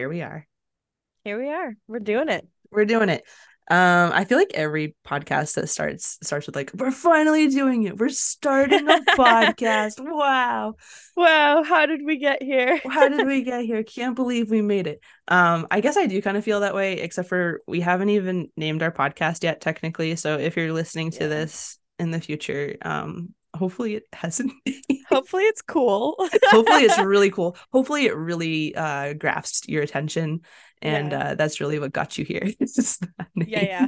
here 0.00 0.08
we 0.08 0.22
are. 0.22 0.46
Here 1.24 1.38
we 1.38 1.50
are. 1.50 1.74
We're 1.86 1.98
doing 1.98 2.30
it. 2.30 2.48
We're 2.70 2.86
doing 2.86 3.10
it. 3.10 3.22
Um, 3.70 4.12
I 4.14 4.24
feel 4.24 4.38
like 4.38 4.52
every 4.54 4.96
podcast 5.06 5.56
that 5.56 5.68
starts 5.68 6.16
starts 6.22 6.46
with 6.46 6.56
like, 6.56 6.70
we're 6.72 6.90
finally 6.90 7.48
doing 7.48 7.82
it. 7.82 7.98
We're 7.98 8.08
starting 8.08 8.88
a 8.88 9.00
podcast. 9.10 9.96
Wow. 9.98 10.76
Wow, 11.18 11.62
how 11.64 11.84
did 11.84 12.00
we 12.02 12.16
get 12.16 12.42
here? 12.42 12.80
How 12.88 13.08
did 13.10 13.26
we 13.26 13.42
get 13.42 13.66
here? 13.66 13.82
Can't 13.82 14.16
believe 14.16 14.50
we 14.50 14.62
made 14.62 14.86
it. 14.86 15.00
Um, 15.28 15.66
I 15.70 15.82
guess 15.82 15.98
I 15.98 16.06
do 16.06 16.22
kind 16.22 16.38
of 16.38 16.44
feel 16.44 16.60
that 16.60 16.74
way, 16.74 16.94
except 16.94 17.28
for 17.28 17.60
we 17.68 17.80
haven't 17.82 18.08
even 18.08 18.48
named 18.56 18.82
our 18.82 18.90
podcast 18.90 19.44
yet, 19.44 19.60
technically. 19.60 20.16
So 20.16 20.38
if 20.38 20.56
you're 20.56 20.72
listening 20.72 21.10
to 21.10 21.24
Yeah. 21.24 21.28
this 21.28 21.78
in 21.98 22.10
the 22.10 22.22
future, 22.22 22.76
um, 22.80 23.34
hopefully 23.54 23.94
it 23.96 24.04
hasn't. 24.12 24.52
Hopefully 25.08 25.42
it's 25.44 25.60
cool. 25.62 26.14
hopefully 26.50 26.84
it's 26.84 26.96
really 27.02 27.30
cool. 27.32 27.56
Hopefully 27.72 28.06
it 28.06 28.14
really 28.14 28.74
uh 28.76 29.12
grasps 29.14 29.68
your 29.68 29.82
attention. 29.82 30.42
And 30.82 31.10
Yeah. 31.10 31.18
uh 31.30 31.34
that's 31.34 31.60
really 31.60 31.80
what 31.80 31.92
got 31.92 32.16
you 32.16 32.24
here. 32.24 32.42
It's 32.60 32.76
just 32.76 33.00
that 33.00 33.26
name. 33.34 33.48
Yeah, 33.50 33.64
yeah. 33.64 33.86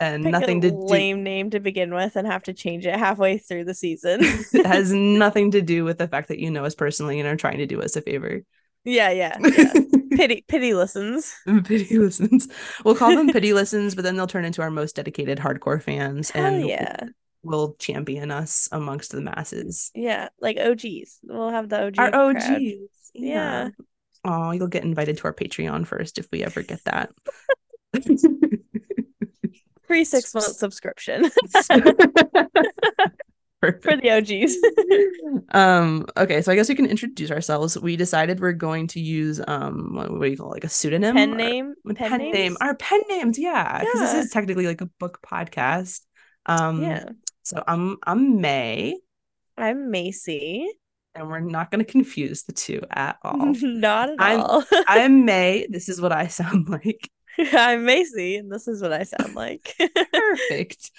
And 0.00 0.22
Pick 0.22 0.30
nothing 0.32 0.60
to 0.60 0.70
do 0.70 0.76
lame 0.76 1.24
name 1.24 1.50
to 1.50 1.58
begin 1.60 1.92
with 1.92 2.14
and 2.14 2.26
have 2.28 2.44
to 2.44 2.52
change 2.52 2.86
it 2.86 2.94
halfway 2.96 3.38
through 3.38 3.64
the 3.64 3.74
season. 3.74 4.20
it 4.22 4.64
has 4.66 4.92
nothing 4.92 5.50
to 5.50 5.62
do 5.62 5.84
with 5.84 5.98
the 5.98 6.06
fact 6.08 6.28
that 6.28 6.38
you 6.38 6.50
know 6.50 6.64
us 6.64 6.76
personally 6.76 7.18
and 7.18 7.28
are 7.28 7.36
trying 7.36 7.58
to 7.58 7.66
do 7.66 7.82
us 7.82 7.96
a 7.96 8.00
favor. 8.02 8.42
yeah, 8.84 9.10
yeah. 9.10 9.36
yeah. 9.40 9.72
Pity 10.16 10.44
pity 10.46 10.74
listens. 10.74 11.34
pity 11.64 11.98
listens. 11.98 12.46
We'll 12.84 12.94
call 12.94 13.16
them 13.16 13.32
pity 13.32 13.52
listens, 13.52 13.94
but 13.96 14.02
then 14.04 14.14
they'll 14.16 14.26
turn 14.28 14.44
into 14.44 14.62
our 14.62 14.70
most 14.70 14.94
dedicated 14.94 15.38
hardcore 15.38 15.82
fans 15.82 16.30
Hell 16.30 16.44
and 16.44 16.68
yeah. 16.68 16.96
Will 17.42 17.74
champion 17.78 18.30
us 18.30 18.68
amongst 18.72 19.12
the 19.12 19.20
masses. 19.20 19.90
Yeah. 19.94 20.28
Like 20.40 20.58
OGs. 20.58 21.18
We'll 21.24 21.50
have 21.50 21.68
the 21.68 21.86
OG. 21.86 21.94
Our 21.98 22.10
crowd. 22.10 22.36
OGs. 22.36 23.10
Yeah. 23.14 23.68
Oh, 24.24 24.52
you'll 24.52 24.68
get 24.68 24.84
invited 24.84 25.16
to 25.18 25.24
our 25.24 25.34
Patreon 25.34 25.86
first 25.86 26.18
if 26.18 26.28
we 26.30 26.42
ever 26.44 26.62
get 26.62 26.82
that. 26.84 27.10
Free 29.86 30.04
six 30.04 30.32
month 30.32 30.46
subscription 30.56 31.28
for 33.60 33.96
the 33.96 34.10
OGs. 34.10 34.56
um 35.54 36.04
okay 36.16 36.40
so 36.42 36.50
i 36.50 36.54
guess 36.56 36.68
we 36.68 36.74
can 36.74 36.86
introduce 36.86 37.30
ourselves 37.30 37.78
we 37.78 37.94
decided 37.96 38.40
we're 38.40 38.52
going 38.52 38.86
to 38.86 38.98
use 39.00 39.40
um 39.46 39.94
what, 39.94 40.10
what 40.10 40.22
do 40.22 40.30
you 40.30 40.36
call 40.36 40.48
it, 40.50 40.54
like 40.56 40.64
a 40.64 40.68
pseudonym 40.68 41.14
pen 41.14 41.32
or- 41.32 41.36
name. 41.36 41.74
pen, 41.94 42.18
name 42.32 42.56
our 42.60 42.74
pen 42.74 43.00
names 43.08 43.38
yeah 43.38 43.80
because 43.80 44.00
Yeah. 44.00 44.06
this 44.12 44.24
is 44.26 44.30
technically 44.32 44.66
like 44.66 44.80
a 44.80 44.86
book 44.98 45.20
podcast 45.24 46.00
um 46.46 46.82
yeah. 46.82 47.04
So 47.42 47.62
i'm 47.66 47.96
i'm 48.04 48.40
may. 48.40 48.96
I'm 49.56 49.90
Macy. 49.90 50.66
and 51.14 51.28
we're 51.28 51.40
not 51.40 51.70
going 51.70 51.84
to 51.84 51.90
confuse 51.90 52.44
the 52.44 52.52
two 52.52 52.80
at 52.90 53.18
all. 53.22 53.52
Not 53.60 54.08
at 54.10 54.20
I'm- 54.20 54.40
all. 54.40 54.64
i'm 54.88 55.24
may. 55.24 55.66
This 55.70 55.88
is 55.88 56.00
what 56.00 56.12
i 56.12 56.26
sound 56.28 56.68
like. 56.68 57.10
I'm 57.52 57.84
Macy, 57.86 58.36
and 58.36 58.52
this 58.52 58.68
is 58.68 58.82
what 58.82 58.92
I 58.92 59.04
sound 59.04 59.34
like. 59.34 59.74
perfect. 60.12 60.90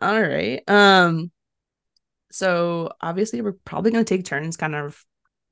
All 0.00 0.20
right 0.20 0.62
um 0.68 1.30
so 2.30 2.90
obviously 3.00 3.40
we're 3.42 3.52
probably 3.64 3.90
going 3.90 4.04
to 4.04 4.16
take 4.16 4.24
turns 4.24 4.56
kind 4.56 4.74
of 4.74 5.02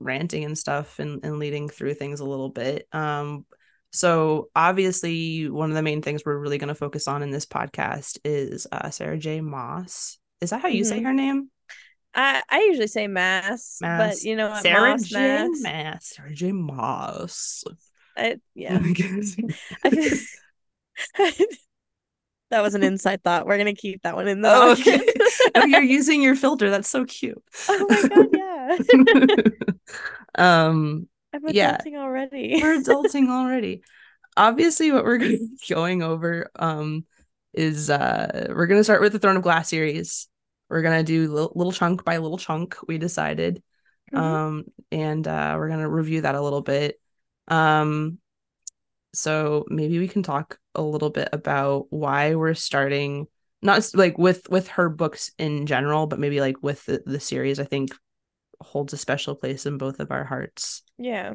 ranting 0.00 0.42
and 0.44 0.58
stuff 0.58 0.98
and, 0.98 1.24
and 1.24 1.38
leading 1.38 1.68
through 1.68 1.94
things 1.94 2.20
a 2.20 2.24
little 2.24 2.48
bit. 2.48 2.88
Um 2.92 3.44
so 3.92 4.48
obviously 4.56 5.48
one 5.50 5.70
of 5.70 5.76
the 5.76 5.82
main 5.82 6.00
things 6.02 6.22
we're 6.24 6.38
really 6.38 6.56
going 6.58 6.68
to 6.68 6.74
focus 6.74 7.06
on 7.06 7.22
in 7.22 7.30
this 7.30 7.44
podcast 7.46 8.18
is 8.24 8.66
uh 8.72 8.88
sarah 8.90 9.18
j. 9.18 9.40
Moss 9.42 10.18
is 10.42 10.50
that 10.50 10.60
how 10.60 10.68
you 10.68 10.84
say 10.84 11.00
Mhm. 11.00 11.04
her 11.04 11.12
name 11.14 11.50
I 12.14 12.42
I 12.50 12.60
usually 12.64 12.88
say 12.88 13.06
mass, 13.06 13.78
Mass. 13.80 14.18
but 14.20 14.22
you 14.24 14.36
know 14.36 14.50
what? 14.50 14.62
sarah 14.62 14.90
Moss, 14.90 15.02
j 15.04 15.16
mass. 15.16 15.60
mass 15.62 16.06
sarah 16.14 16.34
j 16.34 16.52
moss 16.52 17.64
I, 18.16 18.36
yeah. 18.54 18.78
That 22.50 22.60
was 22.62 22.74
an 22.74 22.82
inside 22.82 23.22
thought. 23.24 23.46
We're 23.46 23.56
gonna 23.56 23.72
keep 23.74 24.02
that 24.02 24.14
one 24.14 24.28
in 24.28 24.42
the 24.42 24.50
oh, 24.52 24.72
okay. 24.72 25.00
oh 25.54 25.64
you're 25.64 25.80
using 25.80 26.20
your 26.20 26.36
filter 26.36 26.68
that's 26.68 26.90
so 26.90 27.06
cute 27.06 27.42
oh 27.70 27.86
my 27.88 28.08
god, 28.08 28.28
yeah. 28.34 28.76
um 30.34 31.08
I'm 31.32 31.40
Yeah. 31.48 31.78
adulting 31.78 31.96
already. 31.96 32.60
we're 32.62 32.78
adulting 32.78 33.30
already. 33.30 33.82
Obviously, 34.36 34.92
what 34.92 35.04
we're 35.04 35.16
gonna 35.16 35.38
be 35.38 35.48
going 35.70 36.02
over 36.02 36.50
um 36.56 37.06
is 37.54 37.88
uh 37.88 38.48
we're 38.50 38.66
gonna 38.66 38.84
start 38.84 39.00
with 39.00 39.12
the 39.14 39.18
Throne 39.18 39.36
of 39.38 39.42
Glass 39.42 39.70
series. 39.70 40.28
We're 40.72 40.82
gonna 40.82 41.02
do 41.02 41.30
little, 41.30 41.52
little 41.54 41.72
chunk 41.72 42.02
by 42.02 42.16
little 42.16 42.38
chunk. 42.38 42.76
We 42.88 42.96
decided, 42.96 43.62
Mhm. 44.12 44.18
um, 44.18 44.64
and 44.90 45.26
uh 45.28 45.54
we're 45.58 45.68
gonna 45.68 45.88
review 45.88 46.22
that 46.22 46.34
a 46.34 46.40
little 46.40 46.62
bit. 46.62 46.98
Um, 47.46 48.18
so 49.14 49.66
maybe 49.68 49.98
we 49.98 50.08
can 50.08 50.22
talk 50.22 50.58
a 50.74 50.80
little 50.82 51.10
bit 51.10 51.28
about 51.32 51.86
why 51.90 52.34
we're 52.34 52.54
starting 52.54 53.26
not 53.60 53.86
like 53.94 54.16
with 54.16 54.48
with 54.48 54.68
her 54.68 54.88
books 54.88 55.30
in 55.38 55.66
general, 55.66 56.06
but 56.06 56.18
maybe 56.18 56.40
like 56.40 56.56
with 56.62 56.84
the, 56.86 57.02
the 57.04 57.20
series. 57.20 57.60
I 57.60 57.64
think 57.64 57.90
holds 58.60 58.92
a 58.92 58.96
special 58.96 59.34
place 59.34 59.66
in 59.66 59.76
both 59.76 60.00
of 60.00 60.10
our 60.10 60.24
hearts. 60.24 60.82
Yeah. 60.96 61.34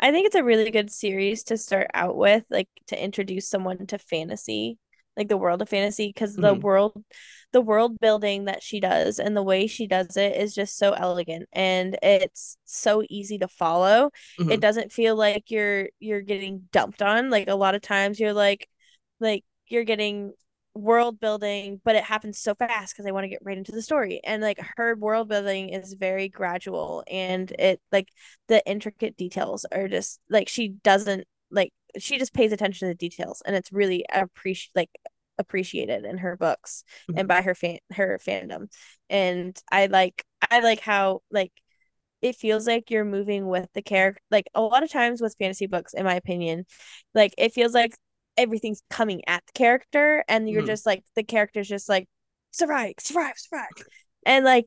I 0.00 0.10
think 0.10 0.26
it's 0.26 0.34
a 0.34 0.44
really 0.44 0.70
good 0.70 0.90
series 0.90 1.44
to 1.44 1.56
start 1.56 1.88
out 1.94 2.16
with, 2.16 2.44
like 2.50 2.68
to 2.88 3.02
introduce 3.02 3.48
someone 3.48 3.86
to 3.86 3.98
fantasy, 3.98 4.78
like 5.16 5.28
the 5.28 5.36
world 5.36 5.62
of 5.62 5.68
fantasy, 5.68 6.08
because 6.08 6.36
the 6.36 6.54
Mhm. 6.54 6.60
world, 6.62 7.02
the 7.52 7.60
world 7.60 7.98
building 8.00 8.44
that 8.46 8.62
she 8.62 8.80
does 8.80 9.18
and 9.18 9.36
the 9.36 9.42
way 9.42 9.66
she 9.66 9.86
does 9.86 10.16
it 10.16 10.36
is 10.36 10.54
just 10.54 10.76
so 10.76 10.92
elegant 10.92 11.48
and 11.52 11.98
it's 12.02 12.56
so 12.64 13.02
easy 13.08 13.38
to 13.38 13.48
follow. 13.48 14.10
Mhm. 14.38 14.52
It 14.52 14.60
doesn't 14.60 14.92
feel 14.92 15.16
like 15.16 15.50
you're 15.50 15.88
you're 16.00 16.20
getting 16.22 16.68
dumped 16.72 17.02
on. 17.02 17.30
Like 17.30 17.48
a 17.48 17.54
lot 17.54 17.74
of 17.74 17.82
times 17.82 18.20
you're 18.20 18.32
like, 18.32 18.68
like 19.20 19.44
you're 19.68 19.84
getting 19.84 20.32
world 20.74 21.18
building, 21.18 21.80
but 21.84 21.96
it 21.96 22.04
happens 22.04 22.38
so 22.38 22.54
fast 22.54 22.92
because 22.92 23.04
they 23.06 23.12
want 23.12 23.24
to 23.24 23.28
get 23.30 23.40
right 23.42 23.56
into 23.56 23.72
the 23.72 23.80
story. 23.82 24.20
And 24.24 24.42
like 24.42 24.60
her 24.76 24.94
world 24.94 25.28
building 25.28 25.70
is 25.70 25.94
very 25.94 26.28
gradual 26.28 27.02
and 27.10 27.50
it 27.52 27.80
like 27.92 28.08
the 28.48 28.62
intricate 28.68 29.16
details 29.16 29.64
are 29.72 29.88
just 29.88 30.20
like 30.28 30.48
she 30.48 30.68
doesn't 30.68 31.26
like 31.50 31.72
she 31.98 32.18
just 32.18 32.34
pays 32.34 32.52
attention 32.52 32.88
to 32.88 32.92
the 32.94 32.98
details 32.98 33.42
and 33.46 33.56
it's 33.56 33.72
really 33.72 34.04
appreciate 34.12 34.70
like 34.74 34.90
appreciated 35.38 36.04
in 36.04 36.18
her 36.18 36.36
books 36.36 36.82
and 37.14 37.28
by 37.28 37.42
her 37.42 37.54
fan 37.54 37.78
her 37.92 38.18
fandom. 38.26 38.70
And 39.10 39.58
I 39.70 39.86
like 39.86 40.24
I 40.50 40.60
like 40.60 40.80
how 40.80 41.20
like 41.30 41.52
it 42.22 42.36
feels 42.36 42.66
like 42.66 42.90
you're 42.90 43.04
moving 43.04 43.46
with 43.46 43.68
the 43.74 43.82
character 43.82 44.20
like 44.30 44.46
a 44.54 44.62
lot 44.62 44.82
of 44.82 44.90
times 44.90 45.20
with 45.20 45.36
fantasy 45.38 45.66
books 45.66 45.94
in 45.94 46.04
my 46.04 46.14
opinion 46.14 46.64
like 47.14 47.34
it 47.38 47.52
feels 47.52 47.74
like 47.74 47.96
everything's 48.36 48.82
coming 48.90 49.22
at 49.26 49.44
the 49.46 49.52
character 49.52 50.24
and 50.28 50.48
you're 50.48 50.62
Mhm. 50.62 50.66
just 50.66 50.86
like 50.86 51.04
the 51.14 51.22
character's 51.24 51.68
just 51.68 51.88
like 51.88 52.08
survive 52.50 52.94
survive 52.98 53.34
survive 53.36 53.68
and 54.24 54.44
like 54.44 54.66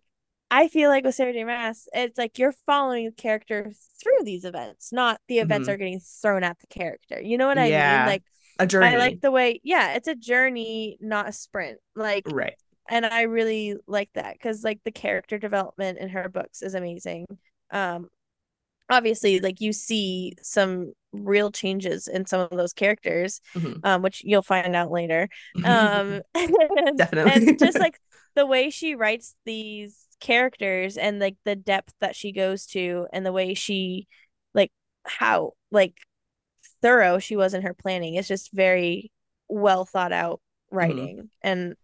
i 0.52 0.68
feel 0.68 0.90
like 0.90 1.04
with 1.04 1.16
sarah 1.16 1.34
j 1.34 1.44
Maas 1.44 1.88
it's 1.94 2.18
like 2.18 2.38
you're 2.40 2.54
following 2.66 3.06
the 3.06 3.12
character 3.12 3.72
through 4.02 4.24
these 4.24 4.46
events 4.46 4.92
not 4.92 5.20
the 5.28 5.40
events 5.40 5.68
Mhm. 5.68 5.70
are 5.70 5.78
getting 5.78 6.00
thrown 6.00 6.44
at 6.44 6.60
the 6.60 6.68
character 6.68 7.22
you 7.22 7.38
know 7.38 7.48
what 7.48 7.60
i 7.60 7.70
Yeah, 7.70 7.72
mean 7.72 8.06
like 8.06 8.24
A 8.60 8.66
journey, 8.68 8.96
i 8.96 8.98
like 8.98 9.20
the 9.22 9.32
way 9.32 9.60
yeah 9.64 9.94
it's 9.94 10.08
a 10.08 10.16
journey 10.16 10.98
not 11.02 11.28
a 11.30 11.32
sprint 11.34 11.80
like 11.96 12.34
right? 12.34 12.56
and 12.90 13.06
I 13.06 13.24
really 13.24 13.76
like 13.88 14.10
that 14.16 14.34
because 14.34 14.64
like 14.64 14.80
the 14.84 14.92
character 14.92 15.38
development 15.38 16.00
in 16.00 16.10
her 16.10 16.28
books 16.30 16.62
is 16.62 16.74
amazing. 16.74 17.28
Um, 17.72 18.10
obviously, 18.90 19.40
like 19.40 19.62
you 19.62 19.74
see 19.74 20.34
some 20.42 20.94
real 21.12 21.52
changes 21.52 22.08
in 22.08 22.26
some 22.26 22.42
of 22.42 22.50
those 22.52 22.74
characters, 22.74 23.42
Mhm. 23.56 23.84
um, 23.84 24.02
which 24.02 24.24
you'll 24.24 24.42
find 24.42 24.76
out 24.76 24.92
later. 24.92 25.30
Um, 25.64 26.22
and, 26.36 26.98
Definitely. 26.98 27.22
and 27.26 27.58
just 27.58 27.80
like 27.80 28.00
the 28.36 28.46
way 28.46 28.70
she 28.70 28.96
writes 28.96 29.36
these 29.46 30.08
characters 30.20 30.98
and 30.98 31.20
like 31.20 31.38
the 31.46 31.56
depth 31.56 31.94
that 32.02 32.16
she 32.16 32.32
goes 32.32 32.66
to 32.68 33.08
and 33.14 33.26
the 33.26 33.32
way 33.32 33.54
she 33.54 34.08
like 34.54 34.72
how 35.06 35.54
like 35.72 35.96
thorough 36.82 37.20
she 37.20 37.36
was 37.36 37.54
in 37.54 37.62
her 37.62 37.74
planning 37.74 38.16
is 38.16 38.28
just 38.28 38.52
very 38.52 39.12
well 39.48 39.86
thought 39.86 40.12
out 40.12 40.42
writing 40.72 41.30
and 41.42 41.76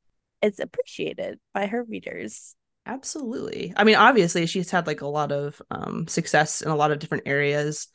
it's 0.41 0.59
appreciated 0.59 1.39
by 1.53 1.65
her 1.65 1.83
readers. 1.83 2.55
Absolutely. 2.85 3.73
I 3.75 3.83
mean, 3.83 3.95
obviously, 3.95 4.45
she's 4.45 4.69
had 4.69 4.85
like 4.85 5.01
a 5.01 5.07
lot 5.07 5.31
of 5.31 5.59
um, 5.71 6.07
success 6.07 6.61
in 6.61 6.69
a 6.69 6.75
lot 6.75 6.91
of 6.91 6.99
different 6.99 7.23
areas. 7.25 7.87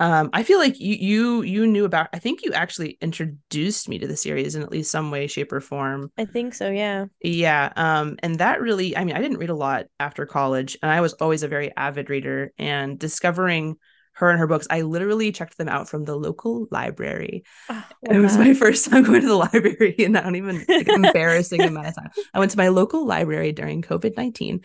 Um, 0.00 0.30
I 0.32 0.42
feel 0.42 0.58
like 0.58 0.80
you 0.80 0.94
you 0.94 1.42
you 1.42 1.66
knew 1.66 1.84
about. 1.84 2.08
I 2.12 2.18
think 2.18 2.42
you 2.42 2.52
actually 2.52 2.98
introduced 3.00 3.88
me 3.88 3.98
to 3.98 4.06
the 4.06 4.16
series 4.16 4.54
in 4.54 4.62
at 4.62 4.70
least 4.70 4.90
some 4.90 5.10
way, 5.10 5.26
shape, 5.26 5.52
or 5.52 5.60
form. 5.60 6.10
I 6.18 6.24
think 6.24 6.54
so, 6.54 6.70
yeah. 6.70 7.06
Yeah. 7.22 7.72
Um, 7.76 8.16
and 8.22 8.38
that 8.40 8.60
really, 8.60 8.96
I 8.96 9.04
mean, 9.04 9.16
I 9.16 9.20
didn't 9.20 9.38
read 9.38 9.50
a 9.50 9.54
lot 9.54 9.86
after 10.00 10.26
college, 10.26 10.76
and 10.82 10.90
I 10.90 11.00
was 11.00 11.12
always 11.14 11.42
a 11.42 11.48
very 11.48 11.74
avid 11.76 12.10
reader. 12.10 12.52
And 12.58 12.98
discovering 12.98 13.76
her 14.14 14.30
and 14.30 14.38
her 14.38 14.46
books, 14.46 14.66
I 14.70 14.82
literally 14.82 15.32
checked 15.32 15.58
them 15.58 15.68
out 15.68 15.88
from 15.88 16.04
the 16.04 16.16
local 16.16 16.66
library. 16.70 17.44
Oh, 17.68 17.84
It 18.10 18.18
was 18.18 18.36
my 18.36 18.54
first 18.54 18.88
time 18.90 19.04
going 19.04 19.22
to 19.22 19.28
the 19.28 19.34
library, 19.52 19.94
and 19.98 20.18
I 20.18 20.22
don't 20.22 20.36
even 20.36 20.64
like 20.68 20.88
embarrassing 20.88 21.60
amount 21.60 21.88
of 21.88 21.94
time. 21.96 22.10
I 22.32 22.38
went 22.40 22.50
to 22.50 22.58
my 22.58 22.68
local 22.68 23.06
library 23.06 23.52
during 23.52 23.82
COVID 23.82 24.16
nineteen, 24.16 24.62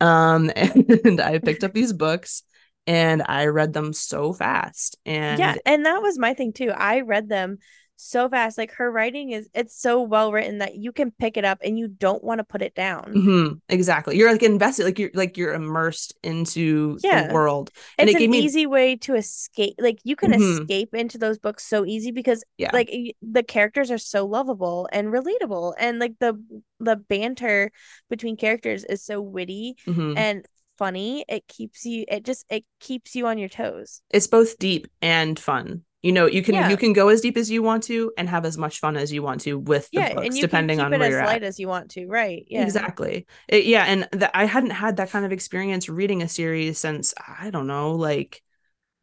um, 0.00 0.50
and 0.56 1.20
I 1.20 1.38
picked 1.38 1.64
up 1.64 1.72
these 1.72 1.92
books, 1.92 2.42
and 2.86 3.22
I 3.26 3.46
read 3.46 3.72
them 3.72 3.92
so 3.92 4.32
fast. 4.32 4.96
And 5.06 5.38
yeah, 5.38 5.56
and 5.64 5.86
that 5.86 6.02
was 6.02 6.18
my 6.18 6.34
thing 6.34 6.52
too. 6.52 6.70
I 6.70 7.00
read 7.00 7.28
them 7.28 7.58
so 7.96 8.28
fast. 8.28 8.58
Like 8.58 8.72
her 8.72 8.90
writing 8.90 9.30
is 9.30 9.48
it's 9.54 9.80
so 9.80 10.02
well 10.02 10.32
written 10.32 10.58
that 10.58 10.74
you 10.74 10.92
can 10.92 11.12
pick 11.12 11.36
it 11.36 11.44
up 11.44 11.58
and 11.62 11.78
you 11.78 11.88
don't 11.88 12.22
want 12.22 12.38
to 12.38 12.44
put 12.44 12.62
it 12.62 12.74
down. 12.74 13.12
Mm-hmm, 13.14 13.54
exactly. 13.68 14.16
You're 14.16 14.32
like 14.32 14.42
invested, 14.42 14.84
like 14.84 14.98
you're 14.98 15.10
like 15.14 15.36
you're 15.36 15.54
immersed 15.54 16.14
into 16.22 16.98
yeah. 17.02 17.28
the 17.28 17.34
world. 17.34 17.70
And 17.98 18.10
it's 18.10 18.18
it 18.18 18.24
an 18.24 18.30
me... 18.30 18.40
easy 18.40 18.66
way 18.66 18.96
to 18.96 19.14
escape. 19.14 19.74
Like 19.78 20.00
you 20.04 20.16
can 20.16 20.32
mm-hmm. 20.32 20.62
escape 20.62 20.94
into 20.94 21.18
those 21.18 21.38
books 21.38 21.64
so 21.64 21.84
easy 21.84 22.10
because 22.10 22.44
yeah. 22.58 22.70
like 22.72 22.90
the 23.22 23.42
characters 23.42 23.90
are 23.90 23.98
so 23.98 24.26
lovable 24.26 24.88
and 24.92 25.08
relatable, 25.08 25.74
and 25.78 25.98
like 25.98 26.14
the 26.18 26.42
the 26.80 26.96
banter 26.96 27.70
between 28.10 28.36
characters 28.36 28.84
is 28.84 29.04
so 29.04 29.20
witty 29.20 29.76
mm-hmm. 29.86 30.16
and 30.16 30.46
funny. 30.78 31.24
It 31.28 31.46
keeps 31.48 31.84
you. 31.84 32.04
It 32.08 32.24
just 32.24 32.44
it 32.50 32.64
keeps 32.80 33.14
you 33.14 33.26
on 33.26 33.38
your 33.38 33.48
toes. 33.48 34.02
It's 34.10 34.26
both 34.26 34.58
deep 34.58 34.86
and 35.00 35.38
fun 35.38 35.84
you 36.02 36.10
know 36.10 36.26
you 36.26 36.42
can 36.42 36.54
yeah. 36.54 36.68
you 36.68 36.76
can 36.76 36.92
go 36.92 37.08
as 37.08 37.20
deep 37.20 37.36
as 37.36 37.50
you 37.50 37.62
want 37.62 37.84
to 37.84 38.12
and 38.18 38.28
have 38.28 38.44
as 38.44 38.58
much 38.58 38.80
fun 38.80 38.96
as 38.96 39.12
you 39.12 39.22
want 39.22 39.40
to 39.40 39.58
with 39.58 39.88
the 39.92 40.00
yeah, 40.00 40.14
books 40.14 40.38
depending 40.38 40.80
on 40.80 40.90
where 40.90 41.02
as 41.02 41.10
you're 41.10 41.24
light 41.24 41.42
at. 41.42 41.48
as 41.48 41.58
you 41.58 41.68
want 41.68 41.90
to 41.92 42.06
right 42.06 42.44
yeah 42.48 42.62
exactly 42.62 43.26
it, 43.48 43.64
yeah 43.64 43.84
and 43.84 44.08
the, 44.12 44.36
i 44.36 44.44
hadn't 44.44 44.70
had 44.70 44.96
that 44.96 45.10
kind 45.10 45.24
of 45.24 45.32
experience 45.32 45.88
reading 45.88 46.22
a 46.22 46.28
series 46.28 46.78
since 46.78 47.14
i 47.26 47.50
don't 47.50 47.66
know 47.66 47.92
like 47.92 48.42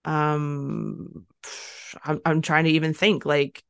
um 0.05 1.25
i'm, 2.03 2.21
I'm 2.25 2.41
trying 2.41 2.65
to 2.65 2.71
even 2.71 2.93
think 2.93 3.25
like 3.25 3.63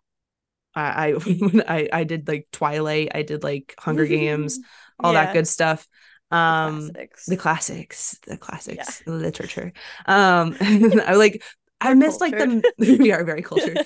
i 0.76 1.14
I, 1.14 1.16
I 1.68 1.90
i 1.94 2.04
did 2.04 2.28
like 2.28 2.48
twilight 2.52 3.12
i 3.14 3.22
did 3.22 3.44
like 3.44 3.76
hunger 3.78 4.08
games 4.08 4.60
all 5.00 5.14
yeah. 5.14 5.26
that 5.26 5.34
good 5.34 5.48
stuff 5.48 5.88
um 6.32 6.88
the 6.88 6.92
classics 6.92 7.26
the 7.28 7.38
classics, 7.38 8.20
the 8.28 8.38
classics 8.38 9.04
yeah. 9.06 9.14
literature 9.14 9.74
um 10.06 10.56
i 10.62 11.14
like 11.16 11.44
I 11.82 11.94
missed 11.94 12.20
like 12.20 12.38
the 12.38 12.62
we 13.00 13.12
are 13.12 13.24
very 13.24 13.42
cultured. 13.42 13.80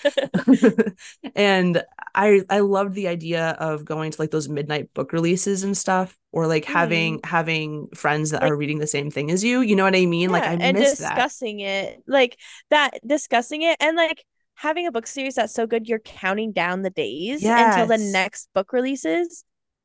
and 1.36 1.84
I 2.16 2.42
I 2.50 2.60
loved 2.60 2.96
the 2.96 3.08
idea 3.08 3.56
of 3.60 3.86
going 3.86 4.12
to 4.12 4.22
like 4.22 4.32
those 4.32 4.50
midnight 4.50 4.94
book 4.94 5.14
releases 5.14 5.64
and 5.64 5.78
stuff 5.78 6.18
or 6.32 6.48
like 6.48 6.66
mm. 6.66 6.74
having 6.74 7.20
having 7.24 7.88
friends 7.94 8.32
that 8.32 8.42
like, 8.42 8.52
are 8.52 8.56
reading 8.56 8.80
the 8.80 8.88
same 8.88 9.12
thing 9.12 9.30
as 9.30 9.44
you. 9.44 9.62
You 9.62 9.76
know 9.76 9.84
what 9.84 9.96
I 9.96 10.06
mean? 10.06 10.30
Yeah, 10.30 10.34
like 10.34 10.44
I 10.44 10.54
and 10.54 10.78
discussing 10.78 11.58
that. 11.58 11.64
it. 11.64 12.04
Like 12.08 12.40
that 12.72 13.00
discussing 13.06 13.62
it 13.62 13.78
and 13.80 13.96
like 13.96 14.24
having 14.56 14.88
a 14.88 14.92
book 14.92 15.08
series 15.08 15.36
that's 15.36 15.54
so 15.54 15.68
good 15.68 15.88
you're 15.88 16.00
counting 16.00 16.52
down 16.52 16.82
the 16.82 16.90
days 16.90 17.44
yes. 17.44 17.76
until 17.76 17.96
the 17.96 18.12
next 18.12 18.50
book 18.54 18.74
releases. 18.74 19.44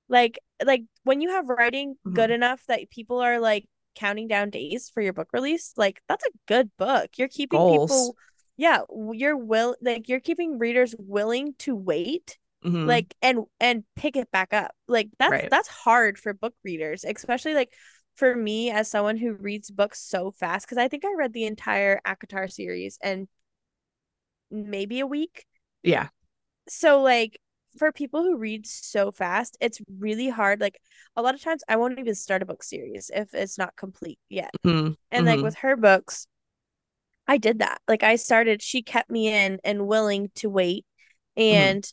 Like 0.08 0.38
like 0.64 0.82
when 1.04 1.20
you 1.20 1.30
have 1.30 1.48
writing 1.48 1.94
mm-hmm. 1.94 2.14
good 2.14 2.30
enough 2.30 2.62
that 2.68 2.90
people 2.90 3.20
are 3.20 3.40
like 3.40 3.66
counting 3.94 4.28
down 4.28 4.50
days 4.50 4.90
for 4.92 5.02
your 5.02 5.12
book 5.12 5.28
release, 5.32 5.72
like 5.76 6.00
that's 6.08 6.24
a 6.24 6.30
good 6.46 6.70
book. 6.78 7.10
You're 7.16 7.28
keeping 7.28 7.58
Goals. 7.58 7.90
people 7.90 8.16
yeah, 8.58 8.80
you're 9.12 9.36
will 9.36 9.76
like 9.80 10.08
you're 10.08 10.20
keeping 10.20 10.58
readers 10.58 10.94
willing 10.98 11.54
to 11.60 11.76
wait 11.76 12.36
mm-hmm. 12.64 12.86
like 12.86 13.14
and 13.22 13.44
and 13.60 13.84
pick 13.94 14.16
it 14.16 14.30
back 14.30 14.52
up. 14.52 14.72
Like 14.88 15.08
that's 15.18 15.30
right. 15.30 15.50
that's 15.50 15.68
hard 15.68 16.18
for 16.18 16.34
book 16.34 16.54
readers, 16.64 17.04
especially 17.04 17.54
like 17.54 17.72
for 18.16 18.34
me 18.34 18.70
as 18.70 18.90
someone 18.90 19.16
who 19.16 19.32
reads 19.34 19.70
books 19.70 20.00
so 20.00 20.32
fast 20.32 20.66
because 20.66 20.76
I 20.76 20.88
think 20.88 21.04
I 21.04 21.14
read 21.16 21.32
the 21.32 21.44
entire 21.44 22.00
ACOTAR 22.04 22.50
series 22.50 22.98
and 23.00 23.28
maybe 24.50 24.98
a 24.98 25.06
week. 25.06 25.46
Yeah. 25.84 26.08
So 26.68 27.00
like 27.00 27.40
for 27.76 27.92
people 27.92 28.22
who 28.22 28.36
read 28.36 28.66
so 28.66 29.10
fast, 29.10 29.56
it's 29.60 29.80
really 29.98 30.28
hard. 30.28 30.60
Like 30.60 30.80
a 31.16 31.22
lot 31.22 31.34
of 31.34 31.42
times, 31.42 31.62
I 31.68 31.76
won't 31.76 31.98
even 31.98 32.14
start 32.14 32.42
a 32.42 32.46
book 32.46 32.62
series 32.62 33.10
if 33.14 33.34
it's 33.34 33.58
not 33.58 33.76
complete 33.76 34.18
yet. 34.28 34.50
Mm-hmm. 34.64 34.92
And 35.10 35.26
like 35.26 35.36
mm-hmm. 35.36 35.44
with 35.44 35.56
her 35.56 35.76
books, 35.76 36.26
I 37.26 37.38
did 37.38 37.58
that. 37.58 37.80
Like 37.86 38.02
I 38.02 38.16
started, 38.16 38.62
she 38.62 38.82
kept 38.82 39.10
me 39.10 39.28
in 39.28 39.58
and 39.64 39.86
willing 39.86 40.30
to 40.36 40.48
wait 40.48 40.86
mm-hmm. 41.36 41.54
and. 41.54 41.92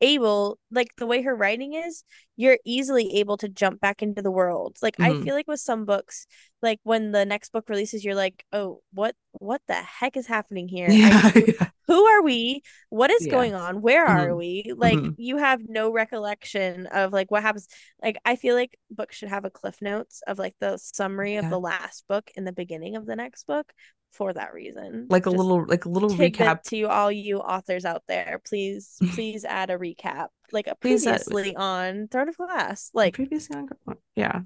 Able, 0.00 0.58
like 0.70 0.88
the 0.96 1.06
way 1.06 1.22
her 1.22 1.34
writing 1.34 1.74
is, 1.74 2.04
you're 2.36 2.58
easily 2.64 3.18
able 3.18 3.36
to 3.38 3.48
jump 3.48 3.80
back 3.80 4.02
into 4.02 4.22
the 4.22 4.30
world. 4.30 4.76
Like 4.82 4.96
mm-hmm. 4.96 5.20
I 5.20 5.24
feel 5.24 5.34
like 5.34 5.48
with 5.48 5.60
some 5.60 5.84
books, 5.84 6.26
like 6.62 6.80
when 6.82 7.12
the 7.12 7.24
next 7.24 7.52
book 7.52 7.68
releases, 7.68 8.04
you're 8.04 8.14
like, 8.14 8.44
oh, 8.52 8.80
what, 8.92 9.14
what 9.32 9.60
the 9.68 9.74
heck 9.74 10.16
is 10.16 10.26
happening 10.26 10.68
here? 10.68 10.90
Yeah, 10.90 11.20
I, 11.22 11.44
yeah 11.58 11.66
who 11.90 12.04
are 12.04 12.22
we 12.22 12.62
what 12.88 13.10
is 13.10 13.26
yeah. 13.26 13.32
going 13.32 13.52
on 13.52 13.82
where 13.82 14.06
mm-hmm. 14.06 14.30
are 14.30 14.36
we 14.36 14.72
like 14.76 14.96
mm-hmm. 14.96 15.10
you 15.16 15.38
have 15.38 15.60
no 15.68 15.92
recollection 15.92 16.86
of 16.86 17.12
like 17.12 17.32
what 17.32 17.42
happens 17.42 17.66
like 18.00 18.16
i 18.24 18.36
feel 18.36 18.54
like 18.54 18.78
books 18.92 19.16
should 19.16 19.28
have 19.28 19.44
a 19.44 19.50
cliff 19.50 19.82
notes 19.82 20.22
of 20.28 20.38
like 20.38 20.54
the 20.60 20.76
summary 20.76 21.34
of 21.34 21.50
the 21.50 21.58
last 21.58 22.04
book 22.08 22.30
in 22.36 22.44
the 22.44 22.52
beginning 22.52 22.94
of 22.94 23.06
the 23.06 23.16
next 23.16 23.44
book 23.48 23.72
for 24.10 24.32
that 24.32 24.52
reason 24.52 25.06
like 25.08 25.26
a 25.26 25.30
Just 25.30 25.38
little 25.38 25.64
like 25.66 25.84
a 25.84 25.88
little 25.88 26.10
recap 26.10 26.62
to 26.64 26.84
all 26.84 27.12
you 27.12 27.38
authors 27.38 27.84
out 27.84 28.02
there 28.08 28.40
please 28.44 28.96
please 29.14 29.44
add 29.44 29.70
a 29.70 29.78
recap 29.78 30.28
like 30.52 30.66
a 30.66 30.74
previously 30.74 31.54
on 31.54 32.08
Throne 32.08 32.28
of 32.28 32.36
Glass 32.36 32.90
like 32.92 33.14
previously 33.14 33.56
on 33.56 33.68
yeah 34.16 34.40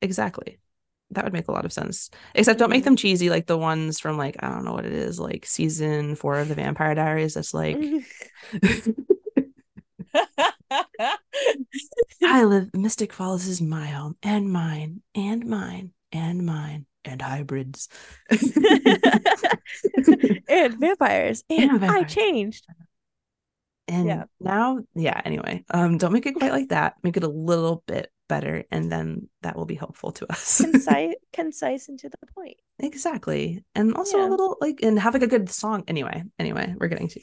exactly 0.00 0.58
that 1.12 1.24
would 1.24 1.32
make 1.32 1.48
a 1.48 1.52
lot 1.52 1.64
of 1.64 1.72
sense. 1.72 2.10
Except 2.34 2.58
don't 2.58 2.70
make 2.70 2.80
mm-hmm. 2.80 2.86
them 2.86 2.96
cheesy 2.96 3.30
like 3.30 3.46
the 3.46 3.58
ones 3.58 4.00
from 4.00 4.16
like 4.16 4.36
I 4.40 4.48
don't 4.48 4.64
know 4.64 4.72
what 4.72 4.86
it 4.86 4.92
is, 4.92 5.20
like 5.20 5.46
season 5.46 6.14
four 6.14 6.38
of 6.38 6.48
the 6.48 6.54
Vampire 6.54 6.94
Diaries. 6.94 7.34
That's 7.34 7.54
like 7.54 7.76
I 12.22 12.44
live 12.44 12.74
Mystic 12.74 13.12
Falls 13.12 13.46
is 13.46 13.60
my 13.60 13.86
home 13.88 14.16
and 14.22 14.50
mine 14.50 15.02
and 15.14 15.44
mine 15.44 15.92
and 16.12 16.44
mine 16.44 16.86
and 17.04 17.20
hybrids 17.20 17.88
and 18.30 18.40
vampires 20.78 21.44
and, 21.50 21.70
and 21.70 21.80
vampires. 21.80 22.02
I 22.02 22.04
changed. 22.04 22.66
And 23.88 24.06
yeah. 24.06 24.24
now, 24.40 24.78
yeah, 24.94 25.20
anyway, 25.24 25.64
um, 25.70 25.98
don't 25.98 26.12
make 26.12 26.26
it 26.26 26.36
quite 26.36 26.52
like 26.52 26.68
that. 26.68 26.94
Make 27.02 27.16
it 27.16 27.24
a 27.24 27.28
little 27.28 27.82
bit 27.86 28.10
better 28.32 28.64
and 28.70 28.90
then 28.90 29.28
that 29.42 29.56
will 29.56 29.66
be 29.66 29.74
helpful 29.74 30.10
to 30.10 30.24
us 30.32 30.58
concise 30.64 31.14
concise 31.34 31.90
and 31.90 31.98
to 31.98 32.08
the 32.08 32.16
point 32.34 32.56
exactly 32.78 33.62
and 33.74 33.94
also 33.94 34.16
yeah. 34.16 34.26
a 34.26 34.30
little 34.30 34.56
like 34.58 34.80
and 34.82 34.98
have 34.98 35.12
like 35.12 35.22
a 35.22 35.26
good 35.26 35.50
song 35.50 35.84
anyway 35.86 36.22
anyway 36.38 36.74
we're 36.78 36.88
getting 36.88 37.08
to 37.08 37.20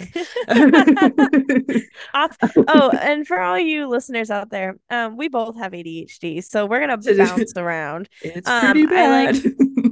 Off- 2.14 2.38
oh 2.68 2.92
and 3.02 3.26
for 3.26 3.42
all 3.42 3.58
you 3.58 3.88
listeners 3.88 4.30
out 4.30 4.52
there 4.52 4.78
um 4.92 5.18
we 5.18 5.28
both 5.28 5.58
have 5.58 5.72
adhd 5.72 6.44
so 6.44 6.68
we're 6.68 6.80
gonna 6.80 6.98
bounce 6.98 7.58
around 7.58 8.08
it's 8.22 8.48
um, 8.48 8.62
pretty 8.66 8.86
bad. 8.86 9.10
i 9.10 9.32
like 9.32 9.44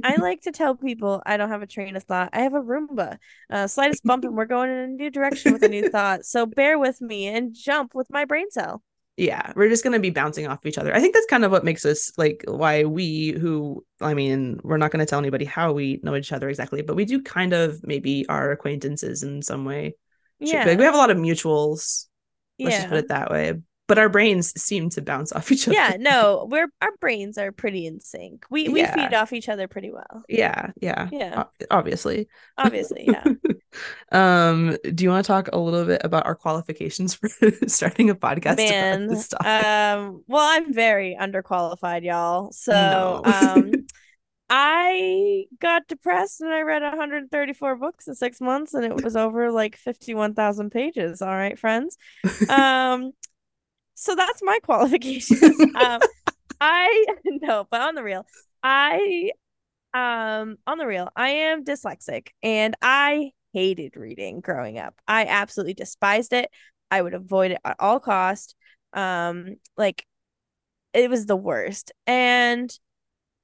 i 0.04 0.16
like 0.16 0.40
to 0.42 0.52
tell 0.52 0.74
people 0.74 1.22
i 1.26 1.36
don't 1.36 1.48
have 1.48 1.62
a 1.62 1.66
train 1.66 1.96
of 1.96 2.04
thought. 2.04 2.30
I 2.32 2.40
have 2.40 2.54
a 2.54 2.60
roomba 2.60 3.18
uh 3.50 3.66
slightest 3.66 4.04
bump 4.04 4.24
and 4.24 4.36
we're 4.36 4.46
going 4.46 4.70
in 4.70 4.76
a 4.76 4.86
new 4.88 5.10
direction 5.10 5.52
with 5.52 5.62
a 5.62 5.68
new 5.68 5.88
thought. 5.90 6.24
So 6.24 6.46
bear 6.46 6.78
with 6.78 7.00
me 7.00 7.26
and 7.26 7.54
jump 7.54 7.94
with 7.94 8.08
my 8.10 8.24
brain 8.24 8.50
cell. 8.50 8.82
Yeah 9.16 9.52
we're 9.56 9.68
just 9.68 9.82
going 9.82 9.94
to 9.94 10.00
be 10.00 10.10
bouncing 10.10 10.46
off 10.46 10.64
each 10.64 10.78
other. 10.78 10.94
I 10.94 11.00
think 11.00 11.14
that's 11.14 11.26
kind 11.26 11.44
of 11.44 11.50
what 11.50 11.64
makes 11.64 11.84
us 11.84 12.12
like 12.16 12.44
why 12.46 12.84
we 12.84 13.32
who 13.32 13.84
i 14.00 14.14
mean 14.14 14.60
we're 14.62 14.76
not 14.76 14.90
going 14.90 15.04
to 15.04 15.08
tell 15.08 15.18
anybody 15.18 15.44
how 15.44 15.72
we 15.72 16.00
know 16.02 16.14
each 16.14 16.32
other 16.32 16.48
exactly 16.48 16.82
but 16.82 16.96
we 16.96 17.04
do 17.04 17.22
kind 17.22 17.52
of 17.52 17.80
maybe 17.86 18.26
our 18.28 18.50
acquaintances 18.52 19.22
in 19.22 19.42
some 19.42 19.64
way. 19.64 19.94
Yeah 20.40 20.64
like 20.64 20.78
we 20.78 20.84
have 20.84 20.94
a 20.94 20.98
lot 20.98 21.10
of 21.10 21.16
mutuals. 21.16 22.06
Let's 22.58 22.74
yeah. 22.74 22.78
just 22.78 22.88
put 22.88 22.98
it 22.98 23.08
that 23.08 23.30
way 23.30 23.54
but 23.88 23.98
our 23.98 24.10
brains 24.10 24.52
seem 24.60 24.90
to 24.90 25.02
bounce 25.02 25.32
off 25.32 25.50
each 25.50 25.66
other. 25.66 25.74
Yeah, 25.74 25.96
no, 25.98 26.46
we're 26.48 26.68
our 26.80 26.94
brains 27.00 27.38
are 27.38 27.50
pretty 27.50 27.86
in 27.86 28.00
sync. 28.00 28.44
We 28.50 28.68
we 28.68 28.80
yeah. 28.80 28.94
feed 28.94 29.14
off 29.14 29.32
each 29.32 29.48
other 29.48 29.66
pretty 29.66 29.90
well. 29.90 30.22
Yeah, 30.28 30.70
yeah, 30.80 31.08
yeah. 31.10 31.44
Obviously, 31.70 32.28
obviously, 32.58 33.08
yeah. 33.10 33.24
um, 34.12 34.76
do 34.94 35.02
you 35.02 35.10
want 35.10 35.24
to 35.24 35.26
talk 35.26 35.48
a 35.52 35.58
little 35.58 35.86
bit 35.86 36.02
about 36.04 36.26
our 36.26 36.34
qualifications 36.34 37.14
for 37.14 37.28
starting 37.66 38.10
a 38.10 38.14
podcast? 38.14 38.58
Man, 38.58 39.10
um, 39.10 40.22
well, 40.28 40.46
I'm 40.46 40.72
very 40.72 41.16
underqualified, 41.20 42.04
y'all. 42.04 42.52
So, 42.52 42.72
no. 42.72 43.22
um. 43.24 43.72
I 44.50 45.44
got 45.60 45.88
depressed 45.88 46.40
and 46.40 46.50
I 46.50 46.62
read 46.62 46.80
134 46.80 47.76
books 47.76 48.08
in 48.08 48.14
six 48.14 48.40
months 48.40 48.72
and 48.72 48.82
it 48.82 49.04
was 49.04 49.14
over 49.14 49.52
like 49.52 49.76
51,000 49.76 50.70
pages. 50.70 51.20
All 51.20 51.28
right, 51.28 51.58
friends. 51.58 51.98
Um, 52.48 53.12
so 53.98 54.14
that's 54.14 54.40
my 54.42 54.58
qualifications. 54.62 55.60
um, 55.74 56.00
I 56.60 57.06
no, 57.24 57.66
but 57.70 57.80
on 57.80 57.94
the 57.94 58.02
real, 58.02 58.26
I 58.62 59.32
um 59.94 60.58
on 60.66 60.78
the 60.78 60.86
real, 60.86 61.08
I 61.16 61.30
am 61.30 61.64
dyslexic 61.64 62.28
and 62.42 62.76
I 62.82 63.32
hated 63.52 63.96
reading 63.96 64.40
growing 64.40 64.78
up. 64.78 64.94
I 65.06 65.26
absolutely 65.26 65.74
despised 65.74 66.32
it. 66.32 66.50
I 66.90 67.02
would 67.02 67.14
avoid 67.14 67.52
it 67.52 67.60
at 67.64 67.76
all 67.78 68.00
cost. 68.00 68.54
Um, 68.92 69.56
like 69.76 70.06
it 70.94 71.10
was 71.10 71.26
the 71.26 71.36
worst. 71.36 71.92
And 72.06 72.70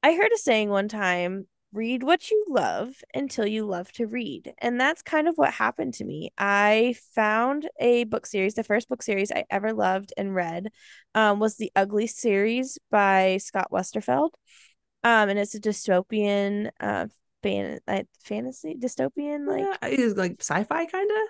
I 0.02 0.14
heard 0.14 0.32
a 0.32 0.38
saying 0.38 0.70
one 0.70 0.88
time 0.88 1.46
read 1.74 2.02
what 2.02 2.30
you 2.30 2.44
love 2.48 2.94
until 3.12 3.46
you 3.46 3.66
love 3.66 3.90
to 3.92 4.06
read. 4.06 4.54
And 4.58 4.80
that's 4.80 5.02
kind 5.02 5.28
of 5.28 5.34
what 5.36 5.52
happened 5.52 5.94
to 5.94 6.04
me. 6.04 6.30
I 6.38 6.94
found 7.14 7.68
a 7.78 8.04
book 8.04 8.26
series. 8.26 8.54
The 8.54 8.64
first 8.64 8.88
book 8.88 9.02
series 9.02 9.32
I 9.32 9.44
ever 9.50 9.72
loved 9.72 10.12
and 10.16 10.34
read 10.34 10.68
um, 11.14 11.40
was 11.40 11.56
the 11.56 11.72
Ugly 11.76 12.06
series 12.06 12.78
by 12.90 13.38
Scott 13.38 13.68
Westerfeld. 13.72 14.30
Um, 15.02 15.28
and 15.28 15.38
it's 15.38 15.54
a 15.54 15.60
dystopian 15.60 16.70
uh, 16.80 17.08
fan 17.42 17.78
like 17.86 18.06
fantasy 18.24 18.74
dystopian 18.74 19.46
like 19.46 19.60
yeah, 19.60 19.88
it's 19.88 20.16
like 20.16 20.36
sci-fi 20.40 20.86
kind 20.86 21.10
of. 21.10 21.28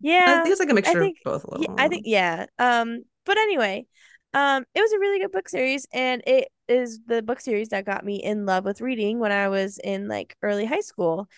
Yeah. 0.00 0.24
I 0.26 0.42
think 0.42 0.52
it's 0.52 0.60
like 0.60 0.70
a 0.70 0.74
mixture 0.74 1.00
think- 1.00 1.18
of 1.26 1.42
both. 1.42 1.58
A 1.58 1.62
yeah. 1.62 1.74
I 1.76 1.88
think 1.88 2.04
yeah. 2.06 2.46
Um, 2.58 3.02
but 3.24 3.36
anyway, 3.38 3.86
um, 4.32 4.64
it 4.74 4.80
was 4.80 4.92
a 4.92 4.98
really 4.98 5.18
good 5.18 5.32
book 5.32 5.48
series, 5.48 5.86
and 5.92 6.22
it 6.26 6.48
is 6.68 7.00
the 7.06 7.22
book 7.22 7.40
series 7.40 7.68
that 7.68 7.84
got 7.84 8.04
me 8.04 8.16
in 8.16 8.46
love 8.46 8.64
with 8.64 8.80
reading 8.80 9.18
when 9.18 9.32
I 9.32 9.48
was 9.48 9.78
in 9.78 10.08
like 10.08 10.36
early 10.42 10.64
high 10.64 10.80
school. 10.80 11.28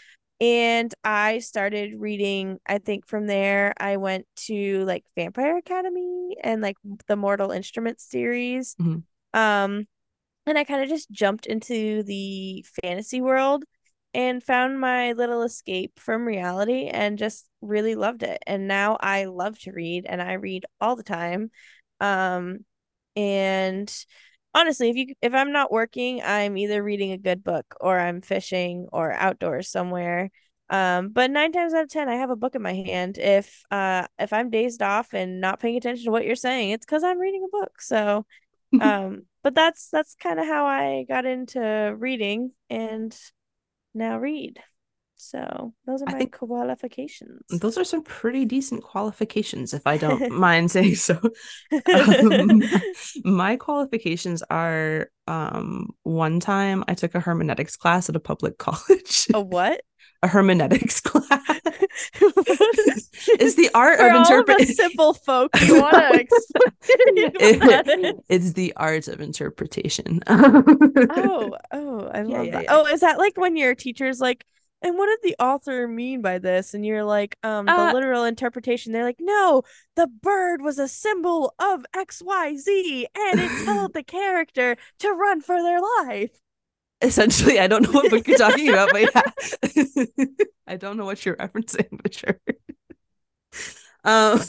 And 0.40 0.94
I 1.02 1.40
started 1.40 1.94
reading, 1.98 2.58
I 2.66 2.78
think 2.78 3.06
from 3.06 3.26
there 3.26 3.74
I 3.78 3.96
went 3.96 4.26
to 4.46 4.84
like 4.84 5.04
Vampire 5.16 5.56
Academy 5.56 6.36
and 6.42 6.62
like 6.62 6.76
the 7.08 7.16
Mortal 7.16 7.50
Instruments 7.50 8.04
series. 8.08 8.76
Mhm. 8.80 9.02
Um, 9.34 9.86
and 10.46 10.56
I 10.58 10.64
kind 10.64 10.82
of 10.82 10.88
just 10.88 11.10
jumped 11.10 11.46
into 11.46 12.02
the 12.04 12.64
fantasy 12.82 13.20
world 13.20 13.64
and 14.14 14.42
found 14.42 14.80
my 14.80 15.12
little 15.12 15.42
escape 15.42 15.98
from 16.00 16.24
reality 16.26 16.86
and 16.86 17.18
just 17.18 17.46
really 17.60 17.94
loved 17.94 18.22
it. 18.22 18.42
And 18.46 18.66
now 18.66 18.96
I 19.00 19.24
love 19.26 19.58
to 19.60 19.72
read 19.72 20.06
and 20.06 20.22
I 20.22 20.34
read 20.34 20.64
all 20.80 20.96
the 20.96 21.02
time. 21.02 21.50
Um 22.00 22.64
and 23.16 23.92
honestly, 24.54 24.90
if 24.90 24.96
you 24.96 25.14
if 25.22 25.34
I'm 25.34 25.52
not 25.52 25.72
working, 25.72 26.22
I'm 26.22 26.56
either 26.56 26.82
reading 26.82 27.12
a 27.12 27.18
good 27.18 27.44
book 27.44 27.74
or 27.80 27.98
I'm 27.98 28.20
fishing 28.20 28.88
or 28.92 29.12
outdoors 29.12 29.70
somewhere. 29.70 30.30
Um 30.70 31.10
but 31.10 31.30
9 31.30 31.52
times 31.52 31.72
out 31.74 31.84
of 31.84 31.90
10 31.90 32.08
I 32.08 32.16
have 32.16 32.30
a 32.30 32.36
book 32.36 32.54
in 32.54 32.62
my 32.62 32.74
hand. 32.74 33.18
If 33.18 33.62
uh 33.70 34.06
if 34.18 34.32
I'm 34.32 34.50
dazed 34.50 34.82
off 34.82 35.14
and 35.14 35.40
not 35.40 35.60
paying 35.60 35.76
attention 35.76 36.04
to 36.06 36.10
what 36.10 36.24
you're 36.26 36.36
saying, 36.36 36.70
it's 36.70 36.86
cuz 36.86 37.02
I'm 37.04 37.18
reading 37.18 37.44
a 37.44 37.48
book. 37.56 37.80
So 37.80 38.26
um 38.80 39.26
but 39.42 39.54
that's 39.54 39.88
that's 39.90 40.14
kind 40.16 40.40
of 40.40 40.46
how 40.46 40.66
I 40.66 41.04
got 41.08 41.26
into 41.26 41.94
reading 41.98 42.52
and 42.70 43.16
now 43.94 44.18
read. 44.18 44.60
So 45.20 45.74
those 45.84 46.00
are 46.02 46.06
my 46.06 46.26
qualifications. 46.26 47.42
Those 47.50 47.76
are 47.76 47.84
some 47.84 48.02
pretty 48.02 48.44
decent 48.44 48.82
qualifications, 48.84 49.74
if 49.74 49.86
I 49.86 49.96
don't 49.96 50.30
mind 50.38 50.70
saying 50.70 50.94
so. 50.94 51.18
Um, 51.92 52.62
my 53.24 53.56
qualifications 53.56 54.42
are 54.48 55.10
um, 55.26 55.90
one 56.04 56.40
time 56.40 56.84
I 56.88 56.94
took 56.94 57.14
a 57.14 57.20
hermeneutics 57.20 57.76
class 57.76 58.08
at 58.08 58.16
a 58.16 58.20
public 58.20 58.58
college. 58.58 59.26
a 59.34 59.40
what? 59.40 59.80
a 60.22 60.28
hermeneutics 60.28 61.00
class. 61.00 61.42
it's 62.20 63.54
the 63.56 63.70
art 63.74 63.98
For 63.98 64.08
of 64.08 64.14
interpreting. 64.16 64.66
simple 64.66 65.14
folk, 65.14 65.50
you 65.60 65.80
want 65.80 65.94
to 65.96 66.20
explain 66.20 67.32
is? 67.40 68.14
it's 68.28 68.52
the 68.52 68.72
art 68.76 69.08
of 69.08 69.20
interpretation. 69.20 70.20
Oh, 70.28 71.56
oh, 71.72 72.10
I 72.12 72.22
Yeah, 72.24 72.38
love 72.38 72.46
yeah, 72.46 72.50
that. 72.52 72.62
yeah. 72.64 72.68
Oh, 72.70 72.86
is 72.86 73.00
that 73.00 73.18
like 73.18 73.36
when 73.36 73.56
your 73.56 73.74
teacher's 73.74 74.20
like, 74.20 74.44
and 74.82 74.96
what 74.96 75.06
did 75.06 75.18
the 75.22 75.36
author 75.42 75.88
mean 75.88 76.22
by 76.22 76.38
this? 76.38 76.74
And 76.74 76.84
you're 76.86 77.04
like, 77.04 77.36
um, 77.42 77.66
the 77.66 77.72
Uh, 77.72 77.92
literal 77.92 78.24
interpretation. 78.24 78.92
They're 78.92 79.04
like, 79.04 79.20
no, 79.20 79.62
the 79.96 80.06
bird 80.06 80.62
was 80.62 80.78
a 80.78 80.88
symbol 80.88 81.54
of 81.58 81.84
X, 81.94 82.22
Y, 82.22 82.56
Z, 82.56 83.08
and 83.14 83.40
it 83.40 83.64
told 83.64 83.92
the 83.92 84.02
character 84.04 84.76
to 85.00 85.12
run 85.12 85.40
for 85.40 85.62
their 85.62 85.80
life. 85.80 86.30
Essentially, 87.00 87.60
I 87.60 87.68
don't 87.68 87.82
know 87.82 87.92
what 87.92 88.10
book 88.10 88.26
you're 88.26 88.36
talking 88.36 88.68
about, 88.68 88.90
but 88.90 89.02
yeah, 89.02 90.26
I 90.66 90.76
don't 90.76 90.96
know 90.96 91.04
what 91.04 91.24
you're 91.24 91.36
referencing, 91.36 91.88
but 92.02 92.12
sure. 92.14 92.38
Um, 94.04 94.40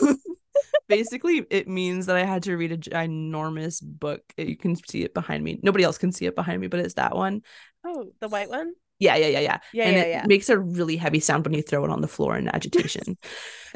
basically, 0.87 1.45
it 1.49 1.67
means 1.67 2.05
that 2.07 2.15
I 2.15 2.25
had 2.25 2.43
to 2.43 2.55
read 2.55 2.71
a 2.71 2.77
ginormous 2.77 3.81
book. 3.83 4.21
You 4.37 4.57
can 4.57 4.75
see 4.75 5.03
it 5.03 5.13
behind 5.13 5.43
me. 5.43 5.59
Nobody 5.61 5.83
else 5.83 5.97
can 5.97 6.11
see 6.11 6.25
it 6.25 6.35
behind 6.35 6.61
me, 6.61 6.67
but 6.67 6.79
it's 6.79 6.95
that 6.95 7.15
one. 7.15 7.41
Oh, 7.85 8.11
the 8.19 8.27
white 8.27 8.49
one. 8.49 8.73
Yeah, 8.99 9.15
yeah, 9.15 9.27
yeah, 9.27 9.39
yeah. 9.39 9.59
Yeah, 9.73 9.85
and 9.85 9.95
yeah, 9.95 10.03
it 10.03 10.09
yeah. 10.09 10.25
makes 10.27 10.49
a 10.49 10.59
really 10.59 10.97
heavy 10.97 11.19
sound 11.19 11.45
when 11.45 11.53
you 11.53 11.61
throw 11.61 11.85
it 11.85 11.91
on 11.91 12.01
the 12.01 12.07
floor 12.07 12.37
in 12.37 12.47
agitation. 12.49 13.17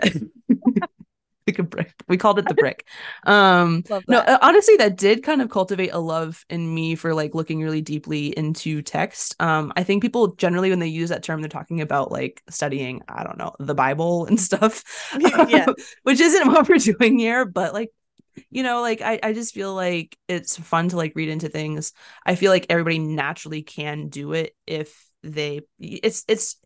like 1.47 1.59
a 1.59 1.63
brick. 1.63 1.93
We 2.07 2.17
called 2.17 2.39
it 2.39 2.47
the 2.47 2.53
brick. 2.53 2.87
Um 3.25 3.83
no, 4.07 4.19
uh, 4.19 4.37
honestly 4.41 4.77
that 4.77 4.97
did 4.97 5.23
kind 5.23 5.41
of 5.41 5.49
cultivate 5.49 5.89
a 5.89 5.99
love 5.99 6.45
in 6.49 6.73
me 6.73 6.95
for 6.95 7.13
like 7.13 7.35
looking 7.35 7.61
really 7.61 7.81
deeply 7.81 8.27
into 8.37 8.81
text. 8.81 9.35
Um 9.41 9.73
I 9.75 9.83
think 9.83 10.01
people 10.01 10.35
generally 10.35 10.69
when 10.69 10.79
they 10.79 10.87
use 10.87 11.09
that 11.09 11.23
term 11.23 11.41
they're 11.41 11.49
talking 11.49 11.81
about 11.81 12.11
like 12.11 12.41
studying, 12.49 13.01
I 13.07 13.23
don't 13.23 13.37
know, 13.37 13.53
the 13.59 13.75
Bible 13.75 14.25
and 14.25 14.39
stuff. 14.39 14.83
Yeah. 15.49 15.67
Which 16.03 16.19
isn't 16.19 16.47
what 16.47 16.67
we're 16.67 16.77
doing 16.77 17.19
here, 17.19 17.45
but 17.45 17.73
like 17.73 17.91
you 18.49 18.63
know 18.63 18.81
like 18.81 19.01
I, 19.01 19.19
I 19.21 19.33
just 19.33 19.53
feel 19.53 19.75
like 19.75 20.17
it's 20.27 20.57
fun 20.57 20.89
to 20.89 20.97
like 20.97 21.13
read 21.15 21.29
into 21.29 21.49
things 21.49 21.93
i 22.25 22.33
feel 22.33 22.51
like 22.51 22.65
everybody 22.67 22.97
naturally 22.97 23.61
can 23.61 24.09
do 24.09 24.33
it 24.33 24.55
if 24.65 25.12
they 25.23 25.61
it's 25.79 26.23
it's 26.27 26.57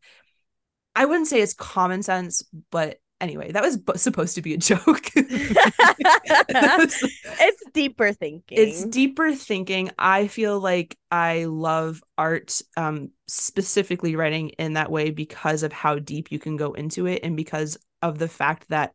i 0.95 1.05
wouldn't 1.05 1.27
say 1.27 1.41
it's 1.41 1.53
common 1.53 2.01
sense 2.03 2.43
but 2.71 2.97
anyway 3.21 3.51
that 3.51 3.63
was 3.63 3.77
bu- 3.77 3.97
supposed 3.97 4.35
to 4.35 4.41
be 4.41 4.53
a 4.53 4.57
joke 4.69 5.09
it's 6.49 7.63
deeper 7.73 8.13
thinking. 8.13 8.57
it's 8.57 8.85
deeper 8.85 9.33
thinking 9.33 9.89
i 9.97 10.27
feel 10.27 10.59
like 10.59 10.97
i 11.11 11.45
love 11.45 12.01
art 12.17 12.61
um 12.75 13.09
specifically 13.27 14.15
writing 14.15 14.49
in 14.49 14.73
that 14.73 14.91
way 14.91 15.11
because 15.11 15.63
of 15.63 15.73
how 15.73 15.97
deep 15.99 16.31
you 16.31 16.39
can 16.39 16.57
go 16.57 16.73
into 16.73 17.05
it 17.07 17.21
and 17.23 17.35
because 17.35 17.77
of 18.01 18.17
the 18.19 18.27
fact 18.27 18.67
that 18.69 18.93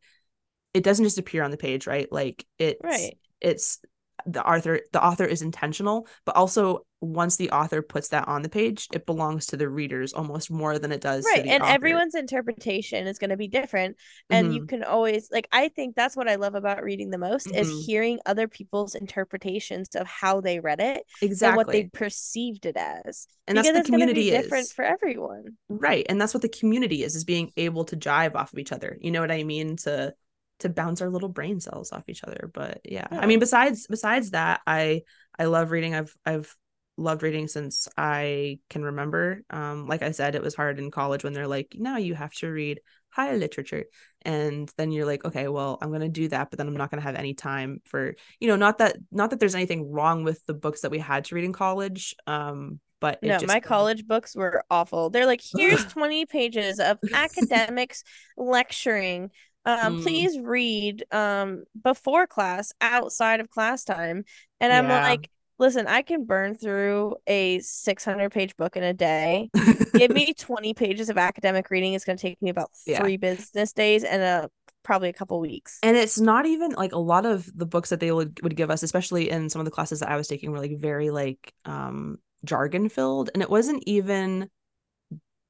it 0.75 0.83
doesn't 0.85 1.05
just 1.05 1.19
appear 1.19 1.43
on 1.43 1.51
the 1.51 1.57
page 1.57 1.87
right 1.87 2.11
like 2.13 2.47
it's 2.59 2.81
Right. 2.83 3.19
it's 3.41 3.79
the 4.27 4.45
author 4.47 4.81
the 4.93 5.05
author 5.05 5.25
is 5.25 5.43
intentional 5.43 6.07
but 6.25 6.37
also 6.37 6.87
once 7.03 7.37
the 7.37 7.51
author 7.51 7.83
puts 7.83 8.09
that 8.09 8.29
on 8.29 8.43
the 8.43 8.49
page 8.49 8.89
it 8.93 9.07
belongs 9.07 9.47
to 9.47 9.57
the 9.57 9.69
readers 9.69 10.13
almost 10.15 10.51
more 10.51 10.79
than 10.79 10.93
it 10.93 11.01
does 11.03 11.33
to 11.33 11.33
right 11.33 11.45
and 11.47 11.63
author. 11.63 11.71
everyone's 11.75 12.15
interpretation 12.15 13.07
is 13.07 13.19
going 13.19 13.31
to 13.31 13.37
be 13.37 13.49
different 13.49 13.97
and 14.31 14.47
Mm-hmm. 14.47 14.55
you 14.55 14.67
can 14.67 14.83
always 14.83 15.29
like 15.31 15.47
i 15.53 15.69
think 15.69 15.95
that's 15.95 16.17
what 16.17 16.29
i 16.29 16.35
love 16.37 16.55
about 16.55 16.83
reading 16.83 17.11
the 17.11 17.19
most 17.19 17.51
Mhm. 17.51 17.59
is 17.59 17.85
hearing 17.87 18.19
other 18.27 18.49
people's 18.49 18.95
interpretations 18.95 19.95
of 19.95 20.07
how 20.07 20.41
they 20.41 20.61
read 20.61 20.81
it 20.81 21.05
exactly 21.21 21.47
and 21.47 21.57
what 21.57 21.71
they 21.71 21.85
perceived 21.85 22.67
it 22.67 22.77
as 22.77 23.27
and 23.47 23.57
that's 23.59 23.69
because 23.69 23.75
what 23.75 23.75
the 23.75 23.81
it's 23.81 23.91
be 23.91 23.93
community 23.93 24.29
different 24.29 24.69
is 24.69 24.73
for 24.73 24.85
everyone 24.85 25.57
right 25.69 26.07
and 26.09 26.21
that's 26.21 26.35
what 26.35 26.43
the 26.43 26.49
community 26.49 27.03
is 27.03 27.15
is 27.17 27.25
being 27.25 27.51
able 27.57 27.85
to 27.85 27.97
jive 27.97 28.35
off 28.35 28.53
of 28.53 28.59
each 28.59 28.73
other 28.73 28.99
you 29.01 29.11
know 29.11 29.21
what 29.21 29.31
i 29.31 29.43
mean 29.43 29.77
to 29.77 30.13
to 30.59 30.69
bounce 30.69 31.01
our 31.01 31.11
little 31.11 31.29
brain 31.29 31.61
cells 31.61 31.93
off 31.93 32.05
each 32.09 32.23
other 32.25 32.51
but 32.53 32.81
yeah, 32.85 33.07
i 33.11 33.27
mean 33.27 33.39
besides 33.39 33.87
besides 33.89 34.31
that 34.33 34.61
i 34.67 35.03
i 35.39 35.45
love 35.47 35.71
reading 35.71 35.95
i've 35.95 36.15
i've 36.27 36.55
loved 36.97 37.23
reading 37.23 37.49
since 37.49 37.89
i 37.97 38.59
can 38.69 38.83
remember. 38.85 39.43
Um 39.51 39.87
like 39.87 40.03
i 40.03 40.11
said 40.11 40.35
it 40.35 40.43
was 40.43 40.55
hard 40.55 40.79
in 40.79 40.91
college 40.91 41.25
when 41.25 41.33
they're 41.33 41.47
like 41.49 41.75
now 41.79 41.97
you 41.97 42.15
have 42.15 42.33
to 42.35 42.49
read 42.49 42.81
high 43.11 43.35
literature. 43.35 43.85
And 44.25 44.71
then 44.77 44.93
you're 44.93 45.07
like 45.07 45.25
okay 45.25 45.49
well 45.49 45.79
i'm 45.83 45.89
going 45.89 46.01
to 46.03 46.09
do 46.09 46.29
that 46.29 46.51
but 46.51 46.57
then 46.59 46.69
i'm 46.69 46.77
not 46.77 46.91
going 46.91 47.01
to 47.01 47.07
have 47.07 47.17
any 47.17 47.35
time 47.35 47.81
for 47.87 48.15
you 48.39 48.49
know 48.49 48.57
not 48.57 48.79
that 48.79 48.97
not 49.11 49.31
that 49.31 49.41
there's 49.41 49.57
anything 49.57 49.91
wrong 49.91 50.23
with 50.23 50.45
the 50.47 50.55
books 50.55 50.83
that 50.83 50.93
we 50.93 50.99
had 51.01 51.25
to 51.27 51.35
read 51.35 51.45
in 51.45 51.53
college 51.53 52.15
um 52.29 52.79
but 53.01 53.21
no 53.23 53.41
just 53.41 53.43
my 53.43 53.61
college 53.61 54.07
books 54.07 54.35
were 54.35 54.65
awful. 54.71 55.11
They're 55.11 55.27
like 55.27 55.43
here's 55.43 55.85
20 55.85 56.27
pages 56.27 56.81
of 56.81 56.99
academics 57.13 58.03
lecturing. 58.37 59.31
Um 59.65 59.95
Mm. 59.95 59.97
please 59.97 60.39
read 60.39 61.05
um 61.13 61.65
before 61.83 62.27
class 62.27 62.73
outside 62.81 63.41
of 63.41 63.49
class 63.51 63.85
time. 63.85 64.25
And 64.61 64.73
i'm 64.73 64.89
Yeah. 64.89 65.01
like 65.03 65.31
listen 65.59 65.87
i 65.87 66.03
can 66.03 66.25
burn 66.25 66.55
through 66.55 67.15
a 67.27 67.59
600 67.61 68.31
page 68.31 68.57
book 68.57 68.77
in 68.77 68.83
a 68.83 68.93
day. 68.93 69.51
Give 69.97 70.11
me 70.15 70.35
20 70.35 70.75
pages 70.75 71.09
of 71.11 71.19
academic 71.19 71.71
reading 71.71 71.95
it's 71.95 72.05
going 72.05 72.17
to 72.17 72.23
take 72.23 72.41
me 72.43 72.51
about 72.51 72.71
Yeah. 72.87 73.01
three 73.01 73.17
business 73.17 73.73
days 73.73 74.05
and 74.05 74.23
uh 74.23 74.49
probably 74.83 75.09
a 75.09 75.13
couple 75.13 75.39
weeks. 75.39 75.79
And 75.85 75.97
it's 75.97 76.19
not 76.19 76.45
even 76.45 76.73
like 76.73 76.93
a 76.93 76.99
lot 76.99 77.25
of 77.25 77.49
the 77.57 77.67
books 77.67 77.91
that 77.91 78.01
they 78.01 78.11
would, 78.11 78.41
would 78.43 78.57
give 78.57 78.69
us 78.71 78.83
especially 78.83 79.31
in 79.31 79.49
some 79.49 79.61
of 79.61 79.65
the 79.65 79.71
classes 79.71 80.01
that 80.01 80.09
i 80.11 80.17
was 80.17 80.27
taking 80.29 80.51
were 80.51 80.59
like 80.59 80.77
very 80.79 81.11
like 81.11 81.53
um 81.65 82.19
jargon 82.45 82.89
filled 82.89 83.31
and 83.33 83.43
it 83.43 83.51
wasn't 83.51 83.83
even 83.87 84.49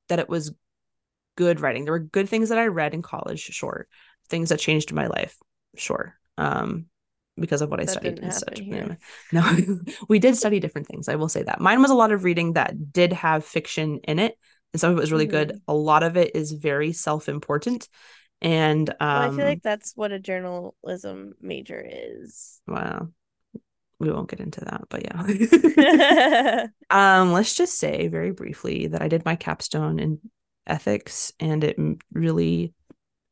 that 0.09 0.19
it 0.19 0.29
was 0.29 0.53
good 1.37 1.61
writing. 1.61 1.85
There 1.85 1.93
were 1.95 1.99
good 2.01 2.29
things 2.29 2.51
that 2.51 2.59
i 2.59 2.67
read 2.67 2.95
in 2.95 3.03
college 3.03 3.41
sure. 3.41 3.87
Things 4.29 4.51
that 4.51 4.59
changed 4.61 4.93
my 4.93 5.07
life 5.07 5.37
sure. 5.77 6.17
Um 6.37 6.87
because 7.39 7.63
of 7.63 7.71
what 7.71 7.81
i 7.81 7.85
That 7.85 7.93
studied 7.93 8.19
and 8.21 8.33
such 8.33 8.61
here. 8.61 8.99
No 9.33 9.57
we 10.09 10.19
did 10.19 10.37
study 10.37 10.61
different 10.61 10.87
things 10.87 11.09
i 11.09 11.17
will 11.17 11.29
say 11.29 11.43
that 11.43 11.61
mine 11.61 11.81
was 11.81 11.91
a 11.91 11.95
lot 11.95 12.13
of 12.13 12.25
reading 12.25 12.55
that 12.55 12.93
did 12.93 13.13
have 13.13 13.45
fiction 13.45 14.01
in 14.05 14.19
it 14.19 14.37
and 14.73 14.81
some 14.81 14.93
of 14.93 14.99
it 14.99 15.01
was 15.01 15.13
really 15.13 15.27
good 15.27 15.61
a 15.69 15.75
lot 15.75 16.03
of 16.03 16.17
it 16.17 16.35
is 16.35 16.53
very 16.53 16.93
self-important 16.93 17.89
and 18.41 18.91
um 18.91 18.97
But 18.99 19.09
i 19.09 19.31
feel 19.31 19.47
like 19.47 19.63
that's 19.63 19.93
what 19.97 20.13
a 20.13 20.19
journalism 20.19 21.35
major 21.41 21.85
is 21.85 22.61
Wow. 22.67 23.09
We 23.99 24.11
won't 24.11 24.29
get 24.29 24.41
into 24.41 24.61
that, 24.63 24.83
but 24.89 25.05
yeah. 25.05 26.67
um, 26.91 27.33
let's 27.33 27.55
just 27.55 27.79
say 27.79 28.09
very 28.09 28.33
briefly 28.33 28.89
that 28.89 29.01
I 29.01 29.07
did 29.07 29.25
my 29.25 29.37
capstone 29.37 30.01
in 30.01 30.19
ethics 30.67 31.33
and 31.39 31.63
it 31.63 31.79
really 32.13 32.75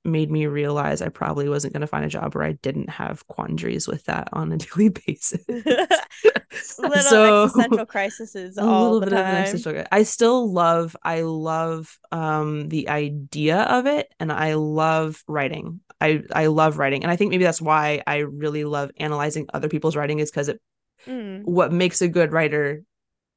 made 0.05 0.31
me 0.31 0.47
realize 0.47 1.03
I 1.03 1.09
probably 1.11 1.49
wasn't 1.49 1.75
going 1.75 1.83
to 1.83 1.87
find 1.87 2.05
a 2.05 2.09
job 2.09 2.35
where 2.35 2.45
I 2.45 2.53
didn't 2.53 2.89
have 2.89 3.27
quandaries 3.29 3.87
with 3.87 4.05
that 4.05 4.29
on 4.33 4.51
a 4.53 4.57
daily 4.59 4.89
basis. 4.89 5.45
little 6.79 7.01
So- 7.03 7.45
existential 7.45 7.87
crises 7.87 8.35
a 8.57 8.65
little 8.65 9.01
the 9.01 9.07
bit 9.07 9.13
of 9.13 9.27
an 9.27 9.35
existential. 9.37 9.85
I 9.93 10.03
still 10.03 10.53
love. 10.53 10.97
I 11.03 11.23
love 11.23 11.99
um 12.13 12.69
the 12.69 12.89
idea 12.89 13.59
of 13.63 13.87
it, 13.87 14.13
and 14.19 14.33
I 14.33 14.55
love 14.55 15.23
writing. 15.29 15.81
I 16.01 16.23
I 16.33 16.47
love 16.47 16.79
writing, 16.79 17.03
and 17.03 17.11
I 17.11 17.17
think 17.17 17.31
maybe 17.31 17.45
that's 17.45 17.63
why 17.63 18.03
I 18.07 18.19
really 18.19 18.65
love 18.65 18.91
analyzing 18.97 19.47
other 19.53 19.69
people's 19.69 19.97
writing 19.97 20.19
is 20.19 20.31
because 20.31 20.49
it 20.49 20.61
Mm, 21.07 21.45
what 21.45 21.73
makes 21.73 22.03
a 22.03 22.09
good 22.09 22.31
writer 22.31 22.83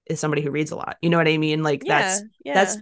is 0.05 0.19
somebody 0.19 0.41
who 0.41 0.51
reads 0.51 0.71
a 0.71 0.75
lot. 0.75 0.97
You 1.01 1.09
know 1.09 1.17
what 1.17 1.29
I 1.29 1.37
mean? 1.37 1.63
Like 1.63 1.83
yeah, 1.85 1.99
that's 2.01 2.23
yeah. 2.43 2.53
that's 2.53 2.77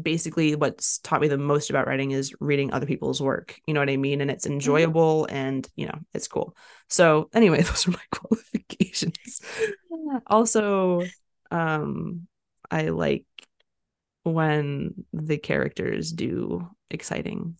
basically 0.00 0.54
what's 0.56 0.98
taught 0.98 1.20
me 1.20 1.28
the 1.28 1.38
most 1.38 1.70
about 1.70 1.86
writing 1.86 2.10
is 2.12 2.34
reading 2.40 2.72
other 2.72 2.86
people's 2.86 3.22
work. 3.22 3.60
You 3.66 3.74
know 3.74 3.80
what 3.80 3.90
I 3.90 3.96
mean? 3.96 4.20
And 4.20 4.30
Mm-hmm. 4.30 4.30
it's 4.30 4.46
enjoyable 4.46 5.26
and 5.30 5.68
you 5.76 5.86
know, 5.86 5.98
it's 6.14 6.28
cool. 6.28 6.56
So 6.88 7.30
anyway, 7.34 7.62
those 7.62 7.86
are 7.88 7.92
my 7.92 8.02
qualifications. 8.12 9.40
also, 10.26 11.12
um, 11.50 12.26
I 12.70 12.88
like 12.88 13.24
when 14.22 15.04
the 15.12 15.38
characters 15.38 16.12
do 16.12 16.68
exciting 16.90 17.56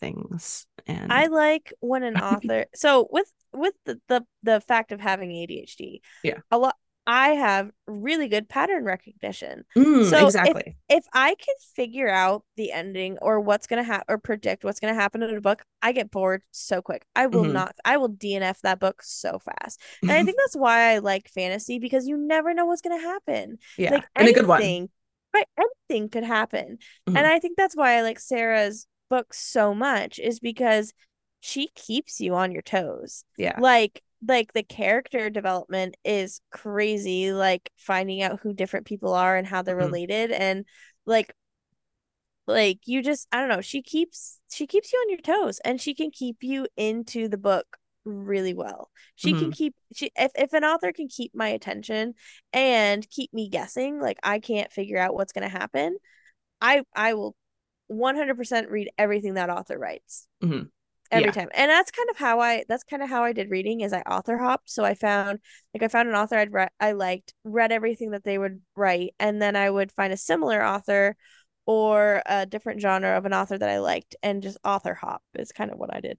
things 0.00 0.66
and 0.86 1.08
I 1.08 1.26
like 1.28 1.72
when 1.80 2.02
an 2.02 2.16
author 2.18 2.66
so 2.74 3.08
with 3.10 3.32
with 3.52 3.74
the, 3.84 4.00
the 4.08 4.26
the 4.42 4.60
fact 4.60 4.92
of 4.92 5.00
having 5.00 5.30
ADHD. 5.32 6.02
Yeah. 6.22 6.40
A 6.50 6.58
lot 6.58 6.76
I 7.06 7.30
have 7.30 7.70
really 7.86 8.26
good 8.28 8.48
pattern 8.48 8.84
recognition. 8.84 9.64
Mm, 9.76 10.10
so 10.10 10.16
if- 10.18 10.24
exactly. 10.24 10.76
If 10.88 11.04
I 11.12 11.34
can 11.36 11.54
figure 11.74 12.08
out 12.08 12.44
the 12.56 12.72
ending 12.72 13.18
or 13.22 13.40
what's 13.40 13.66
going 13.66 13.78
to 13.82 13.86
happen 13.86 14.04
or 14.08 14.18
predict 14.18 14.64
what's 14.64 14.80
going 14.80 14.94
to 14.94 15.00
happen 15.00 15.22
in 15.22 15.34
a 15.36 15.40
book, 15.40 15.62
I 15.82 15.92
get 15.92 16.10
bored 16.10 16.42
so 16.50 16.82
quick. 16.82 17.04
I 17.14 17.26
will 17.26 17.44
Mhm. 17.44 17.52
not 17.52 17.76
I 17.84 17.96
will 17.96 18.08
DNF 18.08 18.60
that 18.62 18.80
book 18.80 19.02
so 19.02 19.38
fast. 19.38 19.80
And 20.02 20.10
I 20.12 20.22
think 20.24 20.36
that's 20.38 20.56
why 20.56 20.92
I 20.94 20.98
like 20.98 21.28
fantasy 21.28 21.78
because 21.78 22.06
you 22.08 22.16
never 22.16 22.54
know 22.54 22.66
what's 22.66 22.82
going 22.82 22.98
to 23.00 23.06
happen. 23.06 23.58
yeah, 23.76 23.92
Like 23.94 24.04
and 24.16 24.28
a 24.28 24.32
good 24.32 24.46
one. 24.46 24.60
anything, 24.62 24.90
right? 25.34 25.46
Anything 25.58 26.08
could 26.08 26.24
happen. 26.24 26.78
Mhm. 27.08 27.16
And 27.16 27.26
I 27.26 27.38
think 27.38 27.56
that's 27.56 27.76
why 27.76 27.98
I 27.98 28.02
like 28.02 28.18
Sarah's 28.18 28.86
book 29.10 29.32
so 29.32 29.74
much 29.74 30.18
is 30.18 30.40
because 30.40 30.92
she 31.40 31.68
keeps 31.76 32.20
you 32.20 32.34
on 32.34 32.50
your 32.50 32.62
toes. 32.62 33.24
Yeah. 33.36 33.58
Like 33.60 34.02
like 34.26 34.52
the 34.52 34.62
character 34.62 35.30
development 35.30 35.96
is 36.04 36.40
crazy, 36.50 37.32
like 37.32 37.70
finding 37.76 38.22
out 38.22 38.40
who 38.40 38.52
different 38.54 38.86
people 38.86 39.14
are 39.14 39.36
and 39.36 39.46
how 39.46 39.62
they're 39.62 39.76
Mhm. 39.76 39.76
related 39.76 40.30
and 40.32 40.64
like 41.06 41.34
like 42.46 42.80
you 42.86 43.02
just 43.02 43.26
I 43.32 43.40
don't 43.40 43.48
know, 43.48 43.60
she 43.60 43.82
keeps 43.82 44.40
she 44.50 44.66
keeps 44.66 44.92
you 44.92 44.98
on 45.00 45.10
your 45.10 45.20
toes 45.20 45.60
and 45.64 45.80
she 45.80 45.94
can 45.94 46.10
keep 46.10 46.38
you 46.42 46.66
into 46.76 47.28
the 47.28 47.38
book 47.38 47.66
really 48.04 48.54
well. 48.54 48.90
She 49.16 49.34
can 49.34 49.50
Mhm. 49.50 49.52
keep 49.52 49.74
she 49.94 50.10
if 50.16 50.30
if 50.36 50.52
an 50.52 50.64
author 50.64 50.92
can 50.92 51.08
keep 51.08 51.34
my 51.34 51.48
attention 51.48 52.14
and 52.52 53.08
keep 53.10 53.32
me 53.34 53.48
guessing, 53.48 54.00
like 54.00 54.18
I 54.22 54.38
can't 54.38 54.72
figure 54.72 54.98
out 54.98 55.14
what's 55.14 55.32
going 55.32 55.48
to 55.48 55.56
happen, 55.58 55.98
I 56.60 56.84
I 56.94 57.14
will 57.14 57.36
100% 57.88 58.70
read 58.70 58.90
everything 58.98 59.34
that 59.34 59.50
author 59.50 59.78
writes 59.78 60.28
Mhm. 60.40 60.70
Every 61.10 61.30
Yeah. 61.30 61.32
time 61.32 61.48
and 61.54 61.70
that's 61.70 61.90
kind 61.90 62.10
of 62.10 62.16
how 62.16 62.40
i 62.40 62.64
that's 62.68 62.84
kind 62.84 63.02
of 63.02 63.08
how 63.08 63.22
i 63.24 63.32
did 63.32 63.50
reading 63.50 63.80
is 63.80 63.92
i 63.92 64.00
author 64.02 64.38
hopped 64.38 64.68
so 64.70 64.84
i 64.84 64.94
found 64.94 65.38
like 65.74 65.82
i 65.82 65.88
found 65.88 66.08
an 66.08 66.14
author 66.14 66.36
i'd 66.36 66.52
read 66.52 66.70
i 66.80 66.92
liked 66.92 67.34
read 67.44 67.72
everything 67.72 68.10
that 68.10 68.24
they 68.24 68.38
would 68.38 68.60
write 68.76 69.14
and 69.20 69.40
then 69.40 69.56
i 69.56 69.70
would 69.70 69.92
find 69.92 70.12
a 70.12 70.16
similar 70.16 70.64
author 70.64 71.16
or 71.66 72.22
a 72.26 72.46
different 72.46 72.80
genre 72.80 73.16
of 73.16 73.24
an 73.24 73.32
author 73.34 73.58
that 73.58 73.68
i 73.70 73.78
liked 73.78 74.16
and 74.22 74.42
just 74.42 74.58
author 74.64 74.94
hop 74.94 75.22
is 75.34 75.52
kind 75.52 75.70
of 75.70 75.78
what 75.78 75.94
i 75.94 76.00
did 76.00 76.18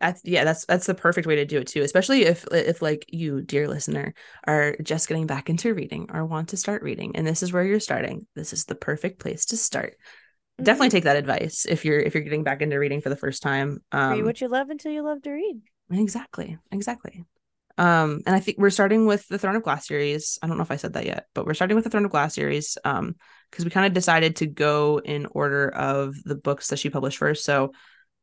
That's 0.00 0.20
yeah, 0.24 0.44
that's 0.44 0.66
that's 0.66 0.84
the 0.84 0.94
perfect 0.94 1.26
way 1.26 1.36
to 1.36 1.46
do 1.46 1.58
it 1.60 1.68
too, 1.68 1.80
especially 1.80 2.26
if 2.26 2.44
if 2.52 2.82
like 2.82 3.06
you, 3.08 3.40
dear 3.40 3.66
listener, 3.66 4.12
are 4.46 4.76
just 4.82 5.08
getting 5.08 5.26
back 5.26 5.48
into 5.48 5.72
reading 5.72 6.08
or 6.12 6.26
want 6.26 6.50
to 6.50 6.58
start 6.58 6.82
reading 6.82 7.16
and 7.16 7.26
this 7.26 7.42
is 7.42 7.50
where 7.50 7.64
you're 7.64 7.80
starting. 7.80 8.26
This 8.34 8.52
is 8.52 8.66
the 8.66 8.74
perfect 8.74 9.20
place 9.20 9.46
to 9.46 9.56
start. 9.56 9.96
Definitely 10.58 10.88
take 10.90 11.04
that 11.04 11.16
advice 11.16 11.66
if 11.68 11.84
you're 11.84 11.98
if 12.00 12.14
you're 12.14 12.22
getting 12.22 12.44
back 12.44 12.62
into 12.62 12.78
reading 12.78 13.00
for 13.00 13.10
the 13.10 13.16
first 13.16 13.42
time. 13.42 13.82
Mhm. 13.92 14.10
read 14.10 14.22
Um 14.22 14.24
what 14.24 14.40
you 14.40 14.48
love 14.48 14.70
until 14.70 14.92
you 14.92 15.02
love 15.02 15.22
to 15.22 15.30
read 15.32 15.62
exactly. 15.90 16.58
Exactly. 16.72 17.24
Um 17.78 18.22
and 18.26 18.34
I 18.34 18.40
think 18.40 18.58
we're 18.58 18.70
starting 18.70 19.06
with 19.06 19.28
the 19.28 19.38
Throne 19.38 19.56
of 19.56 19.62
Glass 19.62 19.86
series. 19.86 20.38
I 20.42 20.46
don't 20.46 20.56
know 20.56 20.62
if 20.62 20.70
I 20.70 20.76
said 20.76 20.94
that 20.94 21.06
yet, 21.06 21.26
but 21.34 21.46
we're 21.46 21.54
starting 21.54 21.74
with 21.74 21.84
the 21.84 21.90
Throne 21.90 22.04
of 22.06 22.10
Glass 22.10 22.34
series 22.34 22.78
um 22.84 23.16
because 23.50 23.64
we 23.64 23.70
kind 23.70 23.86
of 23.86 23.92
decided 23.92 24.36
to 24.36 24.46
go 24.46 25.00
in 25.04 25.26
order 25.26 25.68
of 25.68 26.14
the 26.24 26.34
books 26.34 26.68
that 26.68 26.78
she 26.78 26.90
published 26.90 27.18
first. 27.18 27.44
So 27.44 27.72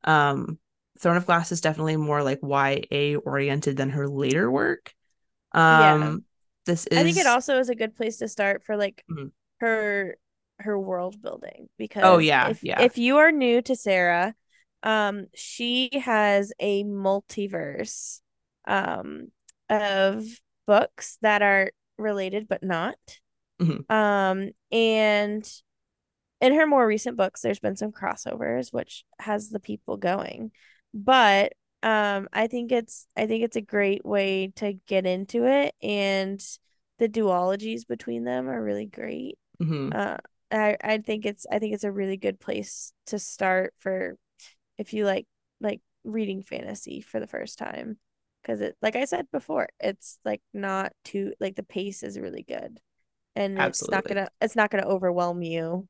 um 0.04 0.60
Throne 1.00 1.18
of 1.18 1.26
Glass 1.26 1.52
is 1.52 1.62
definitely 1.62 1.98
more 1.98 2.24
like 2.24 2.40
YA 2.44 3.16
oriented 3.18 3.78
than 3.78 3.92
her 3.92 4.08
later 4.08 4.50
work. 4.52 4.94
Yeah. 5.70 6.12
Um 6.12 6.26
this 6.66 6.88
is 6.88 7.00
i 7.00 7.04
think 7.04 7.18
it 7.18 7.28
also 7.28 7.60
is 7.60 7.70
a 7.70 7.76
good 7.76 7.96
place 7.96 8.18
to 8.18 8.28
start 8.28 8.64
for 8.64 8.78
like 8.78 9.06
Mhm. 9.10 9.32
her 9.60 10.18
her 10.64 10.80
world 10.80 11.22
building 11.22 11.70
because 11.78 12.04
Oh, 12.04 12.18
yeah, 12.18 12.50
if, 12.50 12.64
yeah. 12.64 12.82
if 12.82 12.98
you 12.98 13.18
are 13.18 13.32
new 13.32 13.62
to 13.64 13.76
sarah 13.76 14.36
um 14.84 15.28
she 15.36 15.90
has 16.04 16.52
a 16.60 16.84
multiverse 16.84 18.22
um 18.66 19.32
of 19.70 20.26
books 20.68 21.18
that 21.22 21.42
are 21.42 21.72
related 21.98 22.48
but 22.48 22.64
not 22.64 22.98
Mhm. 23.60 23.86
um 23.90 24.52
and 24.72 25.50
in 26.42 26.54
her 26.54 26.68
more 26.68 26.86
recent 26.86 27.18
books 27.18 27.42
there's 27.42 27.60
been 27.60 27.76
some 27.76 27.92
crossovers 27.92 28.74
which 28.74 29.06
has 29.20 29.50
the 29.50 29.60
people 29.60 29.98
going 29.98 30.52
but 30.94 31.54
um 31.84 32.28
i 32.34 32.48
think 32.48 32.72
it's 32.72 33.08
i 33.16 33.26
think 33.26 33.44
it's 33.44 33.56
a 33.56 33.62
great 33.62 34.06
way 34.06 34.52
to 34.56 34.74
get 34.88 35.06
into 35.06 35.46
it 35.46 35.74
and 35.82 36.44
the 37.00 37.10
duologies 37.10 37.88
between 37.88 38.24
them 38.24 38.50
are 38.50 38.62
really 38.64 38.86
great 38.86 39.38
Mhm. 39.60 39.92
uh 39.94 40.18
i 40.54 40.78
i 40.84 40.98
think 41.00 41.26
it's 41.26 41.46
i 41.52 41.60
think 41.60 41.74
it's 41.74 41.84
a 41.84 41.92
really 41.92 42.18
good 42.18 42.40
place 42.40 42.94
to 43.08 43.20
start 43.20 43.74
for 43.80 44.18
if 44.78 44.94
you 44.94 45.06
like 45.06 45.26
like 45.62 45.82
reading 46.04 46.42
fantasy 46.42 47.02
for 47.02 47.20
the 47.20 47.28
first 47.28 47.58
time. 47.58 47.98
Because 48.42 48.60
it 48.60 48.76
like 48.82 48.98
i 48.98 49.06
said 49.06 49.28
before 49.32 49.70
it's 49.80 50.20
like 50.26 50.42
not 50.54 50.92
too 51.06 51.34
like 51.40 51.56
the 51.56 51.64
pace 51.64 52.04
is 52.04 52.20
really 52.20 52.44
good 52.44 52.82
and 53.38 53.58
it's 53.58 53.90
not 53.90 54.06
gonna 54.06 54.28
it's 54.42 54.56
not 54.56 54.70
gonna 54.70 54.86
overwhelm 54.86 55.42
you. 55.42 55.88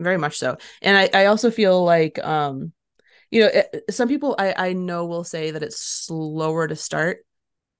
Very 0.00 0.18
much 0.18 0.38
so. 0.38 0.56
And 0.82 0.96
i 0.96 1.10
i 1.14 1.26
also 1.26 1.50
feel 1.50 1.84
like 1.84 2.18
um 2.24 2.72
you 3.30 3.42
know 3.42 3.46
it, 3.48 3.84
some 3.90 4.08
people 4.08 4.34
i 4.38 4.54
i 4.56 4.72
know 4.72 5.06
will 5.06 5.24
say 5.24 5.52
that 5.52 5.62
it's 5.62 5.80
slower 5.80 6.66
to 6.66 6.76
start. 6.76 7.18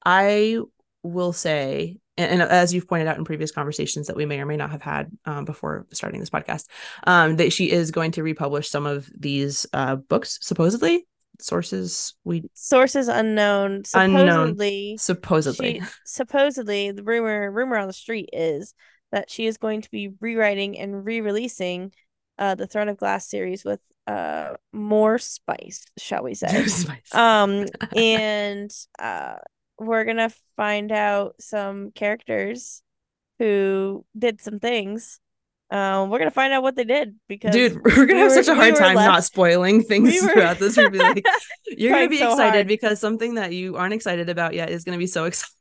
I 0.05 0.59
will 1.03 1.33
say 1.33 1.99
and, 2.17 2.41
and 2.41 2.43
as 2.43 2.75
you've 2.75 2.89
pointed 2.89 3.09
out 3.09 3.19
in 3.19 3.25
previous 3.25 3.51
conversations 3.51 4.07
that 4.07 4.17
we 4.17 4.27
may 4.27 4.41
or 4.41 4.47
may 4.47 4.57
not 4.57 4.71
have 4.71 4.83
had 4.83 5.11
um, 5.25 5.45
before 5.45 5.87
starting 5.93 6.21
this 6.21 6.31
podcast 6.31 6.67
um 7.07 7.37
that 7.37 7.53
she 7.53 7.71
is 7.71 7.91
going 7.91 8.13
to 8.13 8.23
republish 8.23 8.69
some 8.69 8.87
of 8.87 9.09
these 9.17 9.67
uh 9.73 9.97
books 9.97 10.39
supposedly 10.41 11.07
sources 11.41 12.15
we 12.25 12.45
sources 12.53 13.09
unknown 13.09 13.83
Unknown. 13.95 14.27
supposedly 14.27 14.97
supposedly 14.99 15.81
she 15.81 15.87
supposedly 16.05 16.91
the 16.91 17.03
rumor 17.03 17.51
rumor 17.51 17.77
on 17.79 17.87
the 17.87 17.93
street 17.93 18.29
is 18.33 18.75
that 19.13 19.31
she 19.31 19.47
is 19.47 19.57
going 19.57 19.81
to 19.81 19.91
be 19.91 20.11
rewriting 20.21 20.79
and 20.79 21.05
re-releasing 21.05 21.93
uh 22.39 22.55
the 22.55 22.67
Throne 22.67 22.89
of 22.89 22.97
Glass 22.99 23.29
series 23.29 23.65
with 23.65 23.81
uh 24.07 24.55
more 24.73 25.19
spice, 25.19 25.85
shall 25.99 26.23
we 26.25 26.35
say. 26.35 26.67
um 27.13 27.67
and 27.97 28.71
uh 28.99 29.37
we're 29.81 30.05
gonna 30.05 30.31
find 30.57 30.93
out 30.93 31.35
some 31.41 31.91
characters 31.93 32.83
who 33.39 34.05
did 34.17 34.41
some 34.41 34.59
things. 34.61 35.19
Um, 35.73 36.11
we're 36.11 36.19
gonna 36.19 36.31
find 36.33 36.53
out 36.53 36.63
what 36.65 36.75
they 36.77 36.85
did 36.85 37.15
because 37.29 37.53
Dude, 37.53 37.75
we're 37.85 38.07
gonna 38.07 38.13
we 38.15 38.19
have 38.19 38.31
were- 38.31 38.43
such 38.43 38.49
a 38.49 38.55
hard 38.55 38.75
were 38.75 38.79
time 38.79 38.95
not 38.97 39.25
spoiling 39.25 39.83
things 39.91 40.09
we 40.11 40.21
were- 40.21 40.33
throughout 40.33 40.59
this. 40.59 40.77
We're 40.77 40.91
gonna 40.91 41.15
be 41.15 41.23
like, 41.23 41.25
you're 41.67 41.93
gonna 41.93 42.09
be 42.09 42.19
so 42.19 42.31
excited 42.33 42.55
hard. 42.55 42.67
because 42.69 43.01
something 43.01 43.35
that 43.35 43.53
you 43.53 43.77
aren't 43.77 43.95
excited 43.95 44.29
about 44.29 44.55
yet 44.55 44.71
is 44.71 44.85
gonna 44.85 44.99
be 44.99 45.07
so 45.07 45.25
exciting. 45.27 45.55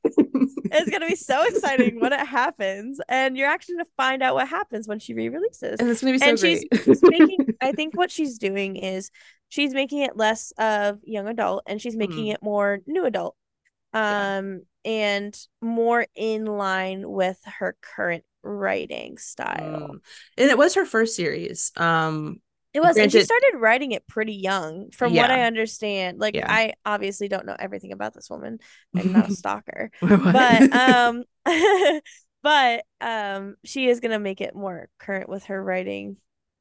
it's 0.71 0.89
gonna 0.89 1.05
be 1.07 1.15
so 1.15 1.43
exciting 1.45 1.99
when 1.99 2.11
it 2.11 2.25
happens, 2.25 2.99
and 3.07 3.37
you're 3.37 3.47
actually 3.49 3.75
gonna 3.75 3.85
find 3.97 4.21
out 4.23 4.33
what 4.35 4.47
happens 4.47 4.87
when 4.87 4.99
she 4.99 5.13
re-releases. 5.13 5.79
and 5.79 5.89
it's 5.89 6.01
gonna 6.01 6.13
be 6.13 6.19
so 6.19 6.25
and 6.29 6.39
she's 6.39 6.65
great. 7.01 7.01
making 7.19 7.37
i 7.61 7.71
think 7.71 7.95
what 7.95 8.09
she's 8.11 8.37
doing 8.39 8.75
is 8.77 9.11
she's 9.49 9.73
making 9.73 9.99
it 9.99 10.17
less 10.17 10.51
of 10.57 10.99
young 11.03 11.27
adult 11.27 11.63
and 11.67 11.79
she's 11.81 11.95
making 11.95 12.25
Mhm. 12.25 12.33
it 12.33 12.43
more 12.43 12.79
new 12.87 13.05
adult 13.05 13.35
Yeah. 13.93 14.37
um 14.37 14.61
and 14.85 15.37
more 15.61 16.05
in 16.15 16.45
line 16.45 17.09
with 17.09 17.37
her 17.59 17.75
current 17.81 18.23
writing 18.43 19.17
style 19.17 19.89
Mm. 19.91 19.99
And 20.37 20.49
it 20.49 20.57
was 20.57 20.75
her 20.75 20.85
first 20.85 21.15
series. 21.15 21.71
Um, 21.75 22.41
it 22.73 22.81
was 22.81 22.97
and 22.97 23.11
she 23.11 23.21
started 23.21 23.53
writing 23.57 23.91
it 23.93 24.07
pretty 24.07 24.35
young 24.35 24.91
from 24.91 25.15
what 25.15 25.31
i 25.31 25.41
understand 25.41 26.19
like 26.19 26.35
Yeah. 26.35 26.45
i 26.47 26.73
obviously 26.85 27.27
don't 27.27 27.45
know 27.47 27.55
everything 27.57 27.91
about 27.91 28.13
this 28.13 28.29
woman 28.29 28.59
i'm 28.95 29.11
not 29.11 29.29
a 29.29 29.31
stalker 29.35 29.89
but 30.01 30.71
um 30.73 31.23
but 32.43 32.85
um 33.01 33.55
she 33.65 33.89
is 33.89 33.99
gonna 33.99 34.19
make 34.19 34.39
it 34.39 34.55
more 34.55 34.87
current 34.99 35.27
with 35.29 35.45
her 35.45 35.61
writing 35.63 36.17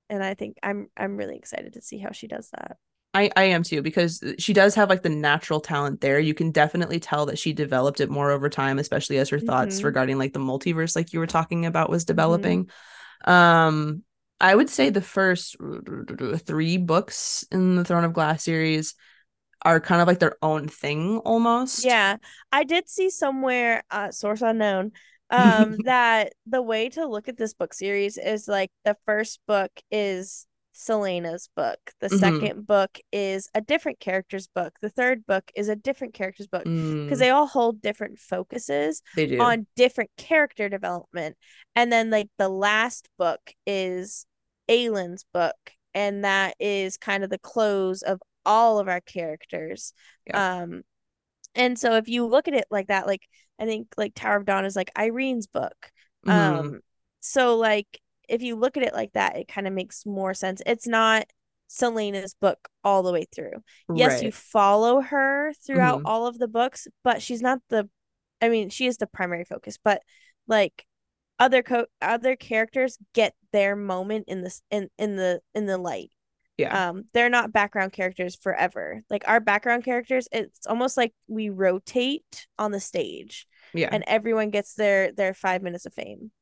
and 0.09 0.25
i 0.25 0.33
think 0.35 0.57
i'm 0.63 0.89
i'm 0.97 1.17
really 1.19 1.37
excited 1.37 1.75
to 1.75 1.83
see 1.83 1.99
how 1.99 2.11
she 2.11 2.27
does 2.27 2.49
that 2.51 2.79
I, 3.15 3.31
I 3.37 3.45
am 3.45 3.63
too 3.63 3.83
because 3.83 4.23
she 4.39 4.53
does 4.53 4.75
have 4.75 4.91
like 4.91 5.03
the 5.03 5.09
natural 5.09 5.61
talent 5.61 6.01
there. 6.01 6.21
You 6.21 6.35
can 6.35 6.51
definitely 6.53 7.01
tell 7.01 7.27
that 7.27 7.39
she 7.39 7.53
developed 7.53 8.01
it 8.01 8.11
more 8.11 8.31
over 8.31 8.49
time, 8.49 8.79
especially 8.79 9.19
as 9.19 9.31
her 9.31 9.41
thoughts 9.41 9.83
Mhm. 9.83 9.83
regarding 9.83 10.19
like 10.19 10.33
the 10.35 10.41
multiverse, 10.41 10.95
like 10.95 11.13
you 11.13 11.19
were 11.19 11.27
talking 11.27 11.67
about, 11.67 11.91
was 11.91 12.05
Mm-hmm. 12.11 12.59
developing. 12.59 12.69
Um, 13.25 14.05
I 14.41 14.55
would 14.55 14.71
say 14.71 14.91
the 14.91 15.03
first 15.03 15.57
three 16.39 16.79
books 16.79 17.47
in 17.51 17.77
the 17.77 17.85
Throne 17.85 18.05
of 18.05 18.13
Glass 18.15 18.45
series 18.45 18.95
are 19.63 19.81
kind 19.81 20.03
of 20.03 20.09
like 20.09 20.21
their 20.21 20.37
own 20.43 20.69
thing 20.69 21.19
almost. 21.19 21.77
Yeah, 21.77 22.17
I 22.53 22.65
did 22.65 22.89
see 22.89 23.11
somewhere, 23.11 23.85
uh, 23.91 24.11
source 24.11 24.43
unknown, 24.43 24.93
um, 25.31 25.83
that 25.85 26.33
the 26.47 26.63
way 26.63 26.89
to 26.91 27.07
look 27.07 27.29
at 27.29 27.37
this 27.37 27.55
book 27.55 27.73
series 27.73 28.19
is 28.19 28.49
like 28.49 28.71
the 28.85 28.97
first 29.07 29.41
book 29.47 29.71
is 29.91 30.47
Celaena's 30.79 31.49
book, 31.57 31.79
the 32.01 32.09
Mhm. 32.09 32.19
second 32.21 32.67
book 32.67 32.99
is 33.13 33.49
a 33.55 33.61
different 33.61 34.01
character's 34.01 34.47
book, 34.47 34.75
the 34.81 34.89
third 34.91 35.27
book 35.27 35.51
is 35.57 35.69
a 35.69 35.77
different 35.77 36.15
character's 36.15 36.47
book 36.47 36.69
because 37.05 37.19
Mm, 37.19 37.21
they 37.21 37.31
all 37.31 37.47
hold 37.47 37.83
different 37.83 38.19
focuses 38.19 39.03
on 39.41 39.67
different 39.77 40.11
character 40.17 40.69
development. 40.69 41.37
And 41.75 41.93
then 41.93 42.11
like 42.11 42.29
the 42.39 42.49
last 42.49 43.09
book 43.19 43.41
is 43.67 44.27
Aelin's 44.69 45.25
book, 45.33 45.57
and 45.95 46.25
that 46.25 46.55
is 46.61 46.97
kind 46.97 47.25
of 47.25 47.31
the 47.31 47.39
close 47.39 48.03
of 48.03 48.21
all 48.47 48.79
of 48.79 48.89
our 48.89 49.01
characters. 49.01 49.93
Yeah. 50.27 50.63
Um 50.63 50.83
and 51.55 51.79
so 51.79 51.95
if 51.97 52.09
you 52.09 52.27
look 52.27 52.49
at 52.49 52.55
it 52.55 52.67
like 52.71 52.89
that, 52.89 53.07
like 53.07 53.23
I 53.59 53.67
think 53.67 53.89
like 53.97 54.15
Tower 54.15 54.37
of 54.37 54.45
Dawn 54.47 54.65
is 54.65 54.77
like 54.77 54.91
Yrene's 54.97 55.47
book. 55.47 55.91
Mhm. 56.27 56.33
Um 56.33 56.81
so 57.21 57.57
like 57.57 58.01
if 58.29 58.43
you 58.43 58.57
look 58.57 58.77
at 58.77 58.83
it 58.83 58.95
like 58.95 59.13
that, 59.13 59.37
it 59.37 59.49
kind 59.49 59.67
of 59.67 59.73
makes 59.73 60.05
more 60.07 60.35
sense. 60.35 60.63
It's 60.67 60.87
not 60.87 61.27
Celaena's 61.69 62.35
book 62.35 62.69
all 62.83 63.03
the 63.03 63.13
way 63.13 63.27
through. 63.35 63.63
Yes, 63.95 64.23
you 64.23 64.33
follow 64.33 65.01
her 65.01 65.53
throughout 65.67 66.01
Mhm. 66.03 66.07
all 66.07 66.27
of 66.27 66.39
the 66.39 66.49
books, 66.49 66.89
but 67.05 67.23
she's 67.23 67.43
not 67.43 67.61
the 67.69 67.89
I 68.41 68.49
mean, 68.49 68.71
she 68.71 68.87
is 68.87 68.99
the 68.99 69.07
primary 69.09 69.45
focus, 69.45 69.79
but 69.83 70.01
like 70.47 70.87
other 71.41 71.63
co 71.63 71.87
other 72.01 72.37
characters 72.37 72.97
get 73.13 73.35
their 73.53 73.75
moment 73.77 74.27
in 74.29 74.43
this 74.43 74.63
in 74.71 74.89
in 74.99 75.17
the 75.17 75.41
in 75.55 75.67
the 75.67 75.77
light. 75.79 76.11
Yeah. 76.57 76.89
Um, 76.89 77.05
they're 77.15 77.29
not 77.31 77.53
background 77.53 77.93
characters 77.93 78.35
forever. 78.35 79.03
Like 79.11 79.23
our 79.29 79.39
background 79.39 79.85
characters, 79.85 80.27
it's 80.33 80.67
almost 80.67 80.97
like 80.97 81.15
we 81.29 81.51
rotate 81.51 82.47
on 82.59 82.73
the 82.73 82.81
stage 82.81 83.47
Yeah. 83.75 83.89
and 83.93 84.03
everyone 84.09 84.51
gets 84.51 84.75
their 84.75 85.13
their 85.13 85.35
five 85.35 85.63
minutes 85.63 85.87
of 85.87 85.95
fame. 85.95 86.33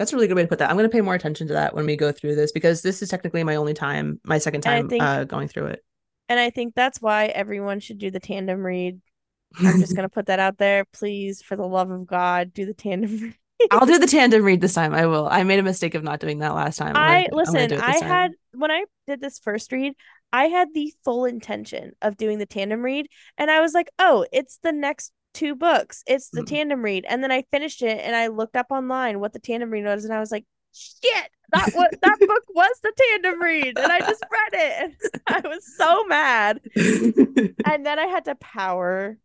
That's 0.00 0.14
a 0.14 0.16
really 0.16 0.28
good 0.28 0.36
way 0.36 0.40
to 0.44 0.48
put 0.48 0.60
that. 0.60 0.70
I'm 0.70 0.76
going 0.76 0.88
to 0.88 0.92
pay 0.92 1.02
more 1.02 1.14
attention 1.14 1.48
to 1.48 1.52
that 1.52 1.74
when 1.74 1.84
we 1.84 1.94
go 1.94 2.10
through 2.10 2.34
this 2.34 2.52
because 2.52 2.80
this 2.80 3.02
is 3.02 3.10
technically 3.10 3.44
my 3.44 3.56
only 3.56 3.74
time, 3.74 4.18
my 4.24 4.38
second 4.38 4.62
time 4.62 4.88
think- 4.88 5.02
uh, 5.02 5.24
going 5.24 5.46
through 5.46 5.66
it. 5.66 5.84
And 6.30 6.40
I 6.40 6.48
think 6.48 6.74
that's 6.74 7.02
why 7.02 7.26
everyone 7.26 7.80
should 7.80 7.98
do 7.98 8.10
the 8.10 8.18
tandem 8.18 8.64
read. 8.64 9.02
I'm 9.58 9.78
just 9.78 9.94
gonna 9.94 10.08
put 10.08 10.26
that 10.26 10.38
out 10.38 10.56
there. 10.56 10.86
Please, 10.94 11.42
for 11.42 11.54
the 11.54 11.66
love 11.66 11.90
of 11.90 12.06
God, 12.06 12.54
do 12.54 12.64
the 12.64 12.72
tandem 12.72 13.14
read. 13.18 13.34
I'll 13.70 13.84
do 13.84 13.98
the 13.98 14.06
tandem 14.06 14.42
read 14.42 14.62
this 14.62 14.72
time. 14.72 14.94
I 14.94 15.04
will. 15.04 15.28
I 15.30 15.42
made 15.42 15.58
a 15.58 15.62
mistake 15.62 15.94
of 15.94 16.02
not 16.02 16.18
doing 16.18 16.38
that 16.38 16.54
last 16.54 16.78
time. 16.78 16.96
I'm 16.96 17.10
I 17.10 17.26
gonna- 17.28 17.36
listen, 17.36 17.72
I 17.78 17.98
time. 18.00 18.08
had 18.08 18.30
when 18.52 18.70
I 18.70 18.84
did 19.06 19.20
this 19.20 19.38
first 19.38 19.70
read, 19.70 19.92
I 20.32 20.46
had 20.46 20.68
the 20.72 20.94
full 21.04 21.26
intention 21.26 21.92
of 22.00 22.16
doing 22.16 22.38
the 22.38 22.46
tandem 22.46 22.80
read, 22.80 23.06
and 23.36 23.50
I 23.50 23.60
was 23.60 23.74
like, 23.74 23.90
oh, 23.98 24.24
it's 24.32 24.60
the 24.62 24.72
next 24.72 25.12
two 25.34 25.54
books. 25.54 26.02
It's 26.06 26.30
the 26.30 26.42
Mm. 26.42 26.46
tandem 26.46 26.82
read. 26.82 27.04
And 27.08 27.22
then 27.22 27.30
I 27.32 27.44
finished 27.50 27.82
it 27.82 28.00
and 28.02 28.14
I 28.16 28.28
looked 28.28 28.56
up 28.56 28.66
online 28.70 29.20
what 29.20 29.32
the 29.32 29.38
tandem 29.38 29.70
read 29.70 29.84
was, 29.84 30.04
and 30.04 30.14
I 30.14 30.20
was 30.20 30.30
like, 30.30 30.44
shit, 30.72 31.30
that 31.52 31.70
what 31.72 31.90
that 32.02 32.16
book 32.26 32.44
was 32.54 32.80
the 32.82 32.92
tandem 32.96 33.40
read. 33.42 33.78
And 33.78 33.92
I 33.92 34.00
just 34.00 34.24
read 34.30 34.60
it. 34.60 34.82
And 34.82 34.94
I 35.44 35.48
was 35.48 35.64
so 35.76 36.04
mad. 36.04 36.60
And 37.64 37.84
then 37.84 37.98
I 37.98 38.06
had 38.06 38.24
to 38.24 38.34
power 38.36 39.18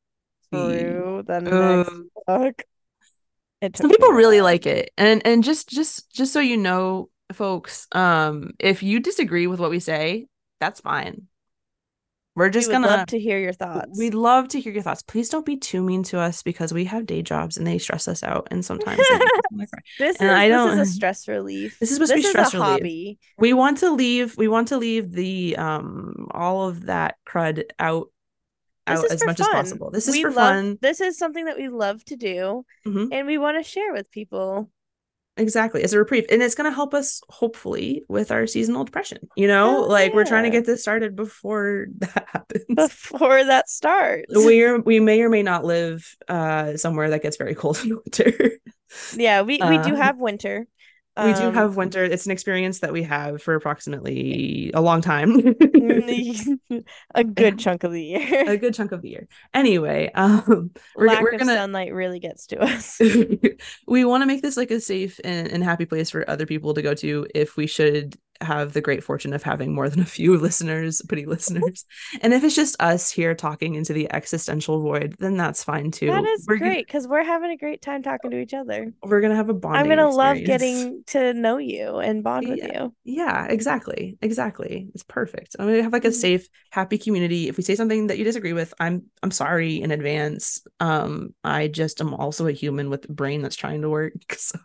through 0.52 1.24
the 1.26 1.40
next 1.40 1.90
Ugh. 1.90 2.04
book. 2.28 2.64
Some 3.76 3.90
people 3.90 4.10
really 4.10 4.42
like 4.42 4.66
it. 4.66 4.92
And 4.98 5.26
and 5.26 5.44
just 5.44 5.70
just 5.70 6.12
just 6.12 6.34
so 6.34 6.40
you 6.40 6.58
know, 6.58 7.10
folks, 7.32 7.88
um, 7.94 8.52
if 8.60 8.84
you 8.84 9.00
disagree 9.00 9.48
with 9.48 9.60
what 9.60 9.72
we 9.72 9.80
say, 9.80 10.28
that's 10.60 10.82
fine. 10.82 11.28
We're 12.36 12.50
just 12.50 12.68
we 12.68 12.74
gonna 12.74 12.88
love 12.88 13.08
to 13.08 13.20
hear 13.20 13.40
your 13.40 13.54
thoughts. 13.54 13.98
We'd 13.98 14.14
love 14.14 14.50
to 14.50 14.60
hear 14.60 14.74
your 14.74 14.82
thoughts. 14.84 15.02
Please 15.04 15.30
don't 15.30 15.46
be 15.46 15.56
too 15.56 15.82
mean 15.82 16.04
to 16.04 16.20
us 16.20 16.44
because 16.44 16.74
we 16.74 16.84
have 16.86 17.06
day 17.06 17.22
jobs 17.22 17.56
and 17.58 17.66
they 17.66 17.78
stress 17.78 18.08
us 18.10 18.24
out. 18.24 18.50
And 18.52 18.64
sometimes 18.66 18.98
they 18.98 19.14
make 19.18 19.22
us 19.22 19.42
wanna 19.52 19.68
cry. 19.68 19.80
This 20.00 20.18
And 20.20 20.30
is 20.30 20.36
I 20.36 20.48
don't- 20.50 20.78
is 20.80 20.90
a 20.90 20.92
stress 20.92 21.28
relief. 21.30 21.80
This 21.80 21.92
is 21.92 21.96
supposed 21.96 22.12
to 22.12 22.16
be 22.18 22.22
This 22.22 22.26
is 22.28 22.32
stress 22.32 22.54
a 22.54 22.58
relief. 22.58 22.70
hobby. 22.72 23.20
we 23.38 23.54
want 23.54 23.78
to 23.80 23.92
leave. 23.92 24.38
We 24.38 24.48
want 24.50 24.68
to 24.70 24.78
leave 24.78 25.12
the 25.14 25.56
um 25.58 26.28
all 26.32 26.68
of 26.68 26.88
that 26.88 27.16
crud 27.26 27.64
out 27.80 28.10
This 28.88 29.00
out 29.00 29.06
is 29.06 29.12
as 29.14 29.20
for 29.22 29.26
much 29.28 29.40
as 29.40 29.46
fun. 29.48 29.56
possible. 29.56 29.92
This 29.92 30.08
is 30.10 30.14
we 30.16 30.22
for 30.24 30.32
love, 30.32 30.36
fun. 30.56 30.78
This 30.82 31.00
is 31.02 31.18
something 31.18 31.46
that 31.46 31.58
we 31.58 31.70
love 31.70 32.04
to 32.06 32.16
do, 32.18 32.66
Mhm. 32.86 33.10
and 33.14 33.26
we 33.28 33.38
want 33.38 33.58
to 33.58 33.64
share 33.64 33.94
with 33.94 34.12
people. 34.12 34.70
Exactly. 35.38 35.84
As 35.84 35.94
a 35.94 36.00
reprieve. 36.00 36.26
And 36.30 36.42
it's 36.42 36.56
going 36.56 36.70
to 36.70 36.74
help 36.76 36.94
us, 36.94 37.22
hopefully, 37.30 38.04
with 38.08 38.32
our 38.32 38.48
seasonal 38.48 38.86
depression. 38.86 39.20
You 39.36 39.48
know, 39.48 39.72
Hell 39.72 39.90
like 39.90 40.14
we're 40.14 40.26
trying 40.26 40.44
to 40.46 40.50
get 40.50 40.66
this 40.66 40.82
started 40.82 41.16
before 41.16 41.88
that 41.98 42.28
happens. 42.32 42.64
Before 42.74 43.44
that 43.44 43.70
starts, 43.70 44.34
we 44.34 44.64
are, 44.64 44.80
we 44.80 45.00
may 45.00 45.22
or 45.22 45.30
may 45.30 45.44
not 45.44 45.66
live 45.66 46.16
uh 46.30 46.78
somewhere 46.78 47.10
that 47.10 47.22
gets 47.22 47.38
very 47.38 47.56
cold 47.56 47.80
in 47.84 47.90
winter. 47.90 48.52
yeah, 49.18 49.42
we 49.42 49.60
we 49.62 49.78
do 49.80 49.94
Uh, 49.94 49.96
have 49.96 50.18
winter. 50.18 50.68
We 51.18 51.34
do 51.34 51.44
Um, 51.44 51.54
have 51.54 51.78
winter. 51.78 52.04
It's 52.04 52.26
an 52.26 52.32
experience 52.32 52.80
that 52.80 52.92
we 52.92 53.04
have 53.04 53.42
for 53.42 53.56
approximately 53.56 54.72
a 54.74 54.82
long 54.82 55.02
time. 55.02 55.32
a 57.16 57.24
good 57.24 57.58
chunk 57.60 57.84
of 57.84 57.92
the 57.92 58.04
year. 58.04 58.50
a 58.50 58.58
good 58.58 58.74
chunk 58.74 58.92
of 58.92 59.02
the 59.02 59.10
year. 59.10 59.28
Anyway, 59.54 60.12
um 60.14 60.72
we're, 60.96 61.08
Lack 61.08 61.22
we're 61.22 61.32
of 61.32 61.40
gonna 61.40 61.56
sunlight 61.56 61.94
really 61.94 62.20
gets 62.20 62.48
to 62.48 62.60
us. 62.62 63.00
we 63.88 64.06
want 64.06 64.22
to 64.24 64.26
make 64.28 64.42
this 64.42 64.58
like 64.58 64.72
a 64.72 64.80
safe 64.82 65.20
and, 65.24 65.48
and 65.48 65.64
happy 65.64 65.86
place 65.86 66.10
for 66.10 66.30
other 66.30 66.46
people 66.46 66.74
to 66.74 66.82
go 66.82 66.94
to 66.96 67.28
if 67.34 67.56
we 67.58 67.68
should 67.68 68.18
have 68.42 68.74
the 68.74 68.82
great 68.82 69.04
fortune 69.04 69.34
of 69.34 69.44
having 69.44 69.74
more 69.74 69.90
than 69.90 70.00
a 70.00 70.06
few 70.06 70.38
listeners, 70.40 71.02
pretty 71.08 71.26
listeners. 71.26 71.86
and 72.22 72.34
if 72.34 72.44
it's 72.44 72.56
just 72.56 72.76
us 72.82 73.10
here 73.12 73.34
talking 73.36 73.76
into 73.76 73.94
the 73.94 74.12
existential 74.14 74.82
void, 74.82 75.16
then 75.20 75.38
that's 75.38 75.64
fine 75.64 75.92
too. 75.92 76.08
that 76.08 76.24
is 76.26 76.46
we're 76.48 76.58
great 76.58 76.86
because 76.86 77.08
we're 77.08 77.24
having 77.24 77.52
a 77.52 77.58
great 77.58 77.82
time 77.82 78.04
talking 78.04 78.32
to 78.32 78.40
each 78.40 78.54
other. 78.54 78.94
we're 79.04 79.22
gonna 79.22 79.36
have 79.36 79.50
a 79.50 79.54
bond. 79.54 79.78
I'm 79.78 79.88
gonna 79.88 80.10
love 80.10 80.38
getting 80.44 81.04
to 81.08 81.34
know 81.34 81.58
you 81.58 81.98
and 81.98 82.24
bond 82.24 82.48
with 82.50 82.60
you. 82.60 82.94
Yeah, 83.04 83.46
exactly. 83.48 84.18
Exactly. 84.22 84.90
It's 84.94 85.04
perfect. 85.04 85.56
I'm 85.58 85.68
gonna 85.68 85.84
have 85.84 85.94
like 85.94 86.06
a 86.06 86.10
Mhm. 86.10 86.14
safe, 86.14 86.48
happy 86.72 86.98
community. 86.98 87.48
If 87.48 87.58
we 87.58 87.64
say 87.64 87.76
something 87.76 88.08
that 88.08 88.18
you 88.18 88.24
disagree 88.24 88.54
with, 88.54 88.74
I'm 88.80 89.04
I'm 89.24 89.32
sorry 89.32 89.82
in 89.82 89.92
advance. 89.92 90.62
Um, 90.80 91.34
I 91.44 91.68
just 91.68 92.02
am 92.02 92.14
also 92.14 92.48
a 92.48 92.52
human 92.52 92.90
with 92.90 93.10
a 93.10 93.14
brain 93.14 93.42
that's 93.42 93.56
trying 93.56 93.82
to 93.82 93.90
work. 93.90 94.14
So 94.38 94.60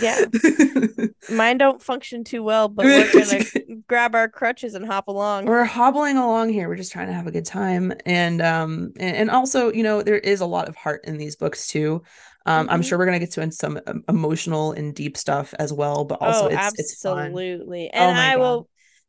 Yeah. 0.00 0.24
Mine 1.30 1.58
don't 1.58 1.82
function 1.82 2.24
too 2.24 2.42
well, 2.42 2.68
but 2.68 2.84
gonna 3.16 3.46
grab 3.88 4.14
our 4.14 4.28
crutches 4.28 4.74
and 4.74 4.86
hop 4.86 5.08
along. 5.08 5.52
we're 5.52 5.64
hobbling 5.64 6.16
along 6.16 6.48
here. 6.50 6.68
We're 6.68 6.76
just 6.76 6.92
trying 6.92 7.08
to 7.08 7.12
have 7.12 7.26
a 7.26 7.30
good 7.30 7.44
time. 7.44 7.92
And 8.06 8.40
um 8.40 8.92
and, 8.98 9.16
and 9.16 9.30
also, 9.30 9.72
you 9.72 9.82
know, 9.82 10.02
there 10.02 10.18
is 10.18 10.40
a 10.40 10.46
lot 10.46 10.68
of 10.68 10.76
heart 10.76 11.04
in 11.04 11.18
these 11.18 11.36
books 11.36 11.68
too. 11.68 12.02
Um, 12.46 12.68
I'm 12.70 12.80
Mhm. 12.80 12.82
sure 12.82 12.98
we're 12.98 13.06
gonna 13.06 13.18
get 13.18 13.32
to 13.32 13.42
in 13.42 13.50
some 13.52 13.78
um, 13.86 14.04
emotional 14.08 14.72
and 14.72 14.94
deep 14.94 15.16
stuff 15.16 15.54
as 15.58 15.72
well, 15.72 16.04
but 16.04 16.20
also 16.20 16.46
oh, 16.46 16.48
it's 16.48 16.72
absolutely. 16.72 17.90
Oh 17.98 18.12
And 18.12 18.12
my 18.12 18.30
I 18.30 18.36
God. 18.36 18.60
will 18.60 18.68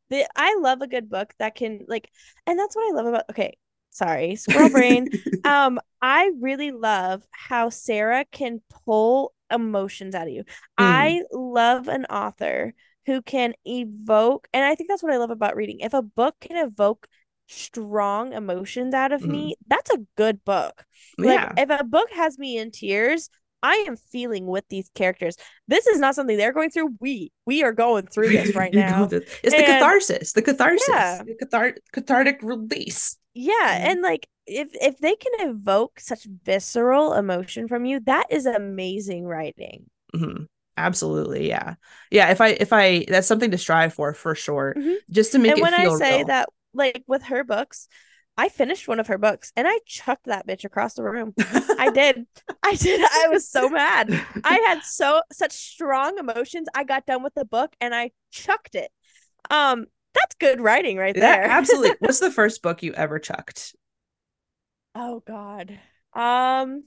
the 0.10 0.28
I 0.36 0.56
love 0.60 0.82
a 0.82 0.88
good 0.88 1.10
book 1.10 1.34
that 1.40 1.56
can 1.56 1.86
like 1.88 2.10
and 2.46 2.60
that's 2.60 2.76
what 2.76 2.90
I 2.92 2.96
love 2.96 3.08
about 3.08 3.30
okay, 3.32 3.58
sorry, 3.92 4.36
squirrel 4.36 4.70
brain. 4.70 5.10
um, 5.44 5.80
I 6.02 6.32
really 6.40 6.72
love 6.72 7.24
how 7.32 7.70
Sarah 7.70 8.26
can 8.32 8.62
pull 8.86 9.34
emotions 9.52 10.16
out 10.16 10.28
of 10.28 10.34
you. 10.34 10.44
I 10.78 11.24
love 11.32 11.88
an 11.88 12.06
author 12.06 12.74
who 13.06 13.22
can 13.22 13.54
evoke, 13.66 14.48
and 14.54 14.64
I 14.66 14.76
think 14.76 14.90
that's 14.90 15.04
what 15.04 15.14
I 15.14 15.18
love 15.18 15.32
about 15.32 15.56
reading. 15.56 15.80
If 15.82 15.94
a 15.94 16.02
book 16.02 16.36
can 16.42 16.58
evoke 16.58 17.08
strong 17.48 18.34
emotions 18.34 18.94
out 18.94 19.12
of 19.12 19.22
Mm. 19.22 19.28
me, 19.32 19.56
that's 19.68 19.92
a 19.92 20.00
good 20.18 20.44
book. 20.44 20.84
Like 21.18 21.40
yeah. 21.40 21.54
if 21.58 21.70
a 21.70 21.84
book 21.84 22.10
has 22.12 22.40
me 22.40 22.58
in 22.58 22.72
tears, 22.72 23.30
I 23.62 23.86
am 23.88 23.98
feeling 23.98 24.46
with 24.48 24.64
these 24.70 24.90
characters. 24.96 25.36
This 25.68 25.88
is 25.88 26.00
not 26.00 26.16
something 26.16 26.38
they're 26.38 26.54
going 26.54 26.70
through. 26.72 26.96
We 27.00 27.32
we 27.46 27.64
are 27.64 27.72
going 27.74 28.08
through 28.08 28.30
this 28.30 28.56
right 28.56 28.74
now. 28.74 29.06
It's 29.12 29.42
the 29.44 29.64
catharsis, 29.64 30.34
the 30.34 30.42
catharsis, 30.42 30.88
Yeah. 30.90 31.22
the 31.24 31.36
cathar- 31.46 31.78
cathartic 31.94 32.40
release. 32.44 33.18
Yeah, 33.34 33.54
Mhm. 33.54 33.92
and 33.92 34.02
like 34.02 34.28
if 34.48 34.70
if 34.74 34.98
they 35.00 35.16
can 35.16 35.50
evoke 35.50 36.00
such 36.00 36.26
visceral 36.44 37.14
emotion 37.14 37.68
from 37.68 37.86
you, 37.86 38.00
that 38.02 38.28
is 38.32 38.46
amazing 38.46 39.26
writing. 39.26 39.90
Mhm. 40.16 40.48
Absolutely, 40.78 41.48
yeah, 41.48 41.76
yeah. 42.12 42.32
If 42.32 42.42
I, 42.42 42.50
if 42.50 42.74
I, 42.74 43.06
that's 43.08 43.28
something 43.28 43.52
to 43.52 43.58
strive 43.58 43.94
for, 43.94 44.14
for 44.14 44.36
sure. 44.36 44.76
Mhm. 44.78 44.96
Just 45.10 45.32
to 45.32 45.40
make 45.40 45.52
and 45.52 45.60
it 45.60 45.62
when 45.62 45.74
I 45.74 45.88
say 45.88 46.18
real. 46.18 46.26
that, 46.26 46.50
like 46.74 47.04
with 47.08 47.24
her 47.24 47.44
books, 47.46 47.88
I 48.38 48.50
finished 48.50 48.88
one 48.88 49.00
of 49.00 49.08
her 49.08 49.18
books 49.18 49.54
and 49.56 49.66
I 49.68 49.80
chucked 49.86 50.26
that 50.26 50.46
bitch 50.46 50.66
across 50.66 50.96
the 50.96 51.04
room. 51.04 51.34
I 51.78 51.90
did. 51.94 52.26
I 52.62 52.76
did. 52.76 53.00
I 53.02 53.30
was 53.30 53.48
so 53.50 53.70
mad. 53.70 54.10
I 54.44 54.56
had 54.68 54.84
so 54.84 55.22
such 55.32 55.54
strong 55.54 56.18
emotions. 56.18 56.68
I 56.76 56.84
got 56.84 57.06
done 57.06 57.24
with 57.24 57.34
the 57.36 57.46
book 57.46 57.74
and 57.80 57.96
I 57.96 58.12
chucked 58.32 58.76
it. 58.76 58.92
Um, 59.50 59.86
that's 60.14 60.36
good 60.36 60.60
writing 60.60 60.98
right 60.98 61.16
Yeah, 61.16 61.22
there. 61.22 61.44
absolutely. 61.46 61.96
What's 62.00 62.20
the 62.20 62.32
first 62.32 62.62
book 62.62 62.84
you 62.84 62.94
ever 62.94 63.20
chucked? 63.20 63.76
oh 64.94 65.22
God. 65.26 65.72
Um, 66.14 66.86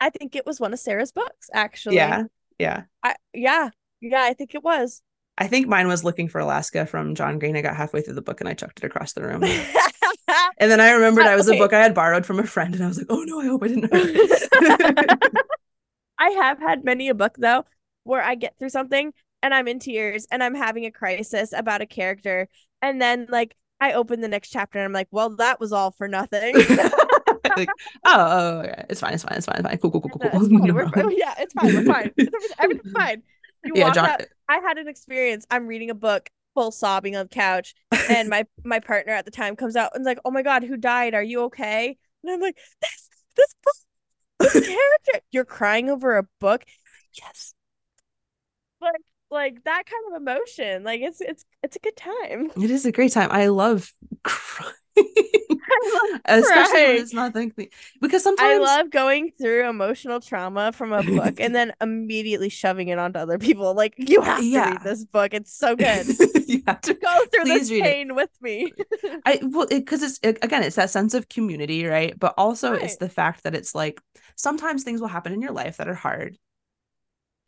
I 0.00 0.10
think 0.10 0.36
it 0.36 0.46
was 0.46 0.60
one 0.60 0.72
of 0.72 0.78
Sarah's 0.78 1.12
books, 1.12 1.50
actually. 1.52 1.96
Yeah, 1.96 2.24
yeah. 2.58 2.84
I 3.02 3.16
yeah, 3.32 3.70
yeah, 4.00 4.22
I 4.22 4.32
think 4.32 4.54
it 4.54 4.62
was. 4.62 5.02
I 5.38 5.48
think 5.48 5.68
mine 5.68 5.86
was 5.86 6.02
Looking 6.02 6.28
for 6.28 6.40
Alaska 6.40 6.86
from 6.86 7.14
John 7.14 7.38
Green. 7.38 7.56
I 7.56 7.60
got 7.60 7.76
halfway 7.76 8.00
through 8.00 8.14
the 8.14 8.22
book 8.22 8.40
and 8.40 8.48
I 8.48 8.54
chucked 8.54 8.78
it 8.78 8.86
across 8.86 9.12
the 9.12 9.22
room. 9.22 9.44
And 10.58 10.70
then 10.70 10.80
I 10.80 10.90
remembered 10.90 11.26
I 11.26 11.36
was 11.36 11.48
okay. 11.48 11.56
a 11.56 11.60
book 11.60 11.72
I 11.72 11.82
had 11.82 11.94
borrowed 11.94 12.26
from 12.26 12.40
a 12.40 12.46
friend, 12.46 12.74
and 12.74 12.82
I 12.82 12.88
was 12.88 12.98
like, 12.98 13.06
"Oh 13.10 13.22
no, 13.22 13.40
I 13.40 13.46
hope 13.46 13.62
I 13.62 13.68
didn't." 13.68 13.92
hurt 13.92 14.10
it." 14.14 15.46
I 16.18 16.30
have 16.30 16.58
had 16.58 16.84
many 16.84 17.08
a 17.08 17.14
book 17.14 17.36
though 17.38 17.64
where 18.04 18.22
I 18.22 18.34
get 18.34 18.58
through 18.58 18.70
something 18.70 19.12
and 19.42 19.54
I'm 19.54 19.68
in 19.68 19.78
tears 19.78 20.26
and 20.30 20.42
I'm 20.42 20.54
having 20.54 20.86
a 20.86 20.90
crisis 20.90 21.52
about 21.52 21.82
a 21.82 21.86
character 21.86 22.48
and 22.80 23.00
then 23.00 23.26
like 23.28 23.54
I 23.80 23.92
open 23.92 24.20
the 24.20 24.28
next 24.28 24.50
chapter 24.50 24.78
and 24.78 24.86
I'm 24.86 24.92
like, 24.92 25.08
well, 25.10 25.36
that 25.36 25.60
was 25.60 25.72
all 25.72 25.90
for 25.90 26.08
nothing. 26.08 26.54
like, 27.56 27.68
oh, 28.04 28.14
oh, 28.14 28.26
oh 28.28 28.58
okay. 28.60 28.84
it's 28.88 29.00
fine, 29.00 29.14
it's 29.14 29.22
fine, 29.22 29.36
it's 29.36 29.46
fine, 29.46 29.56
it's 29.56 29.68
fine. 29.68 29.78
Cool, 29.78 29.90
cool, 29.90 30.00
cool, 30.00 30.10
cool. 30.10 30.22
it's 30.22 30.32
fine. 30.48 30.66
No. 30.66 30.74
We're, 30.74 31.10
yeah, 31.12 31.34
it's 31.38 31.52
fine. 31.54 31.74
We're 31.74 31.84
fine. 31.84 32.10
It's 32.16 32.30
everything- 32.30 32.50
everything's 32.58 32.92
fine. 32.92 33.22
You 33.64 33.72
yeah, 33.74 33.92
John. 33.92 34.08
out. 34.08 34.22
I 34.48 34.58
had 34.58 34.78
an 34.78 34.88
experience. 34.88 35.44
I'm 35.50 35.66
reading 35.66 35.90
a 35.90 35.94
book, 35.94 36.28
full 36.54 36.70
sobbing 36.70 37.16
on 37.16 37.24
the 37.24 37.28
couch, 37.28 37.74
and 38.10 38.28
my 38.28 38.46
my 38.64 38.78
partner 38.80 39.12
at 39.12 39.24
the 39.24 39.30
time 39.30 39.56
comes 39.56 39.76
out 39.76 39.92
and's 39.94 40.06
like, 40.06 40.18
"Oh 40.24 40.30
my 40.30 40.42
god, 40.42 40.62
who 40.62 40.76
died? 40.76 41.14
Are 41.14 41.22
you 41.22 41.44
okay?" 41.44 41.96
And 42.22 42.32
I'm 42.32 42.40
like, 42.40 42.56
"This 42.80 43.08
this 43.36 43.54
book, 43.64 43.74
this 44.40 44.52
character. 44.52 45.26
You're 45.32 45.44
crying 45.44 45.90
over 45.90 46.16
a 46.16 46.24
book." 46.40 46.64
yes. 47.14 47.54
like 48.80 48.94
like 49.30 49.64
that 49.64 49.84
kind 49.86 50.14
of 50.14 50.22
emotion. 50.22 50.84
Like 50.84 51.00
it's 51.00 51.20
it's 51.20 51.44
it's 51.62 51.76
a 51.76 51.80
good 51.80 51.96
time. 51.96 52.50
It 52.62 52.70
is 52.70 52.86
a 52.86 52.92
great 52.92 53.12
time. 53.12 53.30
I 53.32 53.48
love 53.48 53.92
crying. 54.22 54.74
I 54.98 55.02
love 56.12 56.20
Especially 56.26 56.72
when 56.84 56.84
crying. 56.84 57.00
it's 57.02 57.12
not 57.12 57.32
thinking 57.32 57.68
because 58.00 58.26
I 58.38 58.58
love 58.58 58.90
going 58.90 59.32
through 59.40 59.68
emotional 59.68 60.20
trauma 60.20 60.72
from 60.72 60.92
a 60.92 61.02
book 61.02 61.40
and 61.40 61.54
then 61.54 61.72
immediately 61.80 62.48
shoving 62.48 62.88
it 62.88 62.98
onto 62.98 63.18
other 63.18 63.38
people. 63.38 63.74
Like 63.74 63.94
you 63.98 64.22
have 64.22 64.38
to 64.38 64.44
Yeah. 64.44 64.70
read 64.70 64.82
this 64.82 65.04
book. 65.04 65.34
It's 65.34 65.52
so 65.56 65.76
good. 65.76 66.06
you 66.48 66.62
have 66.66 66.80
to 66.82 66.94
Go 66.94 67.24
through 67.32 67.42
Please 67.44 67.60
this 67.62 67.70
read 67.70 67.78
it. 67.78 67.82
pain 67.84 68.14
with 68.14 68.30
me. 68.40 68.72
I 69.26 69.40
well 69.42 69.66
because 69.68 70.02
it's 70.02 70.18
it, 70.22 70.38
again 70.42 70.62
it's 70.62 70.76
that 70.76 70.90
sense 70.90 71.14
of 71.14 71.28
community, 71.28 71.84
right? 71.86 72.18
But 72.18 72.34
also 72.38 72.72
it's 72.74 72.96
the 72.96 73.08
fact 73.08 73.42
that 73.44 73.54
it's 73.54 73.74
like 73.74 74.00
sometimes 74.36 74.82
things 74.84 75.00
will 75.00 75.08
happen 75.08 75.32
in 75.32 75.42
your 75.42 75.52
life 75.52 75.76
that 75.78 75.88
are 75.88 75.94
hard, 75.94 76.36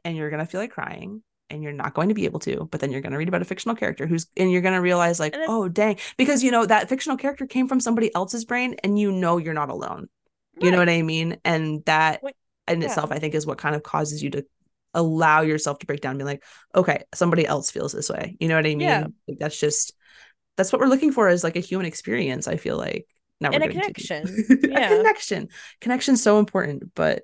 and 0.05 0.17
you're 0.17 0.31
gonna 0.31 0.47
feel 0.47 0.61
like 0.61 0.71
crying, 0.73 1.23
and 1.51 1.63
you're 1.63 1.73
not 1.73 1.95
going 1.95 2.09
to 2.09 2.15
be 2.15 2.25
able 2.25 2.41
to. 2.41 2.69
But 2.71 2.81
then 2.81 2.91
you're 2.91 3.01
gonna 3.01 3.19
read 3.19 3.29
about 3.29 3.43
a 3.43 3.47
fictional 3.47 3.77
character 3.77 4.07
who's, 4.07 4.27
and 4.37 4.51
you're 4.51 4.63
gonna 4.63 4.81
realize 4.83 5.19
like, 5.21 5.35
oh 5.47 5.69
dang, 5.69 5.97
because 6.17 6.43
you 6.43 6.51
know 6.51 6.67
that 6.67 6.89
fictional 6.89 7.17
character 7.17 7.47
came 7.47 7.69
from 7.69 7.81
somebody 7.81 8.15
else's 8.15 8.45
brain, 8.45 8.77
and 8.85 8.99
you 8.99 9.13
know 9.13 9.39
you're 9.39 9.55
not 9.55 9.71
alone. 9.71 10.09
You 10.61 10.71
know 10.71 10.79
what 10.79 10.89
I 10.89 11.03
mean? 11.03 11.39
And 11.45 11.85
that 11.85 12.21
Wait, 12.23 12.35
in 12.67 12.81
yeah. 12.81 12.87
itself, 12.87 13.13
I 13.13 13.19
think, 13.19 13.35
is 13.35 13.47
what 13.47 13.59
kind 13.59 13.75
of 13.77 13.83
causes 13.83 14.23
you 14.23 14.31
to 14.31 14.45
allow 14.95 15.43
yourself 15.43 15.79
to 15.79 15.87
break 15.87 16.01
down 16.01 16.13
and 16.13 16.19
be 16.19 16.25
like, 16.25 16.43
okay, 16.75 17.05
somebody 17.15 17.47
else 17.47 17.71
feels 17.71 17.93
this 17.93 18.11
way. 18.11 18.37
You 18.41 18.49
know 18.49 18.57
what 18.57 18.67
I 18.67 18.75
mean? 18.75 18.81
Yeah. 18.81 19.07
Like 19.29 19.39
that's 19.39 19.59
just 19.59 19.93
that's 20.57 20.73
what 20.73 20.81
we're 20.81 20.89
looking 20.89 21.13
for 21.13 21.29
is 21.29 21.45
like 21.45 21.57
a 21.57 21.61
human 21.61 21.87
experience, 21.87 22.49
I 22.49 22.57
feel 22.57 22.77
like. 22.77 23.07
Now 23.41 23.53
And 23.53 23.63
a 23.63 23.69
getting 23.69 23.81
too 23.81 23.93
deep. 23.93 23.95
connection. 23.95 24.47
a 24.75 24.81
Yeah. 24.81 24.89
connection. 24.89 25.49
Connection's 25.81 26.23
so 26.23 26.39
important. 26.39 26.95
But 26.95 27.23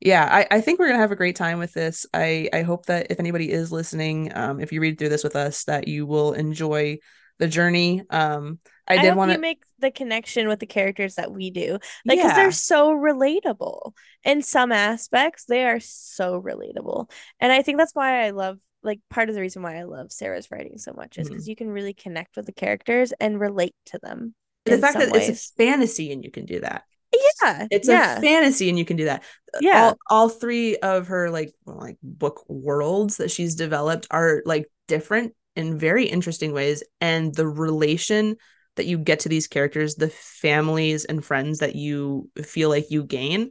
yeah, 0.00 0.28
I, 0.30 0.56
I 0.56 0.60
think 0.60 0.78
we're 0.78 0.88
gonna 0.88 1.00
have 1.00 1.12
a 1.12 1.16
great 1.16 1.36
time 1.36 1.58
with 1.58 1.72
this. 1.72 2.06
I 2.14 2.48
I 2.52 2.62
hope 2.62 2.86
that 2.86 3.08
if 3.10 3.18
anybody 3.18 3.50
is 3.50 3.72
listening, 3.72 4.36
um, 4.36 4.60
if 4.60 4.72
you 4.72 4.80
read 4.80 4.98
through 4.98 5.08
this 5.08 5.24
with 5.24 5.36
us, 5.36 5.64
that 5.64 5.88
you 5.88 6.06
will 6.06 6.32
enjoy 6.32 6.98
the 7.38 7.48
journey. 7.48 8.02
Um, 8.10 8.58
I, 8.86 8.94
I, 8.94 9.02
did 9.02 9.16
want 9.16 9.32
to 9.32 9.38
make 9.38 9.62
the 9.78 9.90
connection 9.90 10.48
with 10.48 10.60
the 10.60 10.66
characters 10.66 11.16
that 11.16 11.30
we 11.30 11.50
do. 11.50 11.78
Like, 12.04 12.18
because 12.18 12.32
yeah. 12.32 12.34
they're 12.34 12.52
so 12.52 12.92
relatable 12.92 13.92
in 14.24 14.42
some 14.42 14.72
aspects, 14.72 15.44
they 15.44 15.64
are 15.64 15.80
so 15.80 16.40
relatable. 16.40 17.10
And 17.40 17.52
I 17.52 17.62
think 17.62 17.78
that's 17.78 17.94
why 17.94 18.24
I 18.24 18.30
love, 18.30 18.58
like, 18.82 19.00
part 19.10 19.28
of 19.28 19.34
the 19.34 19.40
reason 19.40 19.62
why 19.62 19.78
I 19.78 19.84
love 19.84 20.10
Sarah's 20.10 20.50
writing 20.50 20.78
so 20.78 20.92
much 20.92 21.18
is 21.18 21.28
because 21.28 21.48
you 21.48 21.56
can 21.56 21.68
really 21.68 21.94
connect 21.94 22.36
with 22.36 22.46
the 22.46 22.52
characters 22.52 23.12
and 23.20 23.38
relate 23.38 23.74
to 23.86 24.00
them. 24.02 24.34
the 24.64 24.78
fact 24.78 24.98
that 24.98 25.14
it's 25.14 25.28
ways. 25.28 25.52
a 25.56 25.62
fantasy 25.62 26.12
and 26.12 26.24
you 26.24 26.30
can 26.30 26.44
do 26.44 26.60
that. 26.60 26.84
Yeah. 27.12 27.66
It's 27.70 27.88
yeah. 27.88 28.18
a 28.18 28.20
fantasy 28.20 28.68
and 28.68 28.78
you 28.78 28.84
can 28.84 28.96
do 28.96 29.06
that. 29.06 29.22
Yeah. 29.60 29.84
All, 29.84 29.98
all 30.10 30.28
three 30.28 30.76
of 30.76 31.08
her 31.08 31.30
like 31.30 31.52
like 31.64 31.96
book 32.02 32.44
worlds 32.48 33.16
that 33.16 33.30
she's 33.30 33.54
developed 33.54 34.06
are 34.10 34.42
like 34.44 34.70
different 34.86 35.34
in 35.56 35.78
very 35.78 36.06
interesting 36.06 36.52
ways 36.52 36.82
and 37.00 37.34
the 37.34 37.48
relation 37.48 38.36
that 38.76 38.86
you 38.86 38.96
get 38.96 39.20
to 39.20 39.28
these 39.28 39.48
characters, 39.48 39.96
the 39.96 40.08
families 40.08 41.04
and 41.04 41.24
friends 41.24 41.58
that 41.58 41.74
you 41.74 42.30
feel 42.42 42.68
like 42.68 42.90
you 42.90 43.02
gain, 43.04 43.50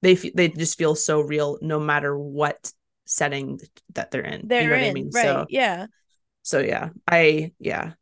they 0.00 0.12
f- 0.12 0.32
they 0.34 0.48
just 0.48 0.78
feel 0.78 0.94
so 0.94 1.20
real 1.20 1.58
no 1.60 1.78
matter 1.78 2.18
what 2.18 2.72
setting 3.04 3.60
that 3.92 4.10
they're 4.10 4.22
in. 4.22 4.48
They're 4.48 4.62
you 4.62 4.68
know 4.68 4.74
in. 4.76 4.80
what 4.80 4.90
I 4.90 4.92
mean? 4.94 5.10
Right. 5.12 5.22
So 5.22 5.46
yeah. 5.50 5.86
so 6.42 6.60
yeah. 6.60 6.90
I 7.06 7.52
yeah. 7.58 7.92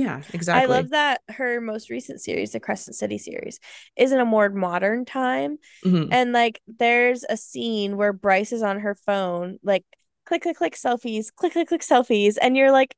Yeah, 0.00 0.22
exactly. 0.32 0.62
I 0.62 0.76
love 0.78 0.90
that 0.90 1.20
her 1.28 1.60
most 1.60 1.90
recent 1.90 2.20
series, 2.20 2.52
the 2.52 2.60
Crescent 2.60 2.96
City 2.96 3.18
series, 3.18 3.60
is 3.96 4.12
in 4.12 4.20
a 4.20 4.24
more 4.24 4.48
modern 4.48 5.04
time. 5.04 5.58
Mhm. 5.84 6.08
And 6.10 6.32
like 6.32 6.60
there's 6.66 7.24
a 7.28 7.36
scene 7.36 7.96
where 7.96 8.12
Bryce 8.12 8.52
is 8.52 8.62
on 8.62 8.80
her 8.80 8.94
phone, 8.94 9.58
like 9.62 9.84
click, 10.24 10.42
click, 10.42 10.56
click 10.56 10.74
selfies, 10.74 11.26
click, 11.34 11.52
click, 11.52 11.68
click 11.68 11.82
selfies. 11.82 12.36
And 12.40 12.56
you're 12.56 12.72
like, 12.72 12.94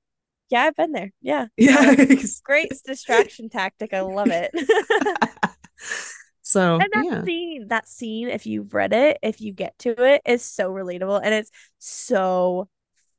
yeah, 0.48 0.62
I've 0.62 0.76
been 0.76 0.92
there. 0.92 1.12
Yeah. 1.20 1.46
Yeah. 1.56 1.96
Great 2.44 2.72
distraction 2.84 3.48
tactic. 3.48 3.92
I 3.92 4.02
love 4.02 4.28
it. 4.30 4.52
so 6.42 6.74
and 6.74 6.88
that 6.92 7.04
yeah. 7.04 7.24
scene, 7.24 7.68
that 7.68 7.88
scene, 7.88 8.28
if 8.28 8.46
you've 8.46 8.74
read 8.74 8.92
it, 8.92 9.18
if 9.22 9.40
you 9.40 9.52
get 9.52 9.76
to 9.80 9.90
it, 10.04 10.22
is 10.24 10.44
so 10.44 10.70
relatable 10.70 11.20
and 11.22 11.34
it's 11.34 11.50
so 11.78 12.68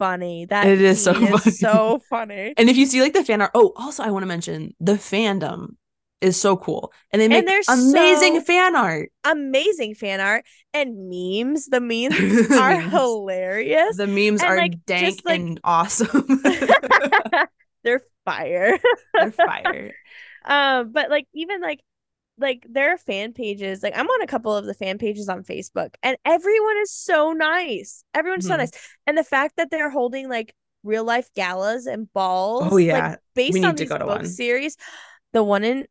funny. 0.04 0.46
That 0.46 0.68
It 0.68 0.82
is 0.82 1.04
so 1.04 1.14
funny. 1.14 1.52
so 1.52 2.00
funny. 2.10 2.54
And 2.58 2.70
if 2.70 2.76
you 2.78 2.86
see 2.86 3.02
like 3.02 3.14
the 3.14 3.24
fan 3.24 3.42
art, 3.42 3.52
oh, 3.56 3.72
also 3.76 4.04
I 4.04 4.12
want 4.12 4.24
to 4.24 4.28
mention 4.28 4.74
the 4.80 4.94
fandom 4.94 5.76
is 6.22 6.40
so 6.40 6.56
cool, 6.56 6.94
and 7.12 7.22
they 7.22 7.28
make 7.28 7.46
And 7.50 7.66
amazing 7.68 8.36
so- 8.40 8.46
fan 8.46 8.76
art. 8.76 9.12
Amazing 9.26 9.96
fan 9.96 10.20
art 10.22 10.46
and 10.74 11.10
memes. 11.12 11.68
The 11.68 11.82
memes 11.82 12.16
are 12.52 12.78
Memes. 12.80 12.92
hilarious. 12.92 13.98
The 13.98 14.08
memes 14.08 14.42
And, 14.42 14.52
are 14.52 14.58
like, 14.58 14.86
dank 14.86 15.06
just, 15.06 15.26
like- 15.26 15.40
and 15.40 15.60
awesome. 15.64 16.28
They're 17.84 18.02
fire. 18.26 18.80
They're 19.14 19.32
fire. 19.32 19.92
um, 20.46 20.92
but 20.94 21.10
like 21.10 21.28
even 21.34 21.60
like 21.62 21.80
like 22.38 22.66
there 22.70 22.94
are 22.94 22.98
fan 22.98 23.34
pages. 23.34 23.84
Like 23.84 23.98
I'm 23.98 24.08
on 24.08 24.22
a 24.22 24.28
couple 24.28 24.56
of 24.56 24.66
the 24.66 24.74
fan 24.74 24.98
pages 24.98 25.30
on 25.30 25.44
Facebook, 25.44 25.96
and 26.02 26.18
everyone 26.26 26.78
is 26.82 26.92
so 26.92 27.32
nice. 27.34 28.04
Everyone's 28.14 28.48
so 28.48 28.54
Mhm. 28.56 28.58
nice, 28.60 28.72
and 29.08 29.18
the 29.18 29.24
fact 29.24 29.58
that 29.58 29.70
they're 29.72 29.90
holding 29.90 30.30
like 30.30 30.54
real 30.84 31.04
life 31.06 31.30
galas 31.36 31.86
and 31.86 32.12
balls. 32.14 32.68
Oh, 32.72 32.78
yeah. 32.78 33.10
like, 33.12 33.20
based 33.36 33.54
need 33.56 33.66
on 33.66 33.76
to 33.76 33.84
these 33.84 33.90
go 33.90 33.98
to 33.98 34.06
book 34.06 34.18
one. 34.18 34.26
series. 34.28 34.76
The 35.32 35.44
one 35.44 35.64
in 35.64 35.86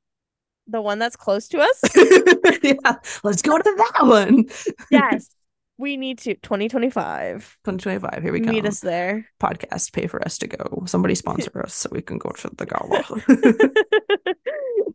the 0.67 0.81
one 0.83 0.99
that's 0.99 1.17
close 1.17 1.49
to 1.49 1.61
us. 1.61 1.81
yeah, 2.63 2.97
let's 3.25 3.43
go 3.43 3.57
to 3.59 3.75
that 3.77 4.07
one. 4.07 4.45
yes, 4.91 5.29
we 5.79 5.97
need 5.97 6.19
to 6.19 6.35
2025. 6.35 7.59
2025. 7.65 8.23
Here 8.23 8.33
we 8.33 8.41
go 8.41 8.51
Meet 8.53 8.67
us 8.67 8.81
there. 8.81 9.27
Podcast 9.41 9.93
pay 9.93 10.07
for 10.07 10.23
us 10.25 10.39
to 10.39 10.47
go. 10.47 10.85
Somebody 10.87 11.15
sponsor 11.17 11.63
us 11.65 11.75
so 11.75 11.89
we 11.91 12.03
can 12.03 12.19
go 12.19 12.31
to 12.31 12.51
the 12.57 12.67
gala. 12.67 13.03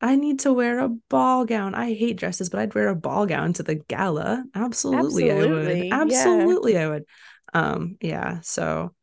I 0.00 0.16
need 0.16 0.40
to 0.40 0.52
wear 0.52 0.78
a 0.80 0.88
ball 0.88 1.44
gown. 1.44 1.74
I 1.74 1.92
hate 1.92 2.16
dresses, 2.16 2.48
but 2.48 2.60
I'd 2.60 2.74
wear 2.74 2.88
a 2.88 2.96
ball 2.96 3.26
gown 3.26 3.52
to 3.54 3.62
the 3.62 3.74
gala. 3.74 4.44
Absolutely, 4.54 5.30
I 5.30 5.34
would. 5.34 5.44
Absolutely, 5.50 5.88
yeah. 5.88 6.00
Absolutely, 6.00 6.78
I 6.78 6.88
would. 6.88 7.04
Um, 7.52 7.96
yeah. 8.00 8.40
So, 8.42 8.94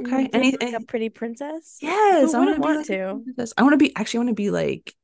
okay. 0.00 0.28
Any, 0.32 0.52
like 0.52 0.62
any- 0.62 0.74
a 0.74 0.80
pretty 0.80 1.08
princess. 1.08 1.78
yes, 1.80 2.32
Who 2.32 2.36
I 2.36 2.40
want 2.40 2.54
to 2.56 2.60
wouldn't 2.60 2.62
be 2.62 2.66
want 2.66 2.76
like 2.78 2.86
to? 2.86 3.08
a 3.10 3.18
princess. 3.20 3.52
I 3.56 3.62
want 3.62 3.72
to 3.72 3.76
be. 3.78 3.96
Actually, 3.96 4.18
I 4.18 4.20
want 4.20 4.28
to 4.30 4.34
be 4.34 4.50
like. 4.50 4.94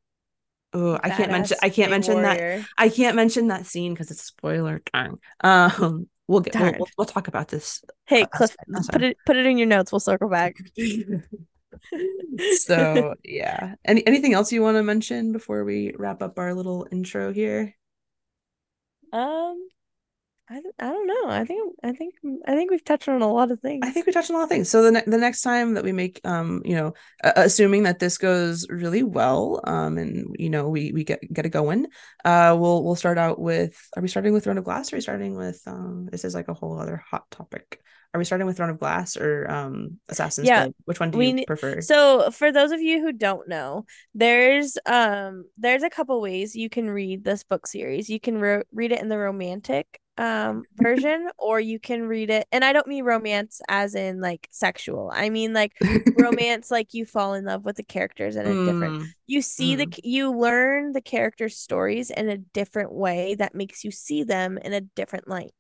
Oh, 0.72 0.96
I 1.02 1.10
can't 1.10 1.32
mention. 1.32 1.56
I 1.62 1.68
can't 1.68 1.90
mention 1.90 2.22
that. 2.22 2.64
I 2.78 2.88
can't 2.88 3.16
mention 3.16 3.48
that 3.48 3.66
scene 3.66 3.92
because 3.92 4.12
it's 4.12 4.22
spoiler. 4.22 4.80
Darn. 4.92 5.18
Um, 5.40 6.08
we'll 6.28 6.40
get. 6.40 6.54
We'll, 6.54 6.72
we'll, 6.78 6.88
we'll 6.98 7.06
talk 7.06 7.26
about 7.26 7.48
this. 7.48 7.82
Hey, 8.06 8.22
Uh, 8.22 8.26
Cliff, 8.26 8.56
put 8.92 9.02
it 9.02 9.16
put 9.26 9.34
it 9.36 9.46
in 9.46 9.58
your 9.58 9.66
notes. 9.66 9.90
We'll 9.90 9.98
circle 9.98 10.28
back. 10.28 10.56
so 12.59 13.14
yeah. 13.25 13.75
Any 13.85 14.07
anything 14.07 14.35
else 14.35 14.53
you 14.53 14.62
want 14.62 14.77
to 14.77 14.83
mention 14.83 15.33
before 15.33 15.64
we 15.64 15.95
wrap 15.99 16.23
up 16.23 16.38
our 16.38 16.55
little 16.55 16.87
intro 16.93 17.33
here? 17.33 17.75
um, 19.12 19.57
I 20.53 20.61
don't- 20.61 20.75
I 20.81 20.88
don't 20.90 21.07
know. 21.07 21.31
I 21.31 21.45
think 21.45 21.77
I 21.85 21.93
think 21.93 22.14
I 22.45 22.55
think 22.57 22.73
we've 22.73 22.85
touched 22.85 23.09
on 23.09 23.23
a 23.23 23.33
lot 23.33 23.53
of 23.53 23.61
things. 23.61 23.83
I 23.87 23.90
think 23.90 24.07
we 24.07 24.12
touched 24.12 24.31
on 24.31 24.35
a 24.35 24.38
lot 24.40 24.45
of 24.45 24.51
things. 24.51 24.69
So 24.69 24.83
the 24.83 24.90
ne- 24.90 25.05
the 25.07 25.16
next 25.19 25.43
time 25.43 25.75
that 25.75 25.85
we 25.85 25.93
make, 25.93 26.21
um, 26.25 26.61
you 26.64 26.75
know, 26.75 26.95
uh, 27.23 27.33
assuming 27.37 27.85
that 27.85 28.01
this 28.01 28.19
goes 28.19 28.66
really 28.69 29.05
well, 29.05 29.61
um, 29.64 29.97
and 29.97 30.35
you 30.40 30.51
know, 30.51 30.69
we 30.69 30.90
we 30.93 31.05
get 31.05 31.21
get 31.33 31.47
it 31.47 31.51
going, 31.51 31.87
uh, 32.25 32.57
we'll 32.59 32.83
we'll 32.83 32.97
start 32.97 33.16
out 33.16 33.38
with. 33.38 33.79
Are 33.97 34.03
we 34.03 34.09
starting 34.09 34.33
with 34.33 34.43
Throne 34.43 34.59
of 34.59 34.64
Glass? 34.64 34.93
Or 34.93 34.97
are 34.97 34.99
we 34.99 35.03
starting 35.03 35.37
with? 35.37 35.62
Um, 35.66 36.09
this 36.11 36.25
is 36.25 36.35
like 36.35 36.49
a 36.49 36.55
whole 36.55 36.81
other 36.81 36.97
hot 36.97 37.31
topic. 37.31 37.81
Are 38.14 38.18
we 38.18 38.25
starting 38.25 38.46
with 38.46 38.57
Throne 38.57 38.70
of 38.70 38.79
Glass 38.81 39.16
or 39.16 39.51
um 39.51 39.99
Assassin's 40.09 40.51
Yeah, 40.51 40.53
Blade? 40.53 40.75
Which 40.85 41.01
one 41.01 41.11
do 41.11 41.18
we 41.18 41.35
you 41.35 41.40
prefer? 41.46 41.81
so 41.81 42.31
for 42.31 42.53
those 42.53 42.70
of 42.73 42.81
you 42.81 43.01
who 43.01 43.12
don't 43.12 43.49
know 43.49 43.85
there's 44.14 44.79
um 44.87 45.44
there's 45.59 45.83
a 45.83 45.90
couple 45.90 46.20
ways 46.20 46.55
you 46.57 46.68
can 46.70 46.88
read 46.90 47.25
this 47.25 47.42
book 47.44 47.66
series 47.66 48.09
you 48.09 48.20
can 48.20 48.38
re- 48.38 48.62
read 48.73 48.92
it 48.92 49.01
in 49.01 49.09
the 49.09 49.18
romantic 49.18 50.01
um 50.18 50.66
version 50.77 51.29
or 51.38 51.59
you 51.61 51.79
can 51.81 52.03
read 52.07 52.31
it 52.31 52.46
and 52.53 52.64
i 52.64 52.73
don't 52.73 52.87
mean 52.87 53.05
romance 53.05 53.61
as 53.68 53.94
in 53.94 54.20
like 54.20 54.49
sexual 54.51 55.11
i 55.14 55.31
mean 55.31 55.53
like 55.53 55.73
romance 56.14 56.70
like 56.70 56.94
you 56.94 57.05
fall 57.07 57.35
in 57.35 57.44
love 57.44 57.64
with 57.64 57.77
the 57.77 57.83
characters 57.83 58.37
in 58.37 58.46
a 58.46 58.57
different 58.57 58.94
Mm, 58.94 59.14
you 59.27 59.42
see 59.42 59.77
the 59.77 59.87
mm. 59.87 59.94
you 60.05 60.31
learn 60.37 60.92
the 60.92 61.01
characters 61.01 61.57
stories 61.57 62.11
in 62.11 62.29
a 62.29 62.37
different 62.38 62.92
way 62.92 63.35
that 63.37 63.55
makes 63.55 63.85
you 63.85 63.90
see 63.90 64.25
them 64.25 64.59
in 64.59 64.73
a 64.73 64.81
different 64.81 65.29
light 65.29 65.53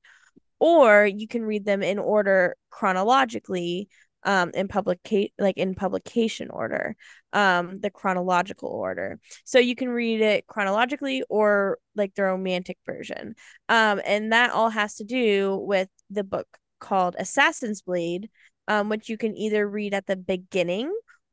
or 0.60 1.06
you 1.06 1.26
can 1.26 1.42
read 1.44 1.64
them 1.64 1.82
in 1.82 1.98
order 1.98 2.56
chronologically 2.70 3.88
um 4.24 4.50
in 4.54 4.68
publicate 4.68 5.32
like 5.38 5.56
in 5.56 5.74
publication 5.74 6.50
order 6.50 6.94
um 7.32 7.80
the 7.80 7.90
chronological 7.90 8.68
order. 8.68 9.18
So 9.44 9.58
you 9.58 9.74
can 9.74 9.88
read 9.88 10.20
it 10.20 10.46
chronologically 10.46 11.22
or 11.30 11.78
like 11.96 12.14
the 12.14 12.24
romantic 12.24 12.76
version. 12.86 13.34
Um 13.68 14.00
and 14.04 14.32
that 14.32 14.50
all 14.52 14.70
has 14.70 14.96
to 14.96 15.04
do 15.04 15.56
with 15.56 15.88
the 16.10 16.24
book 16.24 16.46
called 16.80 17.16
assassin's 17.18 17.82
blade 17.82 18.30
um 18.68 18.88
which 18.88 19.08
you 19.08 19.16
can 19.18 19.36
either 19.36 19.68
read 19.68 19.94
at 19.94 20.06
the 20.06 20.16
beginning 20.16 20.92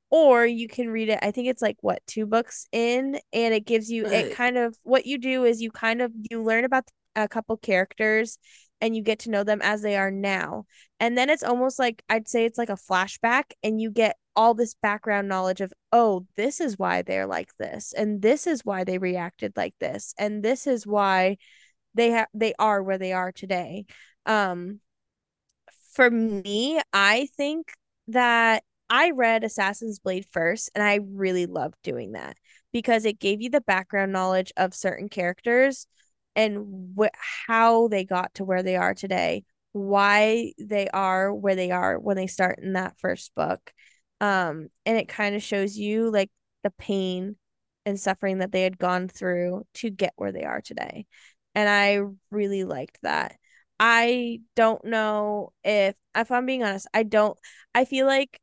or 0.09 0.45
you 0.45 0.67
can 0.67 0.89
read 0.89 1.09
it 1.09 1.19
i 1.21 1.31
think 1.31 1.47
it's 1.47 1.61
like 1.61 1.77
what 1.81 2.01
two 2.07 2.25
books 2.25 2.67
in? 2.71 3.19
And 3.33 3.53
it 3.53 3.65
gives 3.65 3.89
you 3.91 4.05
it 4.07 4.29
Uh, 4.31 4.35
kind 4.35 4.57
of 4.57 4.77
what 4.83 5.05
you 5.05 5.17
do 5.17 5.43
is 5.45 5.61
you 5.61 5.71
kind 5.71 6.01
of 6.01 6.11
you 6.29 6.41
learn 6.43 6.63
about 6.65 6.85
a 7.15 7.27
couple 7.27 7.57
characters 7.57 8.37
and 8.81 8.95
you 8.95 9.01
get 9.01 9.19
to 9.19 9.31
know 9.31 9.43
them 9.43 9.61
as 9.61 9.81
they 9.81 9.95
are 9.97 10.11
now. 10.11 10.65
And 10.99 11.17
then 11.17 11.29
it's 11.29 11.43
almost 11.43 11.79
like 11.79 12.03
I'd 12.09 12.27
say 12.27 12.45
it's 12.45 12.57
like 12.57 12.69
a 12.69 12.77
flashback 12.77 13.51
and 13.63 13.81
you 13.81 13.91
get 13.91 14.17
all 14.35 14.53
this 14.53 14.75
background 14.75 15.27
knowledge 15.27 15.61
of, 15.61 15.73
oh, 15.91 16.25
this 16.35 16.61
is 16.61 16.77
why 16.77 17.01
they're 17.01 17.27
like 17.27 17.49
this 17.57 17.93
and 17.93 18.21
this 18.21 18.47
is 18.47 18.63
why 18.63 18.83
they 18.83 18.97
reacted 18.97 19.53
like 19.55 19.73
this 19.79 20.13
and 20.17 20.43
this 20.43 20.67
is 20.67 20.85
why 20.85 21.37
they 21.95 22.11
have 22.11 22.27
they 22.33 22.53
are 22.59 22.83
where 22.83 22.97
they 22.97 23.13
are 23.13 23.31
today. 23.31 23.85
Um 24.25 24.79
for 25.93 26.09
me, 26.11 26.79
I 26.93 27.27
think 27.35 27.73
that 28.07 28.63
I 28.89 29.11
read 29.11 29.43
Assassin's 29.43 29.99
Blade 29.99 30.25
first 30.31 30.69
and 30.75 30.83
I 30.83 30.99
really 31.03 31.45
loved 31.47 31.75
doing 31.83 32.11
that 32.11 32.37
because 32.71 33.05
it 33.05 33.19
gave 33.19 33.41
you 33.41 33.49
the 33.49 33.61
background 33.61 34.11
knowledge 34.11 34.53
of 34.55 34.75
certain 34.75 35.09
characters 35.09 35.87
and 36.37 36.95
wh- 36.99 37.07
how 37.47 37.89
they 37.89 38.05
got 38.05 38.35
to 38.35 38.45
where 38.45 38.63
they 38.63 38.77
are 38.77 38.95
today, 38.95 39.45
why 39.73 40.53
they 40.59 40.89
are 40.89 41.33
where 41.35 41.55
they 41.55 41.71
are 41.71 41.99
when 41.99 42.17
they 42.17 42.27
start 42.27 42.59
in 42.63 42.75
that 42.75 42.97
first 42.99 43.35
book. 43.35 43.73
Um, 44.21 44.69
and 44.85 44.97
it 44.97 45.09
kind 45.09 45.35
of 45.35 45.43
shows 45.43 45.77
you 45.77 46.11
like 46.11 46.31
the 46.63 46.71
pain 46.71 47.37
and 47.85 47.99
suffering 47.99 48.39
that 48.39 48.51
they 48.53 48.63
had 48.63 48.77
gone 48.77 49.09
through 49.09 49.65
to 49.75 49.89
get 49.89 50.13
where 50.15 50.31
they 50.31 50.43
are 50.45 50.61
today. 50.61 51.05
And 51.55 51.69
I 51.69 52.01
really 52.31 52.63
liked 52.63 52.99
that. 53.03 53.35
I 53.79 54.41
don't 54.55 54.83
know 54.85 55.53
if 55.63 55.95
if 56.15 56.31
I'm 56.31 56.45
being 56.45 56.63
honest, 56.63 56.87
I 56.93 57.03
don't 57.03 57.37
I 57.75 57.85
feel 57.85 58.07
like 58.07 58.39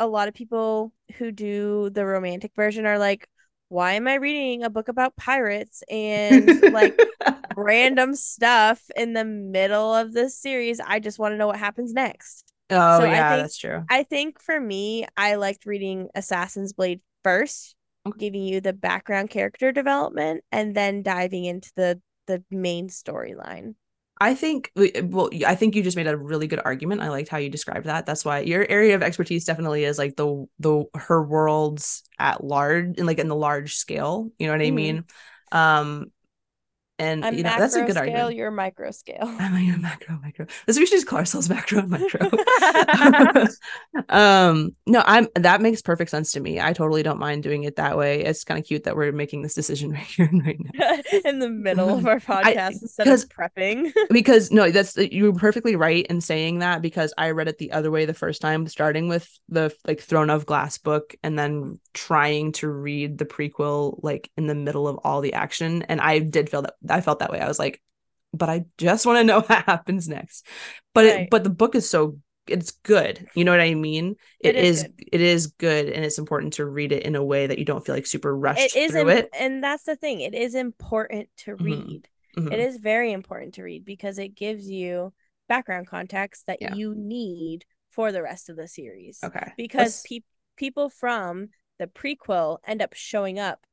a 0.00 0.06
lot 0.06 0.28
of 0.28 0.34
people 0.34 0.92
who 1.16 1.32
do 1.32 1.90
the 1.90 2.04
romantic 2.06 2.52
version 2.56 2.86
are 2.86 2.98
like, 2.98 3.28
why 3.74 3.94
am 3.94 4.06
I 4.06 4.14
reading 4.14 4.62
a 4.62 4.70
book 4.70 4.86
about 4.86 5.16
pirates 5.16 5.82
and 5.90 6.62
like 6.70 6.96
random 7.56 8.14
stuff 8.14 8.80
in 8.94 9.14
the 9.14 9.24
middle 9.24 9.92
of 9.92 10.12
this 10.12 10.38
series? 10.38 10.78
I 10.78 11.00
just 11.00 11.18
want 11.18 11.32
to 11.32 11.36
know 11.36 11.48
what 11.48 11.56
happens 11.58 11.92
next. 11.92 12.44
oh 12.70 13.00
So 13.00 13.04
yeah, 13.04 13.30
think 13.30 13.42
that's 13.42 13.58
true. 13.58 13.84
I 13.90 14.04
think 14.04 14.40
for 14.40 14.60
me, 14.60 15.06
I 15.16 15.34
liked 15.34 15.66
reading 15.66 16.08
Assassin's 16.14 16.72
Blade 16.72 17.00
first, 17.24 17.74
giving 18.16 18.44
you 18.44 18.60
the 18.60 18.72
background 18.72 19.30
character 19.30 19.72
development 19.72 20.44
and 20.52 20.76
then 20.76 21.02
diving 21.02 21.44
into 21.44 21.72
the 21.74 22.00
the 22.28 22.44
main 22.52 22.88
storyline. 22.88 23.74
I 24.20 24.34
think 24.34 24.70
well, 24.76 25.28
I 25.46 25.56
think 25.56 25.74
you 25.74 25.82
just 25.82 25.96
made 25.96 26.06
a 26.06 26.16
really 26.16 26.46
good 26.46 26.60
argument. 26.64 27.00
I 27.02 27.08
liked 27.08 27.28
how 27.28 27.38
you 27.38 27.50
described 27.50 27.86
that. 27.86 28.06
That's 28.06 28.24
why 28.24 28.40
your 28.40 28.64
area 28.68 28.94
of 28.94 29.02
expertise 29.02 29.44
definitely 29.44 29.84
is 29.84 29.98
like 29.98 30.16
the 30.16 30.46
the 30.60 30.84
her 30.94 31.22
worlds 31.22 32.04
at 32.18 32.42
large 32.44 32.94
and 32.98 33.06
like 33.06 33.18
in 33.18 33.28
the 33.28 33.34
large 33.36 33.74
scale. 33.74 34.30
You 34.38 34.46
know 34.46 34.52
what 34.52 34.62
I 34.62 34.70
Mhm. 34.70 34.70
mean? 34.70 35.04
Um, 35.52 36.12
and 36.98 37.24
I'm 37.24 37.34
you 37.34 37.42
know 37.42 37.54
that's 37.58 37.74
a 37.74 37.80
good 37.82 37.92
scale, 37.96 38.02
argument. 38.04 38.36
you're 38.36 38.50
micro 38.50 38.90
scale. 38.90 39.18
I'm 39.22 39.52
like 39.52 39.80
macro, 39.80 40.18
micro. 40.22 40.46
This 40.66 40.78
we 40.78 40.86
should 40.86 40.96
just 40.96 41.06
call 41.06 41.18
ourselves 41.18 41.48
macro 41.48 41.80
and 41.80 41.90
micro. 41.90 42.28
um, 44.08 44.74
no, 44.86 45.02
I'm 45.04 45.28
that 45.34 45.60
makes 45.60 45.82
perfect 45.82 46.10
sense 46.10 46.32
to 46.32 46.40
me. 46.40 46.60
I 46.60 46.72
totally 46.72 47.02
don't 47.02 47.18
mind 47.18 47.42
doing 47.42 47.64
it 47.64 47.76
that 47.76 47.96
way. 47.98 48.22
It's 48.24 48.44
kind 48.44 48.58
of 48.60 48.66
cute 48.66 48.84
that 48.84 48.96
we're 48.96 49.12
making 49.12 49.42
this 49.42 49.54
decision 49.54 49.90
right 49.92 50.02
here 50.02 50.28
and 50.30 50.44
right 50.44 50.58
now. 50.74 50.98
in 51.24 51.38
the 51.38 51.48
middle 51.48 51.88
of 51.96 52.06
our 52.06 52.20
I- 52.28 52.54
podcast 52.54 52.82
instead 52.82 53.08
of 53.08 53.28
prepping. 53.28 53.92
because 54.10 54.50
no 54.50 54.70
that's 54.70 54.96
you 54.96 55.24
were 55.24 55.32
perfectly 55.38 55.76
right 55.76 56.06
in 56.06 56.20
saying 56.20 56.58
that 56.60 56.82
because 56.82 57.12
i 57.18 57.30
read 57.30 57.48
it 57.48 57.58
the 57.58 57.72
other 57.72 57.90
way 57.90 58.04
the 58.04 58.14
first 58.14 58.40
time 58.40 58.66
starting 58.66 59.08
with 59.08 59.28
the 59.48 59.74
like 59.86 60.00
throne 60.00 60.30
of 60.30 60.46
glass 60.46 60.78
book 60.78 61.14
and 61.22 61.38
then 61.38 61.78
trying 61.92 62.52
to 62.52 62.68
read 62.68 63.18
the 63.18 63.24
prequel 63.24 63.98
like 64.02 64.30
in 64.36 64.46
the 64.46 64.54
middle 64.54 64.86
of 64.88 64.98
all 65.04 65.20
the 65.20 65.32
action 65.34 65.82
and 65.84 66.00
i 66.00 66.18
did 66.18 66.48
feel 66.50 66.62
that 66.62 66.74
i 66.90 67.00
felt 67.00 67.18
that 67.20 67.30
way 67.32 67.40
i 67.40 67.48
was 67.48 67.58
like 67.58 67.80
but 68.32 68.48
i 68.48 68.64
just 68.78 69.06
want 69.06 69.18
to 69.18 69.24
know 69.24 69.40
what 69.46 69.64
happens 69.64 70.08
next 70.08 70.46
but 70.94 71.04
Right. 71.04 71.20
it 71.22 71.30
but 71.30 71.44
the 71.44 71.50
book 71.50 71.74
is 71.74 71.88
so 71.88 72.18
it's 72.46 72.72
good 72.72 73.26
you 73.34 73.44
know 73.44 73.52
what 73.52 73.60
i 73.60 73.72
mean 73.74 74.16
It 74.40 74.54
is 74.54 74.78
is 74.78 74.82
good. 74.82 75.08
it 75.12 75.20
is 75.20 75.46
good 75.46 75.88
and 75.88 76.04
it's 76.04 76.18
important 76.18 76.54
to 76.54 76.66
read 76.66 76.92
it 76.92 77.04
in 77.04 77.14
a 77.16 77.24
way 77.24 77.46
that 77.46 77.58
you 77.58 77.64
don't 77.64 77.84
feel 77.86 77.94
like 77.94 78.06
super 78.06 78.36
rushed 78.36 78.60
It 78.60 78.76
is 78.76 78.90
through 78.92 79.08
imp- 79.08 79.10
it 79.26 79.30
and 79.38 79.64
that's 79.64 79.84
the 79.84 79.96
thing. 79.96 80.20
It 80.20 80.34
is 80.34 80.54
important 80.54 81.30
to 81.38 81.56
Mhm. 81.56 81.64
read. 81.64 82.08
Mhm. 82.36 82.52
It 82.52 82.58
is 82.58 82.76
very 82.76 83.12
important 83.12 83.54
to 83.54 83.62
read 83.62 83.84
because 83.86 84.18
it 84.18 84.34
gives 84.34 84.68
you 84.68 85.14
background 85.48 85.86
context 85.86 86.46
that 86.46 86.58
Yeah. 86.60 86.74
you 86.74 86.94
need 86.94 87.64
for 87.92 88.12
the 88.12 88.22
rest 88.22 88.50
of 88.50 88.56
the 88.56 88.68
series. 88.68 89.20
okay 89.24 89.52
Because 89.56 90.02
pe- 90.06 90.20
people 90.56 90.90
from 90.90 91.48
the 91.78 91.86
prequel 91.86 92.58
end 92.66 92.82
up 92.82 92.92
showing 92.92 93.38
up 93.38 93.64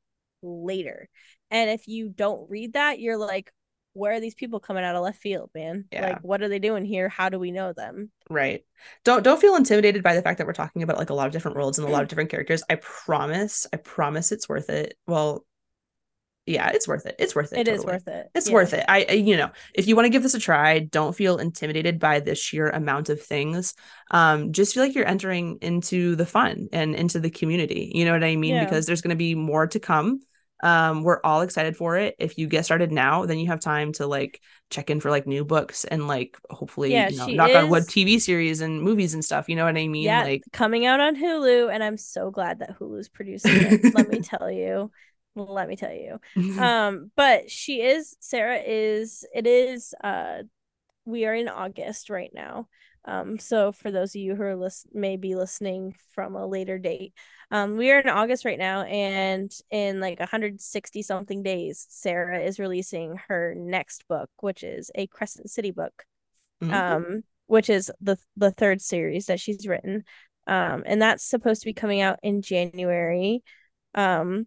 later. 0.42 1.08
And 1.52 1.70
if 1.70 1.86
you 1.86 2.08
don't 2.08 2.50
read 2.50 2.72
that, 2.72 2.98
you're 2.98 3.18
like, 3.18 3.52
where 3.92 4.14
are 4.14 4.20
these 4.20 4.34
people 4.34 4.58
coming 4.58 4.82
out 4.84 4.96
of 4.96 5.02
left 5.02 5.20
field, 5.20 5.50
man? 5.54 5.84
Yeah. 5.92 6.08
Like, 6.08 6.24
what 6.24 6.42
are 6.42 6.48
they 6.48 6.58
doing 6.58 6.84
here? 6.84 7.10
How 7.10 7.28
do 7.28 7.38
we 7.38 7.50
know 7.52 7.74
them? 7.74 8.10
Right. 8.30 8.64
Don't 9.04 9.22
don't 9.22 9.40
feel 9.40 9.54
intimidated 9.54 10.02
by 10.02 10.14
the 10.14 10.22
fact 10.22 10.38
that 10.38 10.46
we're 10.46 10.54
talking 10.54 10.82
about 10.82 10.96
like 10.96 11.10
a 11.10 11.14
lot 11.14 11.26
of 11.26 11.32
different 11.32 11.58
worlds 11.58 11.78
and 11.78 11.86
a 11.86 11.90
lot 11.90 12.02
of 12.02 12.08
different 12.08 12.30
characters. 12.30 12.62
I 12.70 12.76
promise, 12.76 13.66
I 13.72 13.76
promise 13.76 14.32
it's 14.32 14.48
worth 14.48 14.70
it. 14.70 14.94
Well, 15.06 15.44
yeah, 16.46 16.70
it's 16.70 16.88
worth 16.88 17.06
it. 17.06 17.16
It's 17.18 17.36
worth 17.36 17.52
it. 17.52 17.58
It 17.60 17.68
is 17.68 17.80
totally. 17.80 17.92
worth 17.92 18.08
it. 18.08 18.30
It's 18.34 18.48
Yeah. 18.48 18.54
worth 18.54 18.72
it. 18.74 18.84
I, 18.88 19.06
I, 19.08 19.12
you 19.12 19.36
know, 19.36 19.50
if 19.74 19.86
you 19.86 19.94
want 19.94 20.06
to 20.06 20.10
give 20.10 20.22
this 20.22 20.34
a 20.34 20.40
try, 20.40 20.80
don't 20.80 21.14
feel 21.14 21.36
intimidated 21.36 22.00
by 22.00 22.18
the 22.18 22.34
sheer 22.34 22.70
amount 22.70 23.10
of 23.10 23.22
things. 23.22 23.74
Um, 24.10 24.52
just 24.52 24.74
feel 24.74 24.82
like 24.82 24.94
you're 24.94 25.06
entering 25.06 25.58
into 25.60 26.16
the 26.16 26.26
fun 26.26 26.68
and 26.72 26.96
into 26.96 27.20
the 27.20 27.30
community. 27.30 27.92
You 27.94 28.06
know 28.06 28.12
what 28.12 28.24
I 28.24 28.34
mean? 28.36 28.54
Yeah. 28.54 28.64
Because 28.64 28.86
there's 28.86 29.02
going 29.02 29.10
to 29.10 29.16
be 29.16 29.34
more 29.34 29.66
to 29.68 29.78
come. 29.78 30.20
Um, 30.62 31.02
we're 31.02 31.20
all 31.24 31.42
excited 31.42 31.76
for 31.76 31.96
it. 31.96 32.14
If 32.18 32.38
you 32.38 32.46
get 32.46 32.64
started 32.64 32.92
now, 32.92 33.26
then 33.26 33.38
you 33.38 33.48
have 33.48 33.60
time 33.60 33.92
to 33.94 34.06
like 34.06 34.40
check 34.70 34.90
in 34.90 35.00
for 35.00 35.10
like 35.10 35.26
new 35.26 35.44
books 35.44 35.84
and 35.84 36.06
like 36.08 36.36
hopefully, 36.50 36.92
Yeah, 36.92 37.08
you 37.08 37.16
know, 37.16 37.28
knock 37.30 37.54
on 37.54 37.68
wood 37.68 37.88
TV 37.88 38.18
series 38.18 38.60
and 38.60 38.82
movies 38.82 39.14
and 39.14 39.24
stuff. 39.24 39.48
You 39.48 39.56
know 39.56 39.64
what 39.64 39.76
I 39.76 39.88
mean? 39.88 40.18
yeah, 40.18 40.20
Like, 40.20 40.44
coming 40.52 40.86
out 40.86 41.00
on 41.00 41.16
Hulu, 41.16 41.72
and 41.72 41.82
I'm 41.82 41.96
so 41.96 42.30
glad 42.30 42.58
that 42.60 42.78
Hulu's 42.78 43.08
producing 43.08 43.60
it. 43.60 43.80
let 43.92 44.08
me 44.08 44.20
tell 44.20 44.50
you. 44.50 44.90
Let 45.34 45.68
me 45.68 45.76
tell 45.76 45.92
you. 45.92 46.20
Um, 46.62 47.10
but 47.16 47.50
she 47.50 47.80
is 47.82 48.16
Sarah 48.20 48.60
is 48.64 49.24
it 49.34 49.46
is 49.46 49.94
uh 50.04 50.42
we 51.06 51.26
are 51.26 51.34
in 51.34 51.48
August 51.48 52.10
right 52.10 52.30
now. 52.34 52.68
Um, 53.06 53.38
so 53.38 53.72
for 53.72 53.90
those 53.90 54.14
of 54.16 54.20
you 54.22 54.36
who 54.36 54.42
are 54.44 54.56
list 54.56 54.88
maybe 54.92 55.34
listening 55.36 55.94
from 56.14 56.36
a 56.36 56.46
later 56.46 56.78
date, 56.78 57.14
um, 57.52 57.76
we 57.76 57.90
are 57.92 58.00
in 58.00 58.08
August 58.08 58.44
right 58.44 58.58
now, 58.58 58.82
and 58.82 59.52
in 59.70 60.00
like 60.00 60.18
160 60.18 61.02
something 61.02 61.42
days, 61.42 61.86
Sarah 61.90 62.40
is 62.40 62.58
releasing 62.58 63.16
her 63.28 63.54
next 63.56 64.08
book, 64.08 64.30
which 64.40 64.64
is 64.64 64.90
a 64.94 65.06
Crescent 65.06 65.50
City 65.50 65.70
book. 65.70 66.04
Mhm. 66.62 66.72
um, 66.72 67.24
which 67.46 67.68
is 67.68 67.90
the 68.00 68.16
the 68.36 68.50
third 68.50 68.80
series 68.80 69.26
that 69.26 69.40
she's 69.40 69.66
written. 69.66 70.04
Um, 70.46 70.82
and 70.86 71.02
that's 71.02 71.24
supposed 71.24 71.62
to 71.62 71.66
be 71.66 71.74
coming 71.74 72.00
out 72.00 72.18
in 72.22 72.40
January, 72.40 73.42
um, 73.94 74.46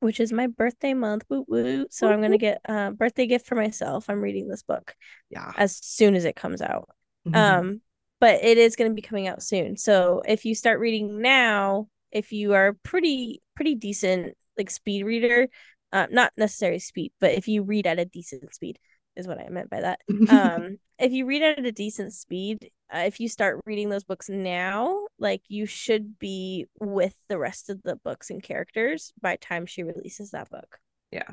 which 0.00 0.20
is 0.20 0.32
my 0.32 0.46
birthday 0.46 0.94
month. 0.94 1.24
Woo 1.28 1.44
woo! 1.46 1.86
So 1.90 2.08
I'm 2.08 2.22
gonna 2.22 2.38
get 2.38 2.60
a 2.64 2.92
birthday 2.92 3.26
gift 3.26 3.46
for 3.46 3.56
myself. 3.56 4.08
I'm 4.08 4.20
reading 4.20 4.48
this 4.48 4.62
book 4.62 4.94
yeah. 5.28 5.52
as 5.56 5.76
soon 5.76 6.14
as 6.14 6.24
it 6.24 6.36
comes 6.36 6.62
out. 6.62 6.88
Mhm. 7.26 7.36
Um, 7.36 7.80
but 8.20 8.42
it 8.42 8.56
is 8.56 8.76
going 8.76 8.90
to 8.90 8.94
be 8.94 9.02
coming 9.02 9.28
out 9.28 9.42
soon. 9.42 9.76
So 9.76 10.22
if 10.26 10.46
you 10.46 10.54
start 10.54 10.80
reading 10.80 11.20
now, 11.20 11.88
if 12.14 12.32
you 12.32 12.54
are 12.54 12.74
pretty 12.82 13.42
pretty 13.54 13.74
decent 13.74 14.34
like 14.56 14.70
speed 14.70 15.04
reader, 15.04 15.48
uh, 15.92 16.06
not 16.10 16.32
necessarily 16.36 16.78
speed, 16.78 17.12
but 17.20 17.32
if 17.32 17.48
you 17.48 17.62
read 17.62 17.86
at 17.86 17.98
a 17.98 18.04
decent 18.04 18.54
speed 18.54 18.78
is 19.16 19.28
what 19.28 19.38
I 19.38 19.48
meant 19.48 19.70
by 19.70 19.80
that. 19.82 20.00
Um, 20.30 20.78
if 20.98 21.12
you 21.12 21.26
read 21.26 21.42
at 21.42 21.64
a 21.64 21.72
decent 21.72 22.12
speed, 22.12 22.70
uh, 22.92 23.02
if 23.06 23.18
you 23.18 23.28
start 23.28 23.60
reading 23.66 23.88
those 23.88 24.04
books 24.04 24.28
now, 24.28 25.06
like 25.18 25.42
you 25.48 25.66
should 25.66 26.18
be 26.18 26.66
with 26.80 27.14
the 27.28 27.38
rest 27.38 27.68
of 27.68 27.82
the 27.82 27.96
books 27.96 28.30
and 28.30 28.42
characters 28.42 29.12
by 29.20 29.36
time 29.36 29.66
she 29.66 29.82
releases 29.82 30.30
that 30.30 30.50
book. 30.50 30.78
Yeah. 31.10 31.28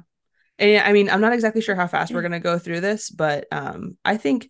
And 0.57 0.83
I 0.83 0.93
mean, 0.93 1.09
I'm 1.09 1.21
not 1.21 1.33
exactly 1.33 1.61
sure 1.61 1.75
how 1.75 1.87
fast 1.87 2.11
we're 2.11 2.21
going 2.27 2.31
to 2.31 2.39
go 2.39 2.57
through 2.57 2.81
this, 2.81 3.09
but 3.11 3.45
um 3.51 3.97
I 4.03 4.17
think 4.17 4.49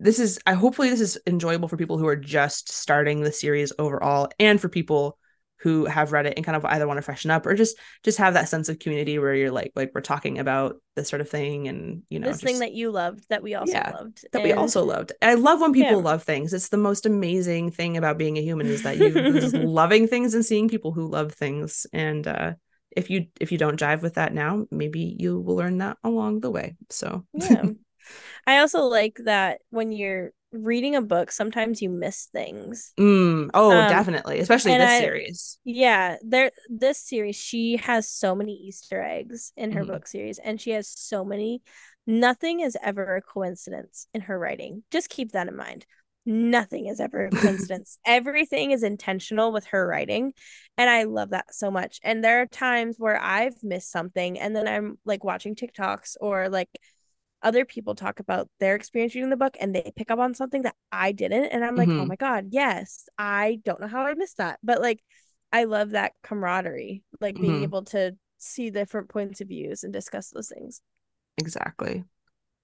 this 0.00 0.18
is 0.18 0.38
I 0.46 0.54
hopefully 0.54 0.90
this 0.90 1.00
is 1.00 1.18
enjoyable 1.26 1.68
for 1.68 1.76
people 1.76 1.98
who 1.98 2.06
are 2.06 2.16
just 2.16 2.72
starting 2.72 3.20
the 3.20 3.32
series 3.32 3.72
overall 3.78 4.28
and 4.38 4.60
for 4.60 4.68
people 4.68 5.18
who 5.60 5.86
have 5.86 6.12
read 6.12 6.26
it 6.26 6.34
and 6.36 6.44
kind 6.44 6.56
of 6.56 6.64
either 6.66 6.86
want 6.86 6.98
to 6.98 7.02
freshen 7.02 7.30
up 7.30 7.46
or 7.46 7.54
just 7.54 7.76
just 8.02 8.18
have 8.18 8.34
that 8.34 8.48
sense 8.48 8.68
of 8.68 8.78
community 8.78 9.18
where 9.18 9.34
you're 9.34 9.50
like 9.50 9.72
like 9.76 9.92
we're 9.94 10.00
talking 10.00 10.38
about 10.38 10.76
this 10.96 11.08
sort 11.08 11.20
of 11.22 11.28
thing 11.28 11.68
and 11.68 12.02
you 12.08 12.18
know 12.18 12.28
this 12.28 12.36
just, 12.36 12.42
thing 12.42 12.58
that 12.60 12.72
you 12.72 12.90
loved 12.90 13.28
that 13.28 13.42
we 13.42 13.54
also 13.54 13.78
Yeah, 13.78 13.92
loved 13.92 14.26
that 14.32 14.42
we 14.42 14.52
also 14.52 14.84
loved. 14.84 15.12
I 15.22 15.34
love 15.34 15.60
when 15.60 15.72
people 15.72 15.96
Yeah. 15.96 16.02
love 16.02 16.22
things. 16.22 16.52
It's 16.52 16.68
the 16.68 16.76
most 16.76 17.06
amazing 17.06 17.70
thing 17.70 17.96
about 17.96 18.18
being 18.18 18.36
a 18.36 18.42
human 18.42 18.70
is 18.70 18.82
that 18.82 18.98
you 18.98 19.26
just 19.38 19.56
loving 19.56 20.06
things 20.06 20.34
and 20.34 20.44
seeing 20.44 20.68
people 20.68 20.92
who 20.92 21.06
love 21.08 21.32
things. 21.32 21.86
And 21.92 22.26
uh, 22.26 22.54
if 22.90 23.10
you 23.10 23.26
if 23.40 23.52
you 23.52 23.58
don't 23.58 23.80
jive 23.80 24.02
with 24.02 24.14
that 24.14 24.34
now, 24.34 24.66
maybe 24.70 25.16
you 25.18 25.40
will 25.40 25.56
learn 25.56 25.78
that 25.78 25.98
along 26.04 26.40
the 26.40 26.50
way. 26.50 26.76
So 26.90 27.24
yeah 27.34 27.66
i 28.46 28.58
also 28.58 28.82
like 28.84 29.18
that 29.24 29.60
when 29.70 29.92
you're 29.92 30.32
reading 30.54 30.94
a 30.96 31.02
book 31.02 31.30
sometimes 31.32 31.82
you 31.82 31.90
miss 31.90 32.26
things. 32.26 32.92
Mm, 32.98 33.50
oh, 33.54 33.70
Um, 33.72 33.88
definitely, 33.88 34.38
especially 34.40 34.72
this 34.78 34.90
I- 34.90 34.98
series. 35.00 35.58
yeah 35.64 36.16
there 36.22 36.50
this 36.68 36.98
series 36.98 37.36
she 37.36 37.76
has 37.78 38.08
so 38.08 38.34
many 38.34 38.52
easter 38.54 39.02
eggs 39.02 39.52
in 39.56 39.72
her 39.72 39.84
Mhm. 39.84 39.88
book 39.88 40.06
series 40.06 40.38
and 40.38 40.60
she 40.60 40.70
has 40.70 40.88
so 40.88 41.24
many. 41.24 41.62
Nothing 42.06 42.60
is 42.60 42.76
ever 42.82 43.16
a 43.16 43.22
coincidence 43.22 44.06
in 44.14 44.20
her 44.22 44.38
writing. 44.38 44.84
Just 44.90 45.08
keep 45.08 45.32
that 45.32 45.48
in 45.48 45.56
mind. 45.56 45.86
Nothing 46.26 46.86
is 46.86 47.00
ever 47.00 47.26
a 47.26 47.30
coincidence. 47.70 47.98
Everything 48.06 48.70
is 48.70 48.82
intentional 48.82 49.52
with 49.52 49.66
her 49.66 49.86
writing 49.86 50.32
and 50.78 50.88
i 50.90 51.02
love 51.04 51.30
that 51.30 51.54
so 51.54 51.70
much. 51.70 52.00
And 52.02 52.24
there 52.24 52.40
are 52.42 52.46
times 52.46 52.96
where 52.98 53.20
i've 53.20 53.62
missed 53.62 53.90
something 53.90 54.38
and 54.38 54.54
then 54.56 54.66
i'm 54.68 54.98
like 55.04 55.22
watching 55.24 55.54
tiktoks 55.54 56.16
or 56.20 56.48
like 56.48 56.68
other 57.44 57.64
people 57.64 57.94
talk 57.94 58.20
about 58.20 58.48
their 58.60 58.74
experience 58.74 59.14
reading 59.14 59.30
the 59.30 59.36
book 59.36 59.56
and 59.60 59.74
they 59.74 59.92
pick 59.96 60.10
up 60.10 60.18
on 60.18 60.34
something 60.34 60.62
that 60.62 60.76
I 60.92 61.12
didn't. 61.12 61.46
And 61.46 61.64
I'm 61.64 61.76
like, 61.76 61.90
oh 61.98 62.04
Mhm. 62.04 62.08
my 62.08 62.16
God, 62.16 62.48
yes, 62.50 63.08
I 63.18 63.60
don't 63.64 63.80
know 63.80 63.88
how 63.88 64.06
I 64.06 64.14
missed 64.14 64.38
that. 64.38 64.58
But 64.64 64.80
like, 64.80 65.00
I 65.52 65.64
love 65.64 65.90
that 65.90 66.14
camaraderie, 66.24 67.04
like 67.20 67.36
being 67.36 67.60
Mhm. 67.60 67.62
able 67.64 67.84
to 67.86 68.16
see 68.38 68.70
different 68.70 69.08
points 69.10 69.40
of 69.40 69.48
views 69.48 69.84
and 69.84 69.92
discuss 69.92 70.30
those 70.30 70.48
things. 70.48 70.82
Exactly. 71.38 72.04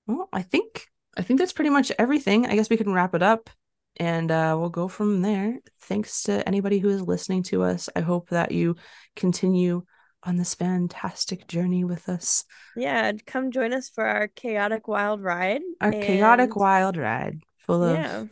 Well, 0.07 0.28
I 0.33 0.43
think 0.43 0.87
I 1.16 1.22
think 1.22 1.41
that's 1.41 1.53
pretty 1.53 1.70
much 1.70 1.93
everything. 1.99 2.47
I 2.47 2.55
guess 2.55 2.70
we 2.70 2.76
can 2.76 2.93
wrap 2.93 3.14
it 3.14 3.22
up 3.22 3.51
and 3.97 4.31
uh, 4.31 4.57
we'll 4.59 4.70
go 4.70 4.89
from 4.89 5.22
there. 5.22 5.59
Thanks 5.83 6.22
to 6.24 6.47
anybody 6.47 6.78
who 6.78 6.89
is 6.89 7.03
listening 7.03 7.43
to 7.45 7.62
us. 7.64 7.89
I 7.97 8.01
hope 8.01 8.31
that 8.31 8.53
you 8.53 8.76
continue 9.16 9.85
on 10.23 10.37
this 10.37 10.55
fantastic 10.55 11.47
journey 11.47 11.85
with 11.85 12.09
us. 12.09 12.45
Yeah, 12.77 13.12
come 13.27 13.51
join 13.51 13.73
us 13.73 13.89
for 13.89 14.05
our 14.05 14.29
chaotic 14.29 14.87
wild 14.89 15.23
ride. 15.23 15.62
Our 15.81 15.93
chaotic 15.93 16.57
wild 16.57 16.97
ride 16.97 17.41
full 17.59 17.91
Yeah, 17.93 18.21
of 18.23 18.31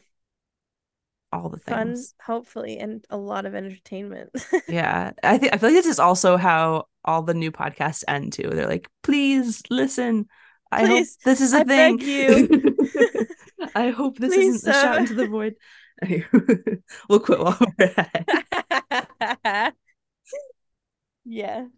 all 1.32 1.48
the 1.48 1.58
fun, 1.58 1.96
hopefully, 2.24 2.78
and 2.78 3.04
a 3.10 3.16
lot 3.16 3.46
of 3.46 3.54
entertainment. 3.54 4.30
Yeah. 4.68 5.12
I 5.22 5.38
think 5.38 5.52
I 5.54 5.58
feel 5.58 5.70
like 5.70 5.76
this 5.76 5.86
is 5.86 5.98
also 5.98 6.36
how 6.36 6.86
all 7.04 7.22
the 7.22 7.34
new 7.34 7.50
podcasts 7.52 8.04
end 8.06 8.32
too. 8.32 8.50
They're 8.50 8.68
like, 8.68 8.88
please 9.02 9.62
listen. 9.70 10.26
I 10.70 10.84
hope 10.84 11.06
this 11.24 11.40
is 11.40 11.54
a 11.54 11.60
I 11.60 11.64
thing. 11.64 12.00
you. 12.00 12.76
I 13.74 13.90
hope 13.90 14.18
this 14.18 14.34
Please, 14.34 14.56
isn't 14.56 14.70
a 14.70 14.72
shout 14.74 14.98
into 14.98 15.14
the 15.14 15.26
void. 15.26 15.54
we'll 17.08 17.20
quit 17.20 17.40
while 17.40 17.58
we're 17.78 17.94
ahead. 17.96 19.74
yeah. 21.24 21.68